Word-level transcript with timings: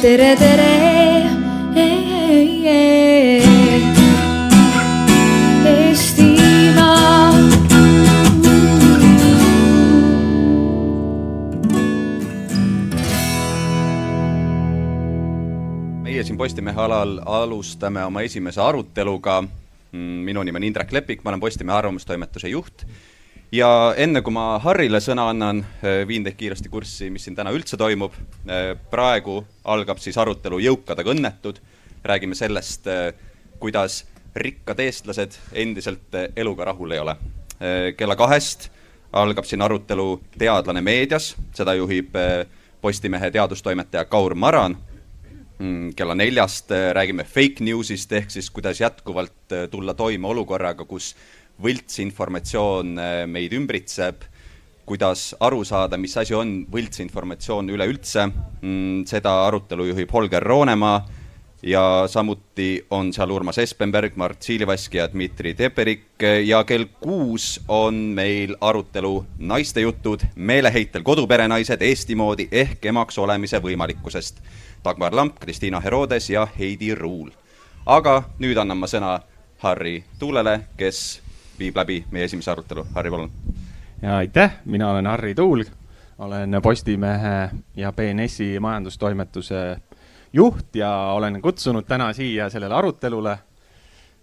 tere, 0.00 0.36
tere. 0.36 0.68
Eestimaa. 5.70 7.32
meie 16.00 16.24
siin 16.24 16.36
Postimehe 16.38 16.80
alal 16.80 17.20
alustame 17.26 18.04
oma 18.04 18.22
esimese 18.24 18.60
aruteluga. 18.60 19.42
Mm, 19.92 20.24
minu 20.24 20.42
nimi 20.42 20.56
on 20.56 20.64
Indrek 20.64 20.92
Lepik, 20.92 21.24
ma 21.24 21.30
olen 21.30 21.40
Postimehe 21.40 21.76
arvamustoimetuse 21.76 22.48
juht. 22.48 22.86
Ja 23.52 23.94
enne 23.98 24.22
kui 24.22 24.34
ma 24.34 24.58
Harrile 24.62 25.00
sõna 25.02 25.28
annan, 25.30 25.64
eh, 25.82 26.02
viin 26.08 26.24
teid 26.24 26.36
kiiresti 26.38 26.70
kurssi, 26.70 27.10
mis 27.10 27.24
siin 27.24 27.36
täna 27.36 27.52
üldse 27.54 27.76
toimub. 27.76 28.14
Eh, 28.46 28.74
praegu 28.90 29.44
algab 29.64 29.98
siis 29.98 30.16
arutelu 30.18 30.60
Jõukad, 30.60 30.98
aga 30.98 31.10
õnnetud. 31.10 31.58
räägime 32.04 32.34
sellest, 32.34 32.86
eh, 32.86 33.12
kuidas 33.60 34.04
rikkad 34.34 34.80
eestlased 34.80 35.36
endiselt 35.52 36.14
eluga 36.36 36.64
rahul 36.64 36.92
ei 36.92 36.98
ole. 36.98 37.16
kella 37.96 38.16
kahest 38.16 38.70
algab 39.12 39.44
siin 39.44 39.60
arutelu 39.60 40.20
Teadlane 40.38 40.80
meedias, 40.80 41.34
seda 41.52 41.74
juhib 41.74 42.08
Postimehe 42.80 43.30
teadustoimetaja 43.30 44.08
Kaur 44.08 44.34
Maran 44.34 44.76
Mm, 45.60 45.92
kella 45.92 46.14
neljast 46.16 46.70
äh, 46.72 46.88
räägime 46.96 47.24
fake 47.28 47.60
news'ist 47.60 48.12
ehk 48.16 48.30
siis 48.32 48.46
kuidas 48.50 48.78
jätkuvalt 48.80 49.52
äh, 49.52 49.66
tulla 49.68 49.92
toime 49.94 50.30
olukorraga, 50.32 50.86
kus 50.88 51.10
võltsinformatsioon 51.62 52.98
äh, 52.98 53.14
meid 53.30 53.54
ümbritseb, 53.56 54.26
kuidas 54.88 55.30
aru 55.40 55.62
saada, 55.64 55.98
mis 56.00 56.16
asi 56.18 56.34
on 56.34 56.64
võltsinformatsioon 56.72 57.70
üleüldse, 57.70 58.26
mm, 58.26 59.04
seda 59.10 59.36
arutelu 59.46 59.90
juhib 59.92 60.12
Holger 60.12 60.42
Roonemaa 60.42 60.98
ja 61.62 62.04
samuti 62.06 62.86
on 62.90 63.12
seal 63.12 63.30
Urmas 63.30 63.58
Espenberg, 63.58 64.16
Mart 64.16 64.42
Siilivask 64.42 64.94
ja 64.94 65.08
Dmitri 65.12 65.54
Teperik. 65.54 66.22
Ja 66.44 66.64
kell 66.64 66.84
kuus 67.00 67.60
on 67.68 67.94
meil 67.94 68.56
arutelu 68.60 69.26
Naistejutud, 69.38 70.20
meeleheitel 70.34 71.02
koduperenaised 71.02 71.82
Eesti 71.82 72.14
moodi 72.14 72.48
ehk 72.52 72.86
emaks 72.86 73.18
olemise 73.18 73.60
võimalikkusest. 73.60 74.40
Dagmar 74.84 75.14
Lamp, 75.14 75.38
Kristiina 75.40 75.80
Herodes 75.80 76.30
ja 76.30 76.48
Heidi 76.58 76.94
Ruul. 76.94 77.30
aga 77.86 78.22
nüüd 78.38 78.58
annan 78.60 78.78
ma 78.78 78.86
sõna 78.86 79.20
Harri 79.58 80.04
Tuulele, 80.18 80.60
kes 80.76 81.20
viib 81.60 81.76
läbi 81.76 82.04
meie 82.10 82.24
esimese 82.24 82.50
arutelu. 82.50 82.86
Harri, 82.94 83.10
palun. 83.10 83.30
ja 84.02 84.16
aitäh, 84.16 84.60
mina 84.64 84.90
olen 84.90 85.06
Harri 85.06 85.34
Tuul, 85.34 85.64
olen 86.18 86.60
Postimehe 86.62 87.50
ja 87.76 87.92
BNS-i 87.92 88.58
majandustoimetuse 88.60 89.76
juht 90.32 90.76
ja 90.76 90.90
olen 91.12 91.42
kutsunud 91.42 91.86
täna 91.88 92.12
siia 92.12 92.50
sellele 92.50 92.74
arutelule 92.74 93.38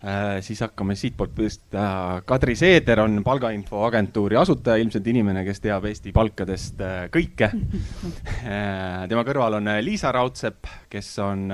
Äh, 0.06 0.44
siis 0.46 0.60
hakkame 0.62 0.94
siitpoolt 0.96 1.32
pihta. 1.36 2.22
Kadri 2.26 2.54
Seeder 2.56 3.00
on 3.02 3.24
palgainfoagentuuri 3.26 4.38
asutaja, 4.38 4.78
ilmselt 4.78 5.08
inimene, 5.10 5.42
kes 5.48 5.58
teab 5.64 5.88
Eesti 5.90 6.14
palkadest 6.14 6.84
äh, 6.86 7.00
kõike 7.10 7.50
äh, 7.50 9.08
tema 9.10 9.24
kõrval 9.26 9.58
on 9.58 9.72
Liisa 9.82 10.12
Raudsepp, 10.14 10.70
kes 10.94 11.10
on 11.26 11.50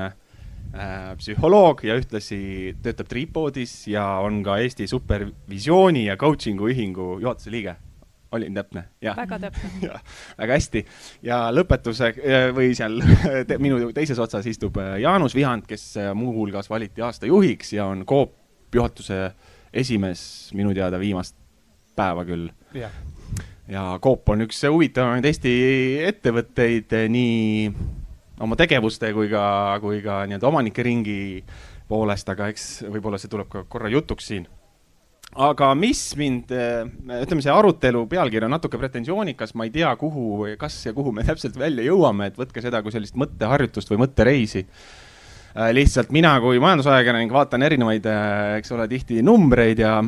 psühholoog 0.73 1.83
ja 1.85 1.93
ühtlasi 1.99 2.75
töötab 2.81 3.09
Tripodis 3.11 3.75
ja 3.91 4.07
on 4.25 4.39
ka 4.45 4.57
Eesti 4.57 4.87
Supervisiooni 4.89 6.07
ja 6.07 6.17
Coaching'u 6.17 6.71
Ühingu 6.71 7.19
juhatuse 7.21 7.53
liige 7.53 7.75
olin 8.33 8.53
täpne? 8.53 8.83
väga 9.15 9.39
täpne. 9.39 9.89
väga 10.41 10.57
hästi 10.57 10.83
ja 11.25 11.39
lõpetuse 11.53 12.11
või 12.55 12.73
seal 12.77 12.99
te, 13.47 13.57
minu 13.61 13.91
teises 13.95 14.19
otsas 14.19 14.47
istub 14.49 14.77
äh, 14.81 14.97
Jaanus 15.03 15.35
Vihand, 15.37 15.67
kes 15.69 15.85
äh, 16.01 16.11
muuhulgas 16.17 16.69
valiti 16.69 17.05
aasta 17.05 17.29
juhiks 17.29 17.73
ja 17.73 17.87
on 17.91 18.05
Coop 18.09 18.35
juhatuse 18.73 19.31
esimees 19.73 20.23
minu 20.57 20.73
teada 20.73 20.99
viimast 21.01 21.35
päeva 21.95 22.25
küll. 22.25 22.49
ja 22.73 23.83
Coop 24.01 24.29
on 24.29 24.47
üks 24.47 24.63
huvitavamaid 24.65 25.29
Eesti 25.29 25.53
ettevõtteid 26.09 26.97
äh, 26.97 27.09
nii 27.13 27.69
oma 28.41 28.57
tegevuste 28.59 29.13
kui 29.13 29.29
ka, 29.29 29.45
kui 29.81 30.01
ka 30.01 30.23
nii-öelda 30.25 30.49
omanike 30.49 30.83
ringi 30.83 31.43
poolest, 31.87 32.29
aga 32.29 32.49
eks 32.53 32.83
võib-olla 32.87 33.19
see 33.21 33.31
tuleb 33.31 33.49
ka 33.51 33.65
korra 33.69 33.91
jutuks 33.93 34.31
siin 34.31 34.47
aga 35.33 35.71
mis 35.77 36.01
mind, 36.17 36.51
eh, 36.53 36.83
ütleme, 37.23 37.41
see 37.41 37.53
arutelu 37.53 38.03
pealkiri 38.09 38.47
on 38.47 38.53
natuke 38.53 38.77
pretensioonikas, 38.81 39.53
ma 39.57 39.67
ei 39.67 39.73
tea, 39.73 39.89
kuhu, 39.99 40.45
kas 40.59 40.77
ja 40.85 40.93
kuhu 40.93 41.13
me 41.15 41.25
täpselt 41.25 41.57
välja 41.59 41.85
jõuame, 41.87 42.29
et 42.29 42.37
võtke 42.37 42.61
seda 42.61 42.83
kui 42.85 42.93
sellist 42.93 43.17
mõtteharjutust 43.19 43.89
või 43.93 44.03
mõttereisi. 44.05 44.65
Eh, 45.53 45.71
lihtsalt 45.73 46.11
mina 46.13 46.35
kui 46.41 46.61
majandusajakirjanik 46.61 47.33
vaatan 47.33 47.65
erinevaid, 47.65 48.05
eh, 48.05 48.59
eks 48.59 48.73
ole, 48.73 48.87
tihti 48.91 49.21
numbreid 49.25 49.81
ja, 49.81 49.99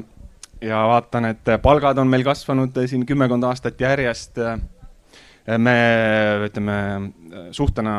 ja 0.62 0.86
vaatan, 0.94 1.32
et 1.34 1.56
palgad 1.62 1.98
on 2.02 2.10
meil 2.10 2.26
kasvanud 2.26 2.78
siin 2.86 3.06
kümmekond 3.06 3.44
aastat 3.50 3.82
järjest. 3.82 4.42
Me 5.46 5.78
ütleme 6.48 6.78
suhtena 7.54 7.96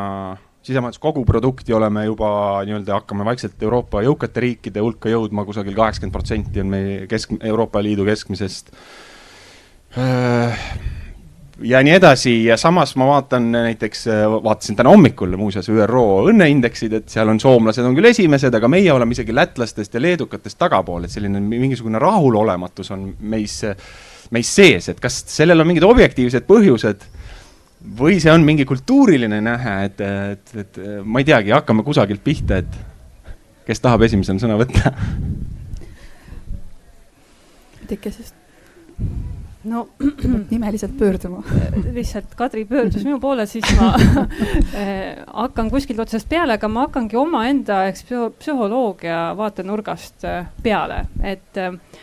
sisemajanduse 0.66 1.00
koguprodukti 1.00 1.74
oleme 1.74 2.04
juba 2.08 2.28
nii-öelda, 2.66 2.98
hakkame 2.98 3.24
vaikselt 3.28 3.62
Euroopa 3.62 4.02
jõukate 4.02 4.42
riikide 4.42 4.82
hulka 4.82 5.10
jõudma, 5.12 5.46
kusagil 5.46 5.76
kaheksakümmend 5.76 6.14
protsenti 6.14 6.62
on 6.62 6.72
meie 6.72 7.06
kesk, 7.10 7.36
Euroopa 7.46 7.82
Liidu 7.84 8.06
keskmisest. 8.08 8.72
ja 11.70 11.82
nii 11.86 11.92
edasi 11.96 12.32
ja 12.44 12.56
samas 12.60 12.96
ma 12.98 13.06
vaatan 13.12 13.46
näiteks, 13.54 14.02
vaatasin 14.42 14.76
täna 14.76 14.90
hommikul 14.90 15.36
muuseas 15.38 15.70
ÜRO 15.70 16.02
õnneindeksid, 16.32 16.98
et 16.98 17.14
seal 17.14 17.30
on 17.30 17.40
soomlased 17.40 17.86
on 17.86 17.94
küll 17.96 18.10
esimesed, 18.10 18.54
aga 18.54 18.68
meie 18.68 18.90
oleme 18.92 19.14
isegi 19.14 19.34
lätlastest 19.34 19.94
ja 19.94 20.02
leedukatest 20.02 20.58
tagapool, 20.58 21.06
et 21.06 21.14
selline 21.14 21.40
mingisugune 21.40 22.02
rahulolematus 22.02 22.90
on 22.90 23.06
meis, 23.20 23.60
meis 24.34 24.50
sees, 24.58 24.90
et 24.90 25.00
kas 25.00 25.22
sellel 25.30 25.62
on 25.62 25.70
mingid 25.70 25.86
objektiivsed 25.86 26.50
põhjused 26.50 27.06
või 27.98 28.20
see 28.22 28.32
on 28.32 28.44
mingi 28.46 28.64
kultuuriline 28.68 29.40
nähe, 29.44 29.74
et, 29.88 30.00
et, 30.00 30.54
et 30.62 30.78
ma 31.04 31.20
ei 31.22 31.28
teagi, 31.28 31.52
hakkame 31.54 31.84
kusagilt 31.86 32.24
pihta, 32.24 32.62
et 32.62 32.78
kes 33.66 33.82
tahab 33.82 34.06
esimesena 34.06 34.42
sõna 34.42 34.56
võtta? 34.60 34.92
Tikesest. 37.86 38.34
no 39.64 39.88
nimeliselt 40.50 40.96
pöörduma. 40.98 41.42
lihtsalt 41.92 42.34
Kadri 42.34 42.64
pöördus 42.64 43.04
minu 43.04 43.20
poole, 43.20 43.46
siis 43.46 43.66
ma 43.78 43.92
eh, 44.74 45.22
hakkan 45.42 45.70
kuskilt 45.70 46.00
otsast 46.02 46.28
peale, 46.28 46.56
aga 46.58 46.68
ma 46.68 46.86
hakkangi 46.86 47.18
omaenda 47.20 47.84
eks 47.90 48.06
psühholoogia 48.38 49.20
vaatenurgast 49.38 50.26
eh, 50.26 50.50
peale, 50.62 51.04
et 51.22 51.62
eh, 51.62 52.02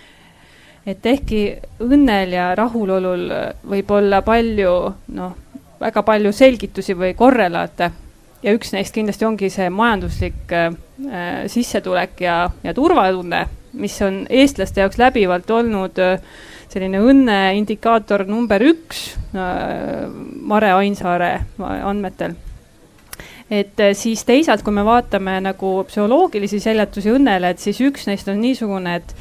et 0.85 1.05
ehkki 1.05 1.43
õnnel 1.83 2.33
ja 2.35 2.49
rahulolul 2.59 3.29
võib 3.71 3.91
olla 3.95 4.19
palju 4.21 4.73
noh, 5.15 5.35
väga 5.83 6.03
palju 6.07 6.31
selgitusi 6.35 6.95
või 6.97 7.13
korrelaate. 7.17 7.91
Ja 8.43 8.51
üks 8.55 8.73
neist 8.75 8.95
kindlasti 8.95 9.27
ongi 9.27 9.49
see 9.51 9.69
majanduslik 9.71 10.51
äh, 10.51 10.73
sissetulek 11.51 12.25
ja, 12.25 12.37
ja 12.63 12.73
turvatunne, 12.75 13.45
mis 13.79 13.95
on 14.03 14.25
eestlaste 14.29 14.83
jaoks 14.83 14.99
läbivalt 14.99 15.51
olnud 15.51 16.01
äh, 16.03 16.17
selline 16.73 17.01
õnne 17.05 17.37
indikaator 17.59 18.25
number 18.27 18.63
üks 18.65 19.13
äh, 19.35 20.09
Mare 20.09 20.73
Ainsaare 20.79 21.31
andmetel. 21.59 22.35
Et 23.53 23.79
äh, 23.79 23.93
siis 23.97 24.23
teisalt, 24.25 24.63
kui 24.65 24.73
me 24.73 24.85
vaatame 24.87 25.37
nagu 25.43 25.75
psühholoogilisi 25.89 26.61
seljatusi 26.63 27.13
õnnele, 27.13 27.53
et 27.53 27.61
siis 27.61 27.81
üks 27.85 28.07
neist 28.09 28.29
on 28.31 28.39
niisugune, 28.41 28.97
et, 28.99 29.13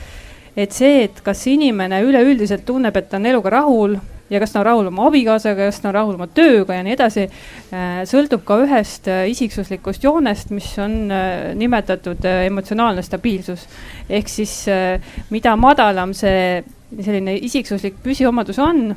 et 0.57 0.73
see, 0.73 1.03
et 1.09 1.21
kas 1.25 1.45
inimene 1.51 2.01
üleüldiselt 2.07 2.65
tunneb, 2.69 2.97
et 2.97 3.11
ta 3.11 3.21
on 3.21 3.29
eluga 3.29 3.53
rahul 3.59 3.99
ja 4.33 4.41
kas 4.41 4.53
ta 4.55 4.61
on 4.63 4.67
rahul 4.67 4.89
oma 4.89 5.07
abikaasaga, 5.11 5.69
kas 5.69 5.81
ta 5.83 5.91
on 5.91 5.97
rahul 5.97 6.17
oma 6.17 6.29
tööga 6.33 6.79
ja 6.79 6.85
nii 6.87 6.97
edasi, 6.97 7.27
äh, 7.73 8.03
sõltub 8.09 8.45
ka 8.49 8.59
ühest 8.65 9.09
äh, 9.13 9.25
isiksuslikust 9.33 10.05
joonest, 10.07 10.53
mis 10.57 10.71
on 10.83 10.97
äh, 11.13 11.53
nimetatud 11.59 12.25
emotsionaalne 12.33 13.05
stabiilsus. 13.05 13.67
ehk 14.09 14.29
siis 14.29 14.53
mida 15.31 15.57
madalam 15.57 16.13
see 16.15 16.63
selline 16.93 17.37
isiksuslik 17.41 18.01
püsiomadus 18.05 18.59
on, 18.61 18.95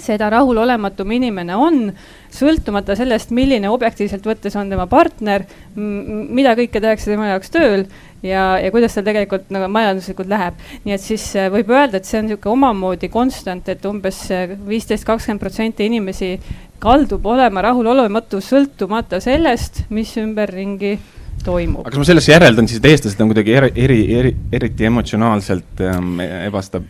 seda 0.00 0.30
rahulolematum 0.32 1.10
inimene 1.12 1.56
on, 1.58 1.90
sõltumata 2.32 2.94
sellest, 2.96 3.32
milline 3.36 3.68
objektiivselt 3.70 4.26
võttes 4.26 4.56
on 4.56 4.70
tema 4.70 4.86
partner, 4.90 5.44
mida 5.76 6.54
kõike 6.58 6.80
tehakse 6.80 7.10
tema 7.10 7.32
jaoks 7.32 7.52
tööl 7.52 7.84
ja, 8.22 8.58
ja 8.60 8.70
kuidas 8.70 8.96
tal 8.96 9.06
tegelikult 9.06 9.50
nagu 9.54 9.68
majanduslikult 9.72 10.30
läheb. 10.30 10.58
nii 10.84 10.96
et 10.96 11.04
siis 11.04 11.24
äh, 11.36 11.50
võib 11.52 11.70
öelda, 11.72 12.00
et 12.00 12.08
see 12.08 12.20
on 12.20 12.28
niisugune 12.28 12.56
omamoodi 12.56 13.10
konstant, 13.12 13.68
et 13.68 13.86
umbes 13.86 14.24
äh, 14.34 14.56
viisteist, 14.68 15.06
kakskümmend 15.08 15.42
protsenti 15.42 15.86
inimesi 15.88 16.34
kaldub 16.80 17.26
olema 17.26 17.62
rahulolematu, 17.64 18.40
sõltumata 18.44 19.20
sellest, 19.20 19.84
mis 19.92 20.14
ümberringi 20.20 20.96
toimub. 21.44 21.82
aga 21.84 21.92
kas 21.94 22.02
ma 22.02 22.06
sellest 22.08 22.30
järeldan 22.30 22.68
siis, 22.70 22.80
et 22.80 22.88
eestlased 22.90 23.22
on 23.22 23.30
kuidagi 23.32 23.54
eri, 23.56 23.70
eri, 23.84 23.98
eri, 24.18 24.32
eriti 24.58 24.88
emotsionaalselt 24.88 25.82
ähm, 25.86 26.20
ebastaab-? 26.20 26.88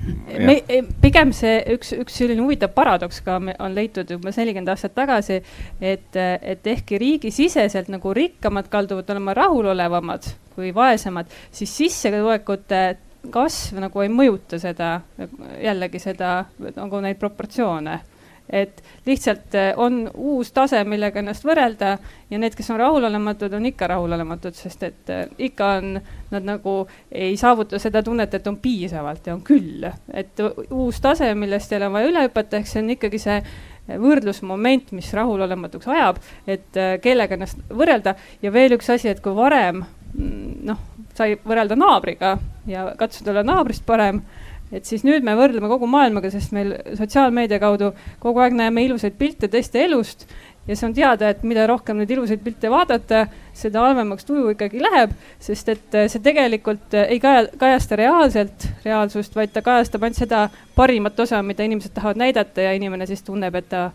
pigem 1.02 1.34
see 1.36 1.56
üks, 1.76 1.94
üks 2.00 2.20
selline 2.22 2.42
huvitav 2.44 2.74
paradoks 2.76 3.22
ka 3.26 3.38
on 3.40 3.76
leitud 3.76 4.10
umbes 4.16 4.40
nelikümmend 4.40 4.72
aastat 4.74 4.96
tagasi, 4.98 5.40
et, 5.80 6.16
et 6.16 6.72
ehkki 6.74 7.00
riigisiseselt 7.00 7.90
nagu 7.92 8.14
rikkamad 8.16 8.70
kalduvad 8.72 9.10
olema 9.14 9.36
rahulolevamad 9.38 10.32
kui 10.54 10.74
vaesemad, 10.76 11.30
siis 11.54 11.72
sissetulekute 11.76 12.82
kasv 13.32 13.80
nagu 13.82 14.02
ei 14.02 14.08
mõjuta 14.12 14.58
seda, 14.60 14.94
jällegi 15.60 16.00
seda 16.00 16.40
nagu 16.58 17.02
neid 17.04 17.20
proportsioone 17.20 17.98
et 18.52 18.82
lihtsalt 19.06 19.54
eh, 19.54 19.72
on 19.76 20.02
uus 20.14 20.52
tase, 20.52 20.82
millega 20.84 21.22
ennast 21.22 21.44
võrrelda 21.46 21.94
ja 22.30 22.38
need, 22.38 22.54
kes 22.58 22.70
on 22.74 22.80
rahulolematud, 22.80 23.54
on 23.54 23.66
ikka 23.70 23.90
rahulolematud, 23.94 24.56
sest 24.58 24.82
et 24.86 25.12
eh, 25.14 25.24
ikka 25.50 25.72
on 25.78 25.98
nad 26.30 26.46
nagu 26.46 26.76
ei 27.10 27.36
saavuta 27.40 27.78
seda 27.82 28.02
tunnet, 28.06 28.34
et 28.34 28.46
on 28.46 28.58
piisavalt 28.62 29.26
ja 29.26 29.34
on 29.34 29.42
küll, 29.46 29.86
et 30.14 30.42
uus 30.70 31.00
tase, 31.02 31.32
millest 31.34 31.70
teil 31.70 31.86
on 31.86 31.94
vaja 31.94 32.10
üle 32.10 32.26
hüpata, 32.26 32.60
ehk 32.60 32.70
see 32.70 32.82
on 32.82 32.94
ikkagi 32.96 33.22
see 33.22 33.40
võrdlusmoment, 33.90 34.92
mis 34.94 35.08
rahulolematuks 35.16 35.88
ajab, 35.90 36.20
et 36.46 36.78
eh, 36.78 36.94
kellega 37.02 37.38
ennast 37.38 37.62
võrrelda. 37.70 38.14
Ja 38.42 38.52
veel 38.54 38.76
üks 38.76 38.90
asi, 38.92 39.10
et 39.10 39.22
kui 39.24 39.34
varem 39.34 39.82
mm, 39.82 40.60
noh, 40.68 40.84
sai 41.16 41.34
võrrelda 41.44 41.78
naabriga 41.78 42.36
ja 42.70 42.90
katsuda 42.98 43.34
olla 43.34 43.44
naabrist 43.46 43.86
parem 43.86 44.22
et 44.72 44.86
siis 44.86 45.02
nüüd 45.06 45.24
me 45.26 45.34
võrdleme 45.38 45.68
kogu 45.70 45.88
maailmaga, 45.90 46.30
sest 46.30 46.54
meil 46.56 46.76
sotsiaalmeedia 46.98 47.58
kaudu 47.62 47.92
kogu 48.22 48.42
aeg 48.44 48.54
näeme 48.58 48.84
ilusaid 48.86 49.16
pilte 49.18 49.50
teiste 49.50 49.82
elust 49.84 50.28
ja 50.68 50.76
see 50.76 50.86
on 50.86 50.94
teada, 50.94 51.30
et 51.32 51.42
mida 51.46 51.64
rohkem 51.66 51.98
neid 51.98 52.10
ilusaid 52.14 52.42
pilte 52.44 52.70
vaadata, 52.70 53.24
seda 53.56 53.82
halvemaks 53.84 54.26
tuju 54.28 54.52
ikkagi 54.54 54.82
läheb, 54.82 55.16
sest 55.42 55.72
et 55.72 55.98
see 56.12 56.22
tegelikult 56.24 56.94
ei 57.00 57.18
kaja, 57.22 57.48
kajasta 57.58 57.98
reaalselt 57.98 58.68
reaalsust, 58.84 59.34
vaid 59.36 59.54
ta 59.54 59.64
kajastab 59.66 60.06
ainult 60.06 60.20
seda 60.20 60.44
parimat 60.76 61.18
osa, 61.26 61.42
mida 61.42 61.66
inimesed 61.66 61.94
tahavad 61.96 62.20
näidata 62.20 62.68
ja 62.68 62.76
inimene 62.76 63.08
siis 63.10 63.24
tunneb, 63.26 63.56
et 63.58 63.68
ta 63.72 63.88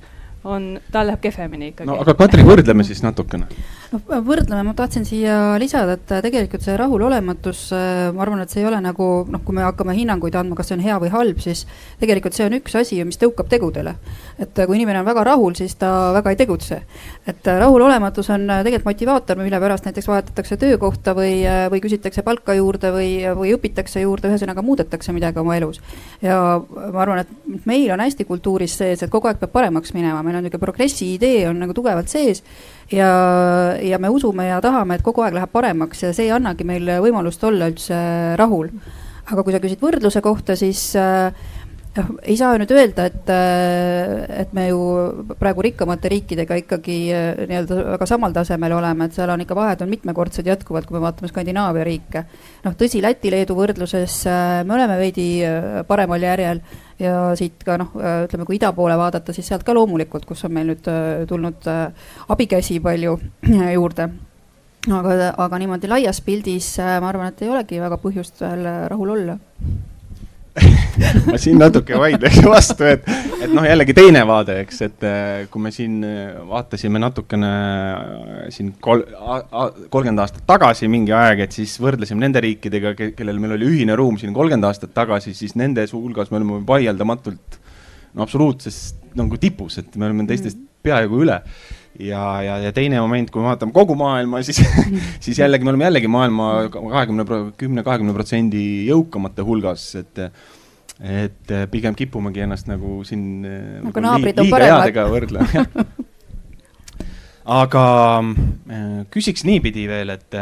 on, 0.46 0.76
tal 0.92 1.08
läheb 1.10 1.22
kehvemini 1.24 1.72
ikkagi. 1.72 1.90
no 1.90 1.98
aga 2.02 2.14
Katri, 2.18 2.44
võrdleme 2.46 2.86
siis 2.86 3.02
natukene. 3.06 3.48
No 3.94 4.00
võrdleme, 4.26 4.64
ma 4.66 4.74
tahtsin 4.78 5.06
siia 5.08 5.56
lisada, 5.62 5.96
et 5.98 6.14
tegelikult 6.26 6.64
see 6.66 6.76
rahulolematus, 6.80 7.62
äh, 7.76 8.10
ma 8.16 8.24
arvan, 8.26 8.42
et 8.44 8.54
see 8.54 8.62
ei 8.64 8.68
ole 8.70 8.80
nagu 8.84 9.08
noh, 9.32 9.42
kui 9.46 9.56
me 9.56 9.66
hakkame 9.66 9.96
hinnanguid 9.98 10.36
andma, 10.40 10.58
kas 10.58 10.72
see 10.72 10.78
on 10.78 10.84
hea 10.86 10.98
või 11.02 11.12
halb, 11.14 11.42
siis 11.44 11.66
tegelikult 12.02 12.38
see 12.38 12.48
on 12.48 12.58
üks 12.60 12.76
asi, 12.80 13.00
mis 13.08 13.20
tõukab 13.22 13.50
tegudele. 13.52 13.96
et 14.40 14.60
äh, 14.60 14.68
kui 14.68 14.78
inimene 14.80 15.02
on 15.02 15.08
väga 15.08 15.24
rahul, 15.28 15.56
siis 15.58 15.76
ta 15.80 16.12
väga 16.16 16.34
ei 16.34 16.40
tegutse. 16.40 16.82
et 17.28 17.48
äh, 17.48 17.60
rahulolematus 17.62 18.30
on 18.36 18.48
tegelikult 18.48 18.92
motivaator, 18.92 19.42
mille 19.42 19.60
pärast 19.60 19.86
näiteks 19.86 20.08
vahetatakse 20.08 20.58
töökohta 20.58 21.16
või, 21.18 21.44
või 21.72 21.82
küsitakse 21.84 22.24
palka 22.24 22.54
juurde 22.54 22.92
või, 22.94 23.10
või 23.38 23.54
õpitakse 23.56 24.02
juurde, 24.02 24.30
ühesõnaga 24.32 24.62
muudetakse 24.66 25.14
midagi 25.14 25.40
oma 25.40 25.58
elus. 25.58 25.82
ja 26.22 26.60
ma 26.60 27.02
arvan, 27.02 27.26
et 27.26 27.66
meil 27.66 27.92
on 27.92 28.04
hästi 28.04 28.26
kultuuris 28.26 28.78
sees, 28.78 29.04
et 29.04 29.12
kogu 29.12 29.28
aeg 29.28 29.40
peab 29.40 29.52
paremaks 29.52 29.94
minema, 29.94 30.24
meil 30.24 30.40
on 30.40 30.44
niisugune 30.46 30.66
progressi 30.66 31.14
idee 31.16 31.48
on 31.50 31.60
nagu 31.60 31.74
tugevalt 31.74 32.10
sees 32.10 32.44
ja, 32.92 33.10
ja 33.82 34.00
me 34.00 34.10
usume 34.14 34.50
ja 34.50 34.62
tahame, 34.62 35.00
et 35.00 35.06
kogu 35.06 35.26
aeg 35.26 35.38
läheb 35.38 35.52
paremaks 35.54 36.04
ja 36.04 36.14
see 36.14 36.30
ei 36.30 36.36
annagi 36.36 36.68
meile 36.68 37.00
võimalust 37.04 37.44
olla 37.44 37.70
üldse 37.72 37.98
rahul. 38.40 38.70
aga 39.26 39.44
kui 39.44 39.54
sa 39.54 39.60
küsid 39.60 39.82
võrdluse 39.82 40.22
kohta, 40.22 40.56
siis 40.56 40.94
noh, 41.96 42.12
ei 42.28 42.36
saa 42.40 42.56
nüüd 42.60 42.72
öelda, 42.76 43.08
et, 43.10 43.30
äh, 43.32 44.42
et 44.42 44.54
me 44.56 44.68
ju 44.70 44.80
praegu 45.40 45.64
rikkamate 45.66 46.12
riikidega 46.12 46.58
ikkagi 46.62 46.98
äh, 47.16 47.44
nii-öelda 47.50 47.80
väga 47.96 48.08
samal 48.10 48.36
tasemel 48.36 48.76
oleme, 48.78 49.08
et 49.08 49.16
seal 49.18 49.32
on 49.34 49.44
ikka 49.44 49.58
vahed 49.58 49.86
on 49.86 49.92
mitmekordsed 49.92 50.48
jätkuvalt, 50.50 50.90
kui 50.90 50.98
me 50.98 51.06
vaatame 51.06 51.32
Skandinaavia 51.32 51.86
riike. 51.88 52.26
noh, 52.66 52.76
tõsi, 52.78 53.02
Läti-Leedu 53.06 53.56
võrdluses 53.58 54.24
me 54.66 54.76
oleme 54.78 54.98
veidi 55.00 55.30
paremal 55.88 56.24
järjel 56.24 56.62
ja 57.00 57.16
siit 57.36 57.64
ka 57.66 57.80
noh, 57.82 57.96
ütleme, 57.96 58.46
kui 58.48 58.60
ida 58.60 58.72
poole 58.76 58.96
vaadata, 59.00 59.34
siis 59.36 59.48
sealt 59.50 59.66
ka 59.68 59.76
loomulikult, 59.76 60.26
kus 60.26 60.46
on 60.48 60.54
meil 60.56 60.72
nüüd 60.72 60.88
tulnud 61.30 61.68
abikäsi 62.32 62.80
palju 62.84 63.18
juurde. 63.78 64.10
Aga, 64.86 65.34
aga 65.42 65.58
niimoodi 65.58 65.90
laias 65.90 66.22
pildis 66.22 66.76
ma 66.80 67.10
arvan, 67.10 67.34
et 67.34 67.42
ei 67.42 67.50
olegi 67.50 67.82
väga 67.82 67.98
põhjust 68.04 68.44
veel 68.46 68.68
rahul 68.92 69.16
olla 69.16 69.40
ma 71.28 71.38
siin 71.42 71.58
natuke 71.60 71.98
vaidleks 72.00 72.40
vastu, 72.54 72.86
et, 72.88 73.08
et 73.44 73.52
noh, 73.52 73.66
jällegi 73.68 73.96
teine 73.98 74.22
vaade, 74.28 74.58
eks, 74.64 74.82
et 74.88 75.06
äh, 75.08 75.42
kui 75.52 75.64
me 75.66 75.72
siin 75.76 75.98
äh, 76.08 76.38
vaatasime 76.48 77.02
natukene 77.02 77.52
äh, 77.52 78.46
siin 78.56 78.72
kol-, 78.84 79.04
kolmkümmend 79.92 80.24
aastat 80.24 80.46
tagasi 80.48 80.90
mingi 80.92 81.16
aeg, 81.16 81.44
et 81.48 81.58
siis 81.58 81.76
võrdlesime 81.84 82.24
nende 82.24 82.44
riikidega, 82.46 82.96
kellel 83.18 83.42
meil 83.44 83.58
oli 83.58 83.72
ühine 83.74 83.98
ruum 84.00 84.20
siin 84.22 84.36
kolmkümmend 84.36 84.70
aastat 84.70 84.96
tagasi, 84.96 85.36
siis 85.36 85.58
nende 85.60 85.84
hulgas 85.92 86.32
me 86.32 86.40
oleme 86.40 86.62
vaieldamatult 86.68 87.60
no 88.16 88.24
absoluutses 88.24 88.80
nagu 89.16 89.40
tipus, 89.40 89.80
et 89.82 90.00
me 90.00 90.08
oleme 90.08 90.28
teistest 90.30 90.60
mm. 90.60 90.75
Peaaegu 90.86 91.24
üle 91.26 91.40
ja, 92.00 92.24
ja, 92.46 92.58
ja 92.66 92.74
teine 92.76 93.00
moment, 93.04 93.32
kui 93.32 93.44
me 93.44 93.52
vaatame 93.52 93.76
kogu 93.76 93.96
maailma, 94.00 94.42
siis 94.46 94.62
siis 95.26 95.40
jällegi 95.40 95.68
me 95.68 95.74
oleme 95.74 95.88
jällegi 95.90 96.12
maailma 96.12 96.50
kahekümne, 96.74 97.26
kümne, 97.60 97.86
kahekümne 97.88 98.16
protsendi 98.18 98.66
jõukamate 98.90 99.46
hulgas, 99.48 99.90
et 100.02 100.28
et 100.96 101.52
pigem 101.74 101.96
kipumegi 101.98 102.46
ennast 102.46 102.70
nagu 102.72 103.02
siin 103.04 103.44
nagu, 103.44 103.90
nagu 103.90 104.04
naabrid 104.06 104.38
on 104.40 104.52
paremad. 104.54 105.00
võrdlema 105.12 105.66
aga 107.64 107.86
äh, 108.24 109.04
küsiks 109.14 109.46
niipidi 109.46 109.86
veel, 109.90 110.14
et 110.16 110.40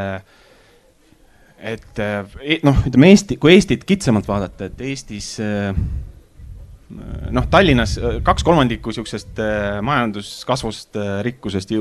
et 1.63 1.99
e-, 1.99 2.59
noh, 2.67 2.79
ütleme 2.87 3.09
Eesti, 3.13 3.37
kui 3.41 3.55
Eestit 3.55 3.85
kitsamalt 3.87 4.27
vaadata, 4.27 4.69
et 4.69 4.81
Eestis 4.83 5.35
äh, 5.43 5.73
noh, 7.31 7.47
Tallinnas 7.51 7.97
äh, 7.97 8.19
kaks 8.25 8.45
kolmandikku 8.45 8.91
niisugusest 8.91 9.41
äh, 9.41 9.81
majanduskasvust, 9.85 10.95
äh, 10.95 11.17
rikkusest 11.25 11.73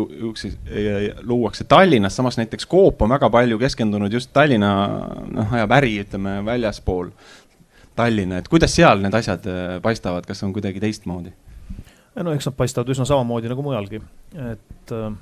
luuakse 1.29 1.65
Tallinnas, 1.69 2.17
samas 2.17 2.39
näiteks 2.41 2.69
Coop 2.69 3.03
on 3.03 3.15
väga 3.15 3.31
palju 3.31 3.61
keskendunud 3.61 4.13
just 4.13 4.33
Tallinna, 4.33 4.73
noh, 5.33 5.55
ajab 5.59 5.79
äri, 5.79 5.95
ütleme, 6.05 6.41
väljaspool 6.47 7.13
Tallinna, 7.97 8.41
et 8.41 8.49
kuidas 8.49 8.75
seal 8.75 9.03
need 9.05 9.15
asjad 9.15 9.47
paistavad, 9.85 10.27
kas 10.29 10.43
on 10.47 10.53
kuidagi 10.57 10.81
teistmoodi? 10.81 11.35
no 12.21 12.33
eks 12.37 12.49
nad 12.49 12.57
paistavad 12.57 12.91
üsna 12.93 13.07
samamoodi 13.09 13.51
nagu 13.51 13.65
mujalgi, 13.65 14.01
et 14.53 14.93
äh, 14.93 15.13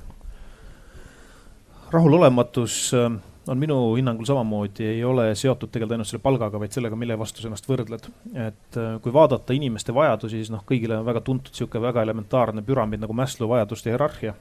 rahulolematus 1.93 2.79
äh, 2.99 3.11
on 3.51 3.59
minu 3.59 3.77
hinnangul 3.97 4.29
samamoodi, 4.29 4.85
ei 4.87 5.01
ole 5.05 5.33
seotud 5.35 5.73
tegelikult 5.73 5.97
ainult 5.97 6.09
selle 6.11 6.23
palgaga, 6.23 6.61
vaid 6.63 6.75
sellega, 6.75 6.99
mille 6.99 7.17
vastu 7.19 7.43
sa 7.43 7.49
ennast 7.51 7.67
võrdled. 7.67 8.07
et 8.35 8.79
äh, 8.79 8.93
kui 9.03 9.13
vaadata 9.13 9.57
inimeste 9.57 9.95
vajadusi, 9.95 10.39
siis 10.39 10.53
noh, 10.55 10.63
kõigile 10.67 11.01
on 11.01 11.09
väga 11.09 11.25
tuntud 11.27 11.51
niisugune 11.51 11.83
väga 11.89 12.05
elementaarne 12.07 12.63
püramiid 12.67 13.03
nagu 13.03 13.17
Maslow 13.17 13.51
vajaduste 13.51 13.91
hierarhia 13.91 14.37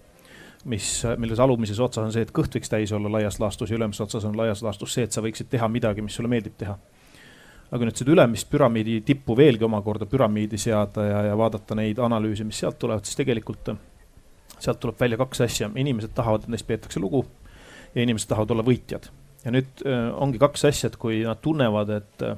mis, 0.66 1.04
milles 1.18 1.40
alumises 1.40 1.80
otsas 1.80 2.04
on 2.04 2.14
see, 2.14 2.26
et 2.28 2.34
kõht 2.36 2.56
võiks 2.56 2.72
täis 2.72 2.92
olla 2.96 3.12
laias 3.18 3.40
laastus 3.40 3.72
ja 3.72 3.78
ülemises 3.80 4.04
otsas 4.06 4.26
on 4.28 4.38
laias 4.38 4.64
laastus 4.66 4.94
see, 4.94 5.08
et 5.08 5.16
sa 5.16 5.24
võiksid 5.24 5.50
teha 5.52 5.68
midagi, 5.72 6.04
mis 6.06 6.16
sulle 6.20 6.32
meeldib 6.32 6.58
teha. 6.60 6.78
aga 7.72 7.86
nüüd 7.86 8.00
seda 8.02 8.12
ülemist 8.12 8.50
püramiidi 8.50 9.02
tippu 9.06 9.36
veelgi 9.38 9.64
omakorda 9.64 10.06
püramiidi 10.10 10.58
seada 10.58 11.06
ja, 11.06 11.20
ja 11.30 11.38
vaadata 11.38 11.76
neid 11.78 12.00
analüüse, 12.02 12.44
mis 12.44 12.60
sealt 12.60 12.80
tulevad, 12.82 13.06
siis 13.06 13.20
tegelikult 13.20 13.74
sealt 14.60 14.80
tuleb 14.80 15.00
välja 15.00 15.18
kaks 15.18 15.42
asja, 15.46 15.70
inimesed 15.76 16.14
tahavad, 16.16 16.44
et 16.44 16.56
neist 16.56 16.68
peetakse 16.68 17.00
lugu 17.00 17.24
ja 17.96 18.04
inimesed 18.04 18.30
tahavad 18.30 18.52
olla 18.56 18.66
võitjad. 18.68 19.10
ja 19.46 19.54
nüüd 19.56 19.84
äh, 19.88 20.10
ongi 20.20 20.42
kaks 20.42 20.66
asja, 20.68 20.92
et 20.92 21.00
kui 21.00 21.22
nad 21.24 21.40
tunnevad, 21.42 21.94
et 21.96 22.26
äh, 22.28 22.38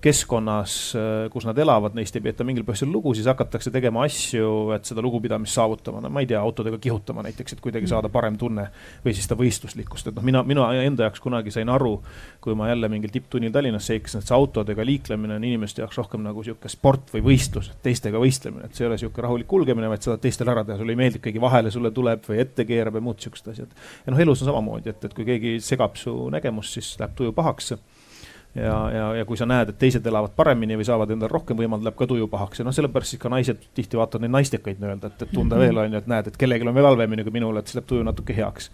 keskkonnas, 0.00 0.72
äh, 0.94 1.30
kus 1.32 1.46
nad 1.48 1.58
elavad, 1.58 1.96
neist 1.98 2.14
ei 2.14 2.22
peeta 2.22 2.44
mingil 2.46 2.62
põhjusel 2.66 2.90
lugu, 2.92 3.14
siis 3.18 3.26
hakatakse 3.26 3.72
tegema 3.74 4.04
asju, 4.06 4.70
et 4.76 4.86
seda 4.86 5.02
lugupidamist 5.02 5.58
saavutama, 5.58 6.02
no 6.04 6.10
ma 6.12 6.22
ei 6.22 6.28
tea, 6.30 6.38
autodega 6.38 6.78
kihutama 6.82 7.24
näiteks, 7.26 7.56
et 7.56 7.62
kuidagi 7.64 7.90
saada 7.90 8.10
parem 8.12 8.36
tunne. 8.38 8.68
või 9.04 9.14
siis 9.14 9.26
seda 9.26 9.36
võistluslikkust, 9.38 10.10
et 10.10 10.16
noh, 10.16 10.24
mina, 10.24 10.42
mina 10.46 10.68
enda 10.82 11.08
jaoks 11.08 11.22
kunagi 11.22 11.50
sain 11.54 11.68
aru, 11.68 11.96
kui 12.40 12.54
ma 12.58 12.68
jälle 12.68 12.88
mingil 12.88 13.10
tipptunnil 13.10 13.52
Tallinnas 13.52 13.86
seiklesin, 13.90 14.22
et 14.22 14.30
see 14.30 14.36
autodega 14.36 14.86
liiklemine 14.86 15.34
on 15.34 15.44
inimeste 15.44 15.82
jaoks 15.82 15.98
rohkem 15.98 16.22
nagu 16.22 16.42
sihuke 16.46 16.70
sport 16.70 17.10
või 17.14 17.24
võistlus, 17.32 17.72
teistega 17.82 18.22
võistlemine, 18.22 18.66
et 18.66 18.78
see 18.78 18.86
ei 18.86 18.92
ole 18.92 18.98
sihuke 19.02 19.22
rahulik 19.24 19.50
kulgemine, 19.50 19.90
vaid 19.90 20.04
sa 20.04 20.12
tahad 20.12 20.26
teistel 20.26 20.50
ära 20.54 20.64
teha, 20.64 20.78
sulle 20.78 20.94
ei 20.94 21.00
meeldi, 21.00 21.22
keegi 21.24 21.42
vahele 21.42 21.74
sulle 21.74 21.90
tuleb 21.94 22.26
või 22.28 22.42
ette 22.44 22.66
keerab 22.68 22.98
ja 22.98 23.04
muud 23.08 23.22
siuksed 23.22 23.50
asjad. 23.54 23.78
ja 24.06 24.14
noh, 24.14 24.22
elus 24.22 24.42
on 24.44 24.52
samamoodi, 24.52 24.94
et, 24.94 25.08
et 25.10 25.14
kui 25.14 25.26
keegi 25.26 25.58
segab 25.64 25.98
su 25.98 26.14
nägemust, 26.34 26.78
siis 26.78 26.94
läheb 27.00 27.18
tuju 27.18 27.34
pahaks 27.34 27.74
ja, 28.54 28.90
ja, 28.92 29.14
ja 29.14 29.24
kui 29.24 29.36
sa 29.36 29.46
näed, 29.48 29.72
et 29.72 29.78
teised 29.80 30.06
elavad 30.06 30.32
paremini 30.36 30.78
või 30.78 30.86
saavad 30.88 31.10
endale 31.14 31.32
rohkem 31.32 31.58
võimaldada, 31.58 31.90
läheb 31.90 31.98
ka 31.98 32.08
tuju 32.10 32.28
pahaks 32.32 32.62
ja 32.62 32.66
noh, 32.66 32.74
sellepärast 32.74 33.14
siis 33.14 33.22
ka 33.22 33.32
naised 33.32 33.60
tihti 33.76 34.00
vaatavad 34.00 34.24
neid 34.24 34.34
naistekaid 34.38 34.80
nii-öelda, 34.80 35.12
et, 35.12 35.26
et 35.26 35.34
tunda 35.34 35.56
-hmm. 35.56 35.66
veel 35.66 35.84
on 35.84 35.92
ju, 35.92 35.98
et 35.98 36.08
näed, 36.14 36.30
et 36.30 36.40
kellelgi 36.40 36.68
on 36.68 36.74
veel 36.74 36.88
halvemini 36.88 37.26
kui 37.26 37.36
minul, 37.36 37.56
et 37.56 37.66
siis 37.66 37.78
läheb 37.78 37.90
tuju 37.90 38.06
natuke 38.06 38.36
heaks. 38.36 38.70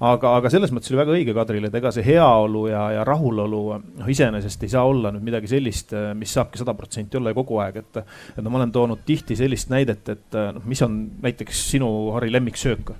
aga, 0.00 0.36
aga 0.36 0.50
selles 0.50 0.72
mõttes 0.72 0.90
oli 0.90 1.02
väga 1.02 1.12
õige 1.12 1.34
Kadril, 1.36 1.64
et 1.68 1.74
ega 1.74 1.92
see 1.92 2.04
heaolu 2.04 2.66
ja, 2.68 2.90
ja 2.96 3.04
rahulolu 3.04 3.62
noh, 3.98 4.08
iseenesest 4.08 4.62
ei 4.62 4.72
saa 4.72 4.84
olla 4.84 5.12
nüüd 5.12 5.28
midagi 5.28 5.46
sellist, 5.46 5.92
mis 6.14 6.34
saabki 6.34 6.58
sada 6.58 6.74
protsenti 6.74 7.16
olla 7.16 7.30
ju 7.30 7.34
kogu 7.34 7.58
aeg, 7.60 7.76
et. 7.76 7.96
et 8.38 8.44
no 8.44 8.50
ma 8.50 8.58
olen 8.58 8.72
toonud 8.72 8.98
tihti 9.06 9.36
sellist 9.36 9.70
näidet, 9.70 10.08
et 10.08 10.32
noh, 10.54 10.62
mis 10.64 10.82
on 10.82 11.10
näiteks 11.22 11.70
sinu, 11.70 12.12
Harri, 12.16 12.32
lemmiksöök 12.32 12.92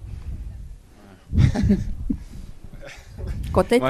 kotetid 3.52 3.82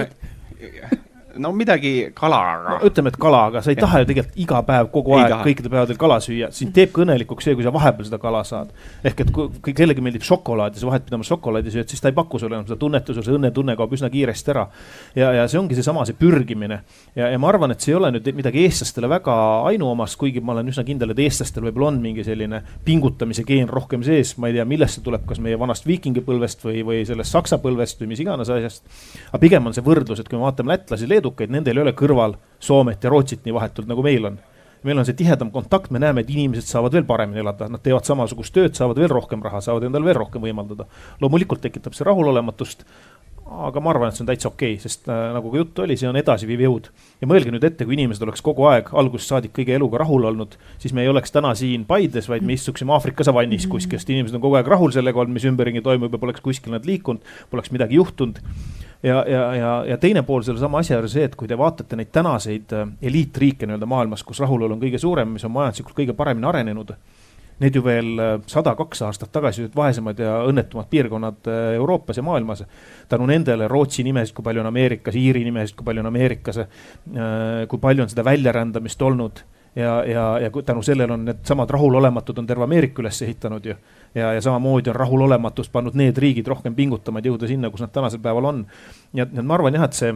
no 1.39 1.53
midagi 1.57 1.93
kalaga 2.17 2.77
no,. 2.77 2.79
ütleme, 2.87 3.13
et 3.13 3.19
kala, 3.21 3.45
aga 3.51 3.63
sa 3.65 3.73
ei 3.73 3.79
taha 3.79 4.03
ju 4.03 4.09
tegelikult 4.11 4.41
iga 4.45 4.63
päev 4.67 4.91
kogu 4.95 5.15
ei 5.17 5.23
aeg 5.25 5.35
taha. 5.35 5.47
kõikidel 5.47 5.75
päevadel 5.75 6.01
kala 6.01 6.19
süüa, 6.25 6.51
sind 6.55 6.75
teebki 6.77 7.05
õnnelikuks 7.05 7.49
see, 7.49 7.57
kui 7.59 7.67
sa 7.67 7.73
vahepeal 7.75 8.09
seda 8.09 8.21
kala 8.23 8.43
saad. 8.47 8.73
ehk 9.05 9.25
et 9.25 9.33
kui, 9.35 9.49
kellelegi 9.71 10.05
meeldib 10.05 10.27
šokolaad 10.27 10.77
ja 10.77 10.83
sa 10.83 10.91
vahetpidama 10.91 11.27
šokolaadi 11.27 11.75
sööd, 11.75 11.89
siis 11.91 12.03
ta 12.03 12.11
ei 12.11 12.17
paku 12.17 12.41
sulle 12.43 12.59
enam 12.59 12.67
seda 12.69 12.79
tunnet 12.81 13.09
ja 13.09 13.17
sul 13.17 13.27
see 13.27 13.37
õnnetunne 13.37 13.77
kaob 13.79 13.95
üsna 13.97 14.11
kiiresti 14.13 14.55
ära. 14.55 14.67
ja, 15.19 15.33
ja 15.39 15.47
see 15.51 15.61
ongi 15.61 15.79
seesama, 15.79 16.07
see 16.09 16.19
pürgimine 16.19 16.81
ja, 17.17 17.31
ja 17.31 17.39
ma 17.39 17.51
arvan, 17.53 17.75
et 17.75 17.85
see 17.85 17.95
ei 17.95 17.99
ole 18.01 18.13
nüüd 18.17 18.31
midagi 18.37 18.65
eestlastele 18.65 19.11
väga 19.11 19.37
ainuomast, 19.71 20.19
kuigi 20.21 20.43
ma 20.45 20.55
olen 20.57 20.73
üsna 20.73 20.85
kindel, 20.87 21.15
et 21.15 21.23
eestlastel 21.27 21.67
võib-olla 21.69 21.93
on 21.93 22.01
mingi 22.03 22.25
selline 22.27 22.63
pingutamise 22.87 23.45
geen 23.49 23.69
rohkem 23.71 24.05
sees, 24.07 24.37
ma 24.41 24.51
ei 24.51 24.59
tea, 24.59 24.67
millest 24.69 24.99
see 24.99 25.07
tuleb, 25.07 25.27
kas 25.29 25.41
meie 25.43 25.59
vanast 25.61 25.87
viikingipõlvest 25.89 26.65
või, 26.67 26.85
või 26.87 27.03
sellest 27.09 27.37
saksa 27.37 27.61
põlvest 27.63 28.03
või 28.03 28.13
mis 28.13 28.23
iganes 28.25 28.51
asjast. 28.53 28.85
aga 29.31 29.43
pigem 29.43 29.67
on 29.67 29.77
see 29.77 29.85
võrdlus, 29.85 30.23
et 30.23 30.29
kui 30.31 30.39
me 30.39 30.47
vaatame 30.47 30.75
lätlasi, 30.75 31.09
leedukaid, 31.21 31.53
nendel 31.53 31.81
ei 31.81 31.87
ole 31.87 31.97
kõrval 31.97 32.39
Soomet 32.61 33.05
ja 33.05 33.13
Rootsit 33.13 33.45
nii 33.47 33.57
vahetult, 33.57 33.89
nagu 33.91 34.05
meil 34.05 34.33
on. 34.33 34.41
meil 34.81 34.97
on 34.97 35.05
see 35.05 35.13
tihedam 35.13 35.51
kontakt, 35.53 35.91
me 35.93 36.01
näeme, 36.01 36.23
et 36.25 36.31
inimesed 36.33 36.65
saavad 36.65 36.95
veel 36.97 37.05
paremini 37.05 37.43
elada, 37.43 37.67
nad 37.69 37.83
teevad 37.85 38.07
samasugust 38.09 38.55
tööd, 38.57 38.73
saavad 38.73 38.97
veel 38.97 39.13
rohkem 39.13 39.43
raha, 39.45 39.61
saavad 39.61 39.85
endale 39.85 40.09
veel 40.09 40.17
rohkem 40.17 40.41
võimaldada. 40.41 40.87
loomulikult 41.21 41.61
tekitab 41.61 41.93
see 41.97 42.07
rahulolematust, 42.09 42.87
aga 43.51 43.83
ma 43.83 43.91
arvan, 43.93 44.09
et 44.09 44.17
see 44.17 44.25
on 44.25 44.31
täitsa 44.31 44.49
okei 44.49 44.79
okay,, 44.79 44.81
sest 44.81 45.09
äh, 45.11 45.21
nagu 45.35 45.53
ka 45.53 45.61
juttu 45.61 45.85
oli, 45.85 45.99
see 46.01 46.09
on 46.09 46.17
edasiviiv 46.17 46.65
jõud. 46.65 46.91
ja 47.21 47.29
mõelge 47.29 47.53
nüüd 47.53 47.67
ette, 47.67 47.85
kui 47.85 47.99
inimesed 47.99 48.25
oleks 48.25 48.41
kogu 48.47 48.65
aeg 48.71 48.89
algusest 48.97 49.35
saadik 49.35 49.53
kõige 49.59 49.77
eluga 49.77 50.01
rahul 50.01 50.25
olnud, 50.31 50.57
siis 50.81 50.97
me 50.97 51.05
ei 51.05 51.13
oleks 51.13 51.35
täna 51.35 51.53
siin 51.59 51.85
Paides, 51.85 52.31
vaid 52.33 52.47
me 52.47 52.57
istuksime 52.57 52.95
Aafrika 52.97 53.27
savannis 53.27 53.67
kuskil, 53.69 54.01
sest 54.01 54.15
inimesed 54.15 54.39
on 54.39 54.45
kogu 54.45 54.57
aeg 54.61 54.71
rahul 54.71 54.95
sellega 54.97 55.21
olnud, 55.21 55.37
mis 55.37 55.49
ümberringi 55.51 55.85
toimub 55.85 56.15
ja 56.15 56.23
poleks 56.23 56.45
kuskil 56.45 56.73
nad 56.73 56.89
liikunud, 56.89 57.27
poleks 57.53 57.75
midagi 57.75 58.01
juhtunud 58.01 58.41
ja, 59.03 59.25
ja, 59.29 59.55
ja, 59.55 59.85
ja 59.89 59.99
teine 59.99 60.23
pool 60.23 60.43
sellesama 60.47 60.81
asja 60.81 60.99
juures 60.99 61.15
see, 61.17 61.25
et 61.29 61.37
kui 61.39 61.49
te 61.49 61.59
vaatate 61.59 61.99
neid 61.99 62.13
tänaseid 62.15 62.75
äh, 62.77 62.89
eliitriike 63.11 63.69
nii-öelda 63.69 63.89
maailmas, 63.89 64.25
kus 64.27 64.43
rahulolu 64.43 64.77
on 64.77 64.83
kõige 64.83 65.01
suurem, 65.01 65.33
mis 65.37 65.47
on 65.49 65.55
majanduslikult 65.57 65.97
kõige 66.03 66.17
paremini 66.17 66.49
arenenud. 66.51 66.95
Need 67.61 67.77
ju 67.77 67.85
veel 67.85 68.11
äh, 68.21 68.33
sada, 68.49 68.75
kaks 68.77 69.03
aastat 69.09 69.33
tagasi 69.33 69.65
olid 69.65 69.77
vaesemad 69.77 70.21
ja 70.21 70.39
õnnetumad 70.49 70.91
piirkonnad 70.93 71.49
äh, 71.49 71.63
Euroopas 71.79 72.21
ja 72.21 72.25
maailmas. 72.27 72.65
tänu 73.09 73.29
nendele 73.29 73.69
Rootsi 73.69 74.05
nimesid, 74.05 74.35
kui 74.37 74.45
palju 74.45 74.65
on 74.65 74.69
Ameerikas, 74.73 75.17
Iiri 75.17 75.45
nimesid, 75.45 75.77
kui 75.77 75.85
palju 75.85 76.05
on 76.05 76.13
Ameerikas, 76.13 76.61
kui 77.69 77.79
palju 77.81 78.05
on 78.05 78.13
seda 78.13 78.25
väljarändamist 78.25 79.03
olnud 79.03 79.43
ja, 79.77 80.05
ja, 80.05 80.27
ja 80.39 80.51
tänu 80.51 80.83
sellele 80.83 81.13
on 81.13 81.25
needsamad 81.25 81.71
rahulolematud 81.71 82.39
on 82.39 82.47
terve 82.47 82.65
Ameerika 82.65 83.03
üles 83.03 83.23
ehitanud 83.23 83.67
ju 83.67 83.75
ja, 84.15 84.33
ja 84.33 84.41
samamoodi 84.41 84.91
on 84.91 84.97
rahulolematust 84.97 85.73
pannud 85.73 85.95
need 85.95 86.19
riigid 86.19 86.47
rohkem 86.47 86.75
pingutama, 86.75 87.21
et 87.21 87.31
jõuda 87.31 87.49
sinna, 87.51 87.71
kus 87.71 87.85
nad 87.85 87.93
tänasel 87.95 88.23
päeval 88.23 88.51
on. 88.51 88.67
nii 89.13 89.23
et, 89.23 89.33
nii 89.33 89.43
et 89.43 89.47
ma 89.47 89.57
arvan 89.59 89.79
jah, 89.79 89.87
et 89.87 89.99
see 89.99 90.15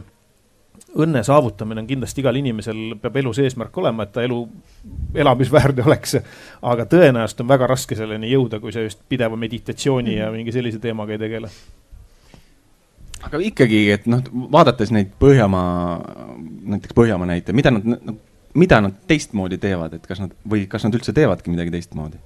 õnne 0.98 1.22
saavutamine 1.26 1.82
on 1.82 1.86
kindlasti 1.86 2.22
igal 2.22 2.36
inimesel 2.38 2.96
peab 3.02 3.16
elus 3.22 3.38
eesmärk 3.42 3.76
olema, 3.78 4.06
et 4.06 4.12
ta 4.14 4.24
elu 4.26 4.40
elamisväärne 5.22 5.84
oleks. 5.88 6.18
aga 6.62 6.86
tõenäoliselt 6.90 7.44
on 7.44 7.50
väga 7.54 7.70
raske 7.70 7.98
selleni 7.98 8.32
jõuda, 8.32 8.60
kui 8.60 8.74
sa 8.74 8.82
just 8.82 9.02
pideva 9.08 9.38
meditatsiooni 9.38 10.18
ja 10.18 10.30
mingi 10.34 10.54
sellise 10.54 10.82
teemaga 10.82 11.14
ei 11.14 11.22
tegele. 11.22 11.50
aga 13.24 13.40
ikkagi, 13.40 13.84
et 13.94 14.06
noh, 14.10 14.22
vaadates 14.52 14.90
neid 14.94 15.14
Põhjamaa, 15.18 15.98
näiteks 16.74 16.94
Põhjamaa 16.94 17.30
näite, 17.30 17.54
mida 17.56 17.70
nad, 17.74 17.86
mida 18.54 18.80
nad 18.80 19.02
teistmoodi 19.08 19.58
teevad, 19.58 19.96
et 19.96 20.06
kas 20.06 20.22
nad 20.22 20.34
või 20.50 20.68
kas 20.70 20.86
nad 20.86 20.94
üldse 20.94 21.14
teevadki 21.16 21.52
midagi 21.54 21.74
teistmoodi? 21.74 22.22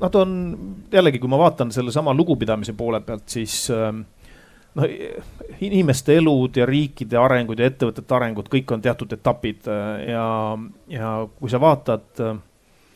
nad 0.00 0.14
on 0.16 0.30
jällegi, 0.92 1.18
kui 1.20 1.28
ma 1.28 1.36
vaatan 1.36 1.68
sellesama 1.72 2.14
lugupidamise 2.16 2.72
poole 2.72 3.02
pealt, 3.04 3.26
siis 3.28 3.66
noh, 4.74 4.86
inimeste 5.60 6.16
elud 6.16 6.56
ja 6.56 6.66
riikide 6.68 7.18
arengud 7.20 7.60
ja 7.60 7.68
ettevõtete 7.70 8.16
arengud, 8.16 8.48
kõik 8.52 8.74
on 8.74 8.84
teatud 8.84 9.12
etapid 9.16 9.68
äh, 9.70 9.90
ja, 10.12 10.26
ja 10.90 11.10
kui 11.38 11.50
sa 11.52 11.60
vaatad, 11.62 12.08
äh, 12.22 12.38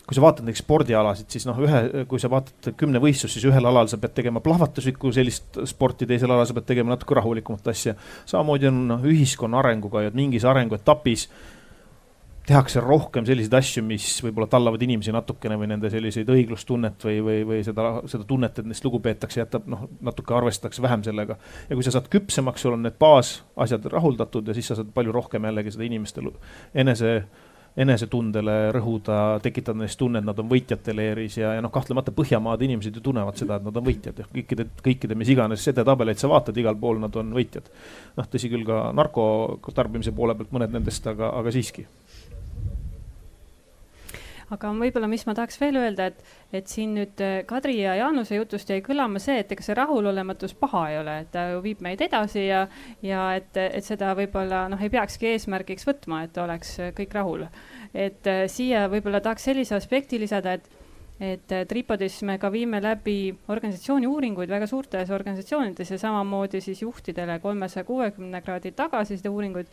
kui 0.04 0.16
sa 0.16 0.20
vaatad 0.20 0.44
näiteks 0.44 0.60
spordialasid, 0.64 1.30
siis 1.32 1.46
noh, 1.48 1.58
ühe, 1.64 2.04
kui 2.08 2.20
sa 2.20 2.28
vaatad 2.32 2.74
kümnevõistlust, 2.80 3.38
siis 3.38 3.46
ühel 3.48 3.64
alal 3.70 3.88
sa 3.88 3.96
pead 4.00 4.12
tegema 4.18 4.42
plahvatuslikku 4.44 5.12
sellist 5.16 5.62
sporti, 5.70 6.08
teisel 6.08 6.32
alal 6.34 6.44
sa 6.48 6.56
pead 6.56 6.68
tegema 6.68 6.92
natuke 6.92 7.16
rahulikumat 7.16 7.72
asja. 7.72 7.96
samamoodi 8.28 8.68
on 8.68 8.82
noh, 8.90 9.06
ühiskonna 9.08 9.62
arenguga, 9.62 10.04
et 10.04 10.16
mingis 10.18 10.44
arenguetapis 10.44 11.28
tehakse 12.44 12.80
rohkem 12.84 13.24
selliseid 13.24 13.56
asju, 13.56 13.82
mis 13.86 14.06
võib-olla 14.20 14.46
tallavad 14.52 14.82
inimesi 14.84 15.12
natukene 15.14 15.56
või 15.60 15.70
nende 15.70 15.88
selliseid 15.92 16.28
õiglustunnet 16.28 17.06
või, 17.08 17.16
või, 17.24 17.38
või 17.48 17.62
seda, 17.64 17.86
seda 18.10 18.26
tunnet, 18.28 18.60
et 18.60 18.68
neist 18.68 18.84
lugu 18.84 19.00
peetakse, 19.04 19.40
jätab 19.40 19.64
noh, 19.72 19.86
natuke 20.04 20.36
arvestatakse 20.36 20.84
vähem 20.84 21.06
sellega. 21.06 21.38
ja 21.70 21.78
kui 21.78 21.86
sa 21.86 21.94
saad 21.94 22.10
küpsemaks, 22.12 22.66
sul 22.66 22.76
on 22.76 22.84
need 22.84 23.00
baasasjad 23.00 23.88
rahuldatud 23.92 24.52
ja 24.52 24.56
siis 24.56 24.68
sa 24.68 24.76
saad 24.76 24.92
palju 24.92 25.16
rohkem 25.16 25.48
jällegi 25.48 25.72
seda 25.72 25.88
inimeste 25.88 26.20
enese 26.74 27.14
enesetundele 27.76 28.54
rõhuda, 28.74 29.40
tekitada 29.42 29.80
neist 29.80 29.98
tunne, 29.98 30.20
et 30.22 30.26
nad 30.26 30.38
on 30.38 30.46
võitjate 30.50 30.94
leeris 30.94 31.38
ja, 31.40 31.56
ja 31.56 31.62
noh, 31.64 31.72
kahtlemata 31.74 32.14
Põhjamaade 32.14 32.68
inimesed 32.68 32.94
ju 32.94 33.02
tunnevad 33.02 33.38
seda, 33.40 33.58
et 33.58 33.66
nad 33.66 33.80
on 33.80 33.86
võitjad 33.86 34.20
ja 34.22 34.26
kõikide, 34.30 34.68
kõikide, 34.84 35.16
mis 35.18 35.32
iganes 35.34 35.64
sedetabeleid 35.66 36.22
sa 36.22 36.30
vaatad, 36.30 36.58
igal 36.60 36.78
pool 36.78 37.02
nad 37.02 37.16
on 37.18 37.34
võitjad. 37.34 37.66
noh, 38.14 38.28
tõsi 38.30 38.50
küll, 38.52 38.62
ka 38.68 38.92
narko 38.94 39.26
tarbimise 39.74 40.14
poole 40.14 40.36
pealt 40.38 40.54
mõned 40.54 40.76
nendest, 40.76 41.06
aga, 41.10 41.32
aga 41.40 41.54
siiski 41.54 41.86
aga 44.52 44.72
võib-olla, 44.76 45.08
mis 45.10 45.24
ma 45.28 45.34
tahaks 45.36 45.58
veel 45.60 45.78
öelda, 45.80 46.08
et, 46.12 46.20
et 46.52 46.70
siin 46.70 46.94
nüüd 46.98 47.22
äh, 47.24 47.36
Kadri 47.48 47.78
ja 47.80 47.94
Jaanuse 47.98 48.38
jutust 48.38 48.70
jäi 48.70 48.82
kõlama 48.84 49.22
see, 49.22 49.38
et 49.40 49.52
ega 49.54 49.64
see 49.64 49.76
rahulolematus 49.78 50.56
paha 50.60 50.84
ei 50.92 51.00
ole, 51.00 51.18
et 51.24 51.32
ta 51.34 51.48
ju 51.52 51.62
viib 51.64 51.82
meid 51.84 52.04
edasi 52.04 52.46
ja, 52.48 52.64
ja 53.04 53.26
et, 53.38 53.56
et 53.56 53.84
seda 53.86 54.12
võib-olla 54.18 54.66
noh, 54.72 54.80
ei 54.80 54.92
peakski 54.92 55.32
eesmärgiks 55.32 55.88
võtma, 55.88 56.24
et 56.28 56.38
oleks 56.42 56.78
äh, 56.80 56.94
kõik 56.96 57.16
rahul. 57.16 57.46
et 57.94 58.26
äh, 58.30 58.46
siia 58.50 58.86
võib-olla 58.92 59.22
tahaks 59.24 59.50
sellise 59.50 59.78
aspekti 59.78 60.20
lisada, 60.22 60.58
et 60.58 60.72
et 61.22 61.52
Tripodis 61.70 62.16
me 62.26 62.34
ka 62.42 62.48
viime 62.50 62.80
läbi 62.82 63.28
organisatsiooni 63.48 64.08
uuringuid 64.10 64.50
väga 64.50 64.66
suurtes 64.66 65.12
organisatsioonides 65.14 65.92
ja 65.94 65.98
samamoodi 66.02 66.58
siis 66.60 66.82
juhtidele 66.82 67.38
kolmesaja 67.38 67.86
kuuekümne 67.86 68.40
kraadi 68.42 68.72
tagasiside 68.74 69.30
uuringuid 69.30 69.70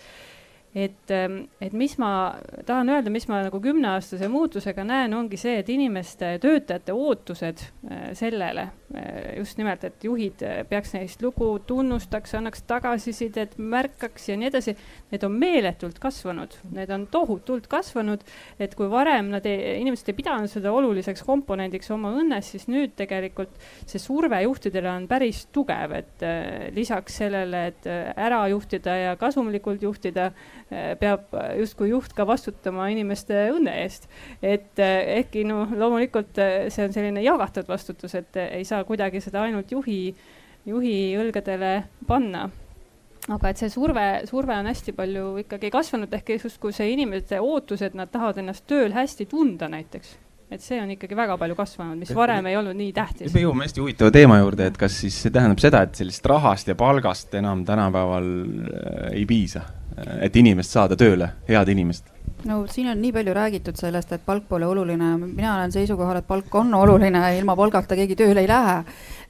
et, 0.75 1.12
ähm, 1.12 1.50
et 1.60 1.74
mis 1.74 1.98
ma 2.00 2.36
tahan 2.66 2.90
öelda, 2.90 3.12
mis 3.12 3.28
ma 3.28 3.42
nagu 3.44 3.60
kümneaastase 3.62 4.30
muutusega 4.32 4.86
näen, 4.88 5.13
ongi 5.13 5.40
see, 5.40 5.58
et 5.60 5.70
inimeste, 5.72 6.38
töötajate 6.44 6.96
ootused 6.96 7.63
äh, 7.92 8.06
sellele 8.16 8.70
äh, 8.96 9.34
just 9.38 9.60
nimelt, 9.60 9.84
et 9.84 10.06
juhid 10.08 10.44
äh, 10.48 10.62
peaks 10.70 10.96
neist 10.96 11.24
lugu, 11.25 11.50
tunnustaks, 11.68 12.38
annaks 12.40 12.63
tagasisidet, 12.70 13.58
märkaks 13.60 14.30
ja 14.32 14.38
nii 14.40 14.48
edasi. 14.51 14.75
Need 15.12 15.25
on 15.28 15.36
meeletult 15.36 16.00
kasvanud, 16.00 16.56
need 16.72 16.94
on 16.96 17.04
tohutult 17.12 17.68
kasvanud, 17.72 18.24
et 18.62 18.75
kui 18.80 18.88
varem 18.92 19.34
nad 19.34 19.48
ei, 19.50 19.75
inimesed 19.82 20.13
ei 20.13 20.20
pidanud 20.22 20.51
seda 20.51 20.72
oluliseks 20.72 21.25
komponendiks 21.28 21.92
oma 21.92 22.13
õnnes, 22.16 22.54
siis 22.56 22.70
nüüd 22.72 22.96
tegelikult 23.00 23.60
see 23.84 24.00
surve 24.00 24.40
juhtidele 24.46 24.88
on 24.88 25.10
päris 25.12 25.44
tugev, 25.51 25.98
et 26.00 26.24
lisaks 26.72 27.20
sellele, 27.20 27.66
et 27.74 27.88
ära 27.92 28.46
juhtida 28.54 28.96
ja 28.96 29.13
kasumlikult 29.20 29.84
juhtida 29.84 30.30
peab 30.72 31.34
justkui 31.60 31.90
juht 31.92 32.13
ka 32.16 32.25
vastutama 32.28 32.88
inimeste 32.94 33.50
õnne 33.51 33.74
eest. 33.84 34.08
et 34.42 34.80
eh, 34.80 35.18
ehkki 35.20 35.44
noh, 35.48 35.72
loomulikult 35.75 36.40
eh, 36.40 36.70
see 36.72 36.88
on 36.88 36.96
selline 36.96 37.24
jagatud 37.25 37.68
vastutus, 37.68 38.16
et 38.16 38.40
ei 38.48 38.63
saa 38.68 38.86
kuidagi 38.88 39.22
seda 39.24 39.44
ainult 39.48 39.72
juhi, 39.72 40.16
juhi 40.66 40.96
õlgadele 41.20 41.75
panna 42.08 42.48
aga 43.30 43.51
et 43.51 43.60
see 43.62 43.70
surve, 43.70 44.06
surve 44.30 44.56
on 44.58 44.70
hästi 44.72 44.96
palju 44.98 45.25
ikkagi 45.44 45.70
kasvanud, 45.74 46.13
ehk 46.18 46.36
justkui 46.40 46.74
see 46.74 46.90
inimeste 46.96 47.40
ootus, 47.44 47.84
et 47.86 47.98
nad 47.98 48.10
tahavad 48.12 48.40
ennast 48.42 48.66
tööl 48.70 48.96
hästi 48.96 49.28
tunda 49.30 49.70
näiteks 49.70 50.18
et 50.51 50.60
see 50.60 50.82
on 50.84 50.90
ikkagi 50.92 51.16
väga 51.16 51.38
palju 51.40 51.56
kasvanud, 51.56 52.00
mis 52.01 52.10
varem 52.16 52.50
ei 52.50 52.58
olnud 52.60 52.75
nii 52.75 52.92
tähtis. 52.96 53.32
me 53.32 53.44
jõuame 53.44 53.68
hästi 53.68 53.84
huvitava 53.84 54.12
teema 54.12 54.40
juurde, 54.42 54.68
et 54.72 54.80
kas 54.80 54.98
siis 55.04 55.20
see 55.24 55.32
tähendab 55.32 55.62
seda, 55.63 55.86
et 55.88 55.96
sellist 55.96 56.25
rahast 56.28 56.68
ja 56.68 56.75
palgast 56.75 57.38
enam 57.40 57.63
tänapäeval 57.68 58.28
ei 59.13 59.24
piisa 59.30 59.63
et 60.21 60.36
inimest 60.36 60.71
saada 60.71 60.95
tööle, 60.95 61.31
head 61.48 61.69
inimest? 61.69 62.12
no 62.45 62.63
siin 62.67 62.89
on 62.89 63.01
nii 63.01 63.12
palju 63.13 63.33
räägitud 63.38 63.77
sellest, 63.77 64.12
et 64.15 64.24
palk 64.25 64.48
pole 64.50 64.65
oluline, 64.65 65.12
mina 65.21 65.55
olen 65.55 65.71
seisukohal, 65.71 66.21
et 66.21 66.27
palk 66.27 66.55
on 66.55 66.74
oluline, 66.74 67.21
ilma 67.38 67.55
palgata 67.55 67.95
keegi 68.00 68.17
tööle 68.17 68.41
ei 68.41 68.50
lähe 68.50 68.77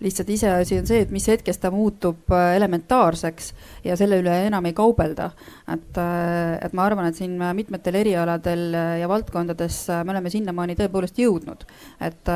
lihtsalt 0.01 0.29
iseasi 0.33 0.79
on 0.81 0.87
see, 0.89 1.03
et 1.05 1.11
mis 1.13 1.25
hetkest 1.29 1.61
ta 1.61 1.71
muutub 1.73 2.31
äh, 2.33 2.55
elementaarseks 2.57 3.51
ja 3.85 3.95
selle 3.99 4.17
üle 4.21 4.33
enam 4.47 4.65
ei 4.65 4.73
kaubelda. 4.77 5.29
et, 5.71 5.97
äh, 6.01 6.57
et 6.65 6.73
ma 6.77 6.85
arvan, 6.89 7.07
et 7.09 7.17
siin 7.17 7.37
mitmetel 7.55 7.99
erialadel 8.01 8.63
äh, 8.73 8.93
ja 9.01 9.09
valdkondades 9.11 9.77
me 10.05 10.13
oleme 10.13 10.31
sinnamaani 10.33 10.75
tõepoolest 10.79 11.19
jõudnud, 11.21 11.65
et, 12.01 12.31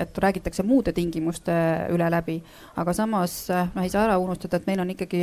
et 0.00 0.18
räägitakse 0.24 0.64
muude 0.66 0.94
tingimuste 0.96 1.54
üle 1.92 2.08
läbi, 2.10 2.38
aga 2.80 2.94
samas 2.96 3.36
noh, 3.50 3.82
ei 3.82 3.92
saa 3.92 4.06
ära 4.08 4.18
unustada, 4.22 4.58
et 4.58 4.68
meil 4.68 4.80
on 4.82 4.92
ikkagi 4.94 5.20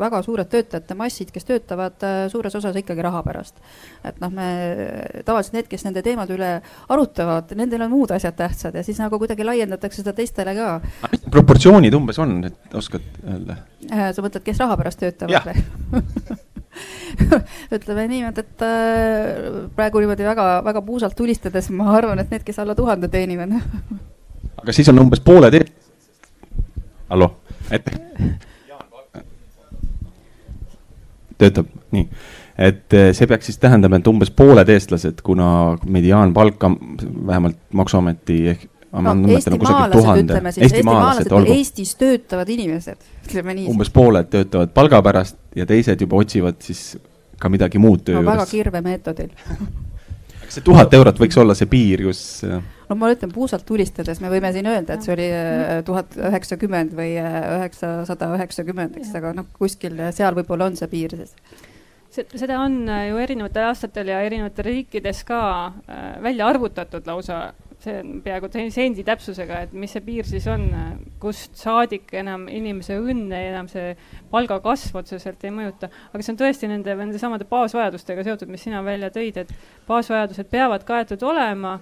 väga 0.00 0.20
suured 0.26 0.50
töötajate 0.52 0.96
massid, 0.98 1.32
kes 1.34 1.46
töötavad 1.48 2.04
suures 2.32 2.54
osas 2.58 2.76
ikkagi 2.76 3.04
raha 3.04 3.22
pärast. 3.26 3.60
et 4.04 4.20
noh, 4.22 4.32
me 4.34 4.48
tavaliselt 5.24 5.56
need, 5.56 5.70
kes 5.70 5.86
nende 5.86 6.02
teemade 6.04 6.36
üle 6.36 6.52
arutavad, 6.88 7.52
nendel 7.58 7.86
on 7.86 7.94
muud 7.94 8.12
asjad 8.14 8.36
tähtsad 8.38 8.76
ja 8.76 8.84
siis 8.84 9.00
nagu 9.00 9.18
kuidagi 9.20 9.46
laiendatakse 9.46 10.02
seda 10.02 10.14
teistele 10.16 10.54
ka 10.58 10.68
proportsioonid 11.32 11.94
umbes 11.98 12.18
on, 12.22 12.36
et 12.48 12.76
oskad 12.78 13.04
öelda? 13.24 13.60
Äh, 13.88 14.10
sa 14.14 14.24
mõtled, 14.24 14.44
kes 14.44 14.60
raha 14.62 14.76
pärast 14.80 15.02
töötavad 15.02 15.48
või 15.48 15.98
ütleme 17.78 18.04
niimoodi, 18.10 18.44
et 18.44 18.64
äh, 18.66 19.64
praegu 19.76 20.02
niimoodi 20.02 20.26
väga-väga 20.28 20.84
puusalt 20.86 21.16
tulistades 21.18 21.70
ma 21.74 21.90
arvan, 21.96 22.20
et 22.22 22.30
need, 22.34 22.44
kes 22.46 22.60
alla 22.62 22.76
tuhande 22.78 23.10
teenivad 23.12 23.56
aga 24.62 24.74
siis 24.74 24.88
on 24.92 25.00
umbes 25.02 25.22
pooled 25.24 25.54
e. 25.54 25.62
hallo, 27.08 27.30
ette. 27.70 27.94
töötab, 31.38 31.68
nii, 31.94 32.08
et 32.58 32.96
eh, 32.98 33.12
see 33.14 33.28
peaks 33.30 33.46
siis 33.46 33.60
tähendama, 33.62 34.00
et 34.00 34.08
umbes 34.10 34.32
pooled 34.34 34.68
eestlased, 34.74 35.22
kuna 35.26 35.78
mediaanpalk 35.86 36.66
vähemalt 37.28 37.60
maksuameti 37.78 38.40
ehk 38.54 38.66
no, 38.92 39.14
siis, 39.26 40.62
eestimaalased 40.68 41.32
või 41.34 41.58
Eestis 41.58 41.92
töötavad 42.00 42.48
inimesed, 42.54 43.10
ütleme 43.28 43.58
nii. 43.58 43.66
umbes 43.72 43.92
pooled 43.92 44.30
töötavad 44.32 44.72
palga 44.76 45.02
pärast 45.04 45.36
ja 45.56 45.66
teised 45.68 46.00
juba 46.00 46.22
otsivad 46.22 46.62
siis 46.64 46.96
ka 47.38 47.50
midagi 47.52 47.80
muud 47.82 48.06
töö 48.06 48.18
no, 48.18 48.24
juures. 48.24 48.38
väga 48.38 48.50
kirve 48.50 48.82
meetodil 48.86 49.30
kas 50.48 50.56
see 50.58 50.64
tuhat 50.64 50.94
eurot 50.96 51.20
võiks 51.20 51.36
olla 51.40 51.54
see 51.56 51.68
piir, 51.70 52.02
kus? 52.08 52.22
Äh, 52.48 52.62
no 52.88 52.96
ma 52.98 53.10
ütlen 53.12 53.32
puusalt 53.34 53.66
tulistades, 53.68 54.22
me 54.24 54.32
võime 54.32 54.50
siin 54.54 54.68
öelda, 54.70 54.96
et 54.96 55.04
see 55.04 55.14
oli 55.14 55.28
äh, 55.28 55.72
tuhat 55.86 56.16
üheksakümmend 56.16 56.94
või 56.96 57.12
äh, 57.20 57.38
üheksasada 57.58 58.30
üheksakümmend, 58.38 58.96
eks, 59.02 59.12
aga 59.20 59.34
noh, 59.36 59.48
kuskil 59.58 60.00
seal 60.16 60.38
võib-olla 60.38 60.70
on 60.70 60.78
see 60.80 60.88
piir 60.92 61.18
siis 61.18 61.34
seda 62.40 62.62
on 62.64 62.80
ju 62.88 63.20
erinevatel 63.20 63.68
aastatel 63.68 64.08
ja 64.08 64.22
erinevates 64.24 64.64
riikides 64.64 65.20
ka 65.28 65.40
välja 66.24 66.48
arvutatud 66.48 67.04
lausa 67.06 67.50
see 67.88 67.98
on 68.02 68.22
peaaegu 68.24 68.50
sendi 68.74 69.04
täpsusega, 69.06 69.62
et 69.66 69.74
mis 69.76 69.92
see 69.94 70.04
piir 70.04 70.26
siis 70.28 70.46
on, 70.50 70.66
kust 71.22 71.56
saadik 71.58 72.12
enam 72.20 72.46
inimese 72.52 72.98
õnne, 73.00 73.40
enam 73.50 73.68
see 73.70 73.94
palgakasv 74.32 75.00
otseselt 75.00 75.44
ei 75.44 75.54
mõjuta. 75.54 75.90
aga 76.12 76.24
see 76.24 76.34
on 76.34 76.40
tõesti 76.42 76.70
nende, 76.70 76.96
nende 77.00 77.20
samade 77.20 77.48
baasvajadustega 77.50 78.26
seotud, 78.26 78.52
mis 78.52 78.66
sina 78.68 78.82
välja 78.84 79.10
tõid, 79.14 79.40
et 79.44 79.54
baasvajadused 79.88 80.50
peavad 80.52 80.84
kaetud 80.88 81.22
olema. 81.22 81.78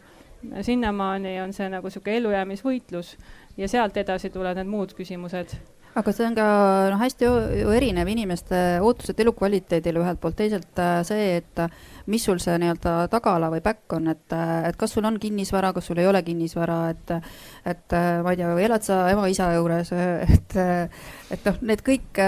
sinnamaani 0.63 1.41
on 1.43 1.53
see 1.57 1.67
nagu 1.73 1.91
sihuke 1.91 2.13
ellujäämisvõitlus 2.17 3.17
ja 3.57 3.69
sealt 3.69 3.97
edasi 3.97 4.31
tulevad 4.31 4.61
need 4.61 4.69
muud 4.71 4.93
küsimused 4.95 5.57
aga 5.97 6.13
see 6.13 6.27
on 6.29 6.35
ka 6.37 6.47
noh, 6.93 7.01
hästi 7.01 7.29
erinev 7.73 8.09
inimeste 8.13 8.59
ootused 8.85 9.21
elukvaliteedile 9.23 10.03
ühelt 10.03 10.21
poolt, 10.21 10.37
teisalt 10.37 10.81
äh, 10.83 10.99
see, 11.09 11.39
et 11.39 11.63
äh, 11.63 11.71
mis 12.13 12.27
sul 12.29 12.41
see 12.43 12.57
nii-öelda 12.61 12.97
tagala 13.13 13.49
või 13.53 13.63
back 13.65 13.97
on, 13.97 14.11
et, 14.13 14.27
äh, 14.37 14.69
et 14.69 14.77
kas 14.77 14.93
sul 14.93 15.09
on 15.09 15.17
kinnisvara, 15.23 15.73
kas 15.77 15.89
sul 15.89 16.03
ei 16.03 16.09
ole 16.11 16.21
kinnisvara, 16.27 16.79
et, 16.93 17.15
et 17.73 17.97
ma 17.97 18.35
ei 18.35 18.41
tea, 18.43 18.53
elad 18.67 18.85
sa 18.85 18.99
ema-isa 19.15 19.49
juures, 19.57 19.93
et, 20.37 20.59
et 21.33 21.49
noh, 21.49 21.63
need 21.73 21.85
kõik 21.87 22.21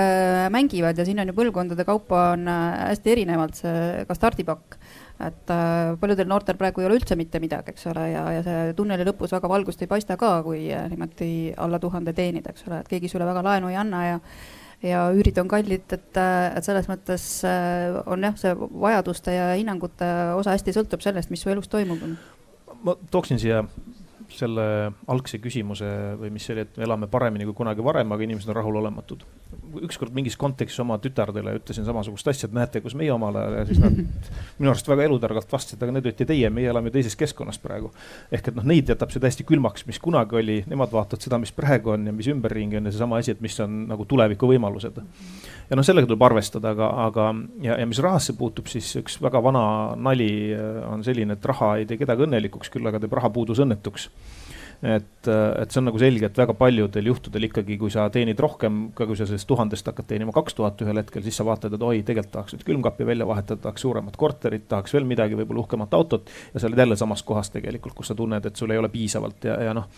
mängivad 0.55 0.97
ja 0.97 1.05
siin 1.05 1.21
on 1.21 1.29
ju 1.29 1.37
põlvkondade 1.37 1.85
kaupa 1.89 2.31
on 2.39 2.49
hästi 2.49 3.15
erinevalt 3.19 3.61
see 3.61 4.09
ka 4.09 4.17
stardipakk 4.17 4.81
et 5.19 5.51
äh, 5.51 5.97
paljudel 5.99 6.29
noortel 6.31 6.59
praegu 6.59 6.83
ei 6.83 6.87
ole 6.87 6.99
üldse 7.01 7.17
mitte 7.19 7.41
midagi, 7.43 7.73
eks 7.75 7.89
ole, 7.91 8.05
ja, 8.13 8.23
ja 8.37 8.45
see 8.47 8.71
tunneli 8.79 9.07
lõpus 9.09 9.35
väga 9.35 9.51
valgust 9.51 9.83
ei 9.83 9.91
paista 9.91 10.17
ka, 10.21 10.37
kui 10.47 10.69
äh, 10.71 10.87
niimoodi 10.93 11.33
alla 11.59 11.81
tuhande 11.83 12.15
teenid, 12.15 12.47
eks 12.47 12.69
ole, 12.69 12.83
et 12.85 12.91
keegi 12.91 13.11
sulle 13.11 13.27
väga 13.27 13.43
laenu 13.47 13.73
ei 13.73 13.79
anna 13.81 14.07
ja 14.07 14.23
ja 14.79 15.09
üürid 15.11 15.35
on 15.43 15.49
kallid, 15.51 15.91
et, 15.91 16.19
äh, 16.23 16.53
et 16.55 16.67
selles 16.67 16.87
mõttes 16.87 17.25
on 18.07 18.27
jah, 18.29 18.37
see 18.39 18.55
vajaduste 18.55 19.35
ja 19.35 19.49
hinnangute 19.59 20.07
osa 20.39 20.55
hästi 20.55 20.77
sõltub 20.77 21.03
sellest, 21.03 21.35
mis 21.35 21.43
su 21.43 21.51
elus 21.51 21.67
toimub. 21.73 22.05
ma 22.87 22.95
tooksin 23.11 23.43
siia 23.43 23.65
selle 24.31 24.93
algse 25.09 25.41
küsimuse 25.43 25.89
või 26.21 26.31
mis 26.31 26.47
oli, 26.53 26.63
et 26.63 26.79
me 26.79 26.87
elame 26.87 27.09
paremini 27.11 27.47
kui 27.49 27.57
kunagi 27.59 27.83
varem, 27.83 28.13
aga 28.13 28.23
inimesed 28.23 28.53
on 28.53 28.59
rahulolematud. 28.61 29.25
Ükskord 29.85 30.15
mingis 30.17 30.37
kontekstis 30.41 30.81
oma 30.83 30.99
tütardele 31.03 31.55
ütlesin 31.59 31.87
samasugust 31.87 32.29
asja, 32.31 32.49
et 32.49 32.57
näete, 32.57 32.83
kus 32.85 32.97
meie 32.99 33.13
omal 33.13 33.37
ajal 33.37 33.57
ja 33.59 33.65
siis 33.69 33.81
nad 33.83 33.99
minu 34.59 34.73
arust 34.73 34.89
väga 34.89 35.07
elutargalt 35.09 35.53
vastasid, 35.53 35.81
aga 35.83 35.95
need 35.95 36.09
olite 36.09 36.27
teie, 36.29 36.51
meie 36.53 36.71
elame 36.73 36.93
teises 36.95 37.17
keskkonnas 37.19 37.61
praegu. 37.63 37.93
ehk 38.33 38.51
et 38.51 38.59
noh, 38.59 38.67
neid 38.69 38.91
jätab 38.93 39.13
see 39.15 39.23
täiesti 39.23 39.47
külmaks, 39.49 39.87
mis 39.89 40.01
kunagi 40.03 40.41
oli, 40.41 40.59
nemad 40.69 40.93
vaatavad 40.93 41.25
seda, 41.25 41.41
mis 41.43 41.55
praegu 41.55 41.95
on 41.95 42.09
ja 42.11 42.15
mis 42.17 42.29
ümberringi 42.33 42.81
on 42.81 42.91
ja 42.91 42.95
seesama 42.95 43.21
asi, 43.23 43.37
et 43.37 43.45
mis 43.45 43.57
on 43.65 43.85
nagu 43.93 44.09
tuleviku 44.09 44.51
võimalused 44.51 45.01
ja 45.69 45.77
noh, 45.77 45.85
sellega 45.85 46.09
tuleb 46.09 46.25
arvestada, 46.29 46.73
aga, 46.75 46.91
aga 47.07 47.29
ja, 47.65 47.79
ja 47.81 47.87
mis 47.89 48.01
rahasse 48.05 48.35
puutub, 48.39 48.69
siis 48.73 48.89
üks 49.01 49.19
väga 49.25 49.43
vana 49.45 49.65
nali 49.97 50.31
äh, 50.57 50.83
on 50.89 51.05
selline, 51.07 51.37
et 51.37 51.51
raha 51.53 51.77
ei 51.79 51.89
tee 51.89 52.01
kedagi 52.01 52.25
õnnelikuks, 52.29 52.73
küll 52.73 52.89
aga 52.89 53.01
teeb 53.03 53.17
rahapuudus 53.19 53.61
õnnetuks 53.65 54.09
et, 54.83 55.29
et 55.29 55.73
see 55.73 55.81
on 55.81 55.89
nagu 55.89 55.99
selge, 55.99 56.29
et 56.29 56.39
väga 56.39 56.55
paljudel 56.59 57.11
juhtudel 57.11 57.49
ikkagi, 57.49 57.79
kui 57.81 57.91
sa 57.91 58.07
teenid 58.15 58.39
rohkem, 58.41 58.81
ka 58.97 59.09
kui 59.09 59.19
sa 59.19 59.27
sellest 59.27 59.49
tuhandest 59.51 59.91
hakkad 59.91 60.07
teenima 60.13 60.35
kaks 60.37 60.55
tuhat 60.59 60.83
ühel 60.85 61.03
hetkel, 61.03 61.25
siis 61.25 61.39
sa 61.41 61.47
vaatad, 61.49 61.75
et 61.75 61.83
oi, 61.83 62.05
tegelikult 62.07 62.35
tahaks 62.37 62.55
nüüd 62.55 62.65
külmkapi 62.69 63.07
välja 63.09 63.27
vahetada, 63.29 63.61
tahaks 63.67 63.83
suuremat 63.87 64.19
korterit, 64.21 64.69
tahaks 64.71 64.95
veel 64.95 65.09
midagi, 65.09 65.39
võib-olla 65.39 65.65
uhkemat 65.65 65.99
autot. 65.99 66.31
ja 66.55 66.61
sa 66.61 66.71
oled 66.71 66.85
jälle 66.85 66.97
samas 66.97 67.23
kohas 67.27 67.51
tegelikult, 67.55 67.97
kus 67.99 68.13
sa 68.13 68.19
tunned, 68.19 68.47
et 68.47 68.57
sul 68.57 68.71
ei 68.71 68.79
ole 68.79 68.93
piisavalt 68.93 69.51
ja, 69.51 69.59
ja 69.69 69.75
noh 69.75 69.91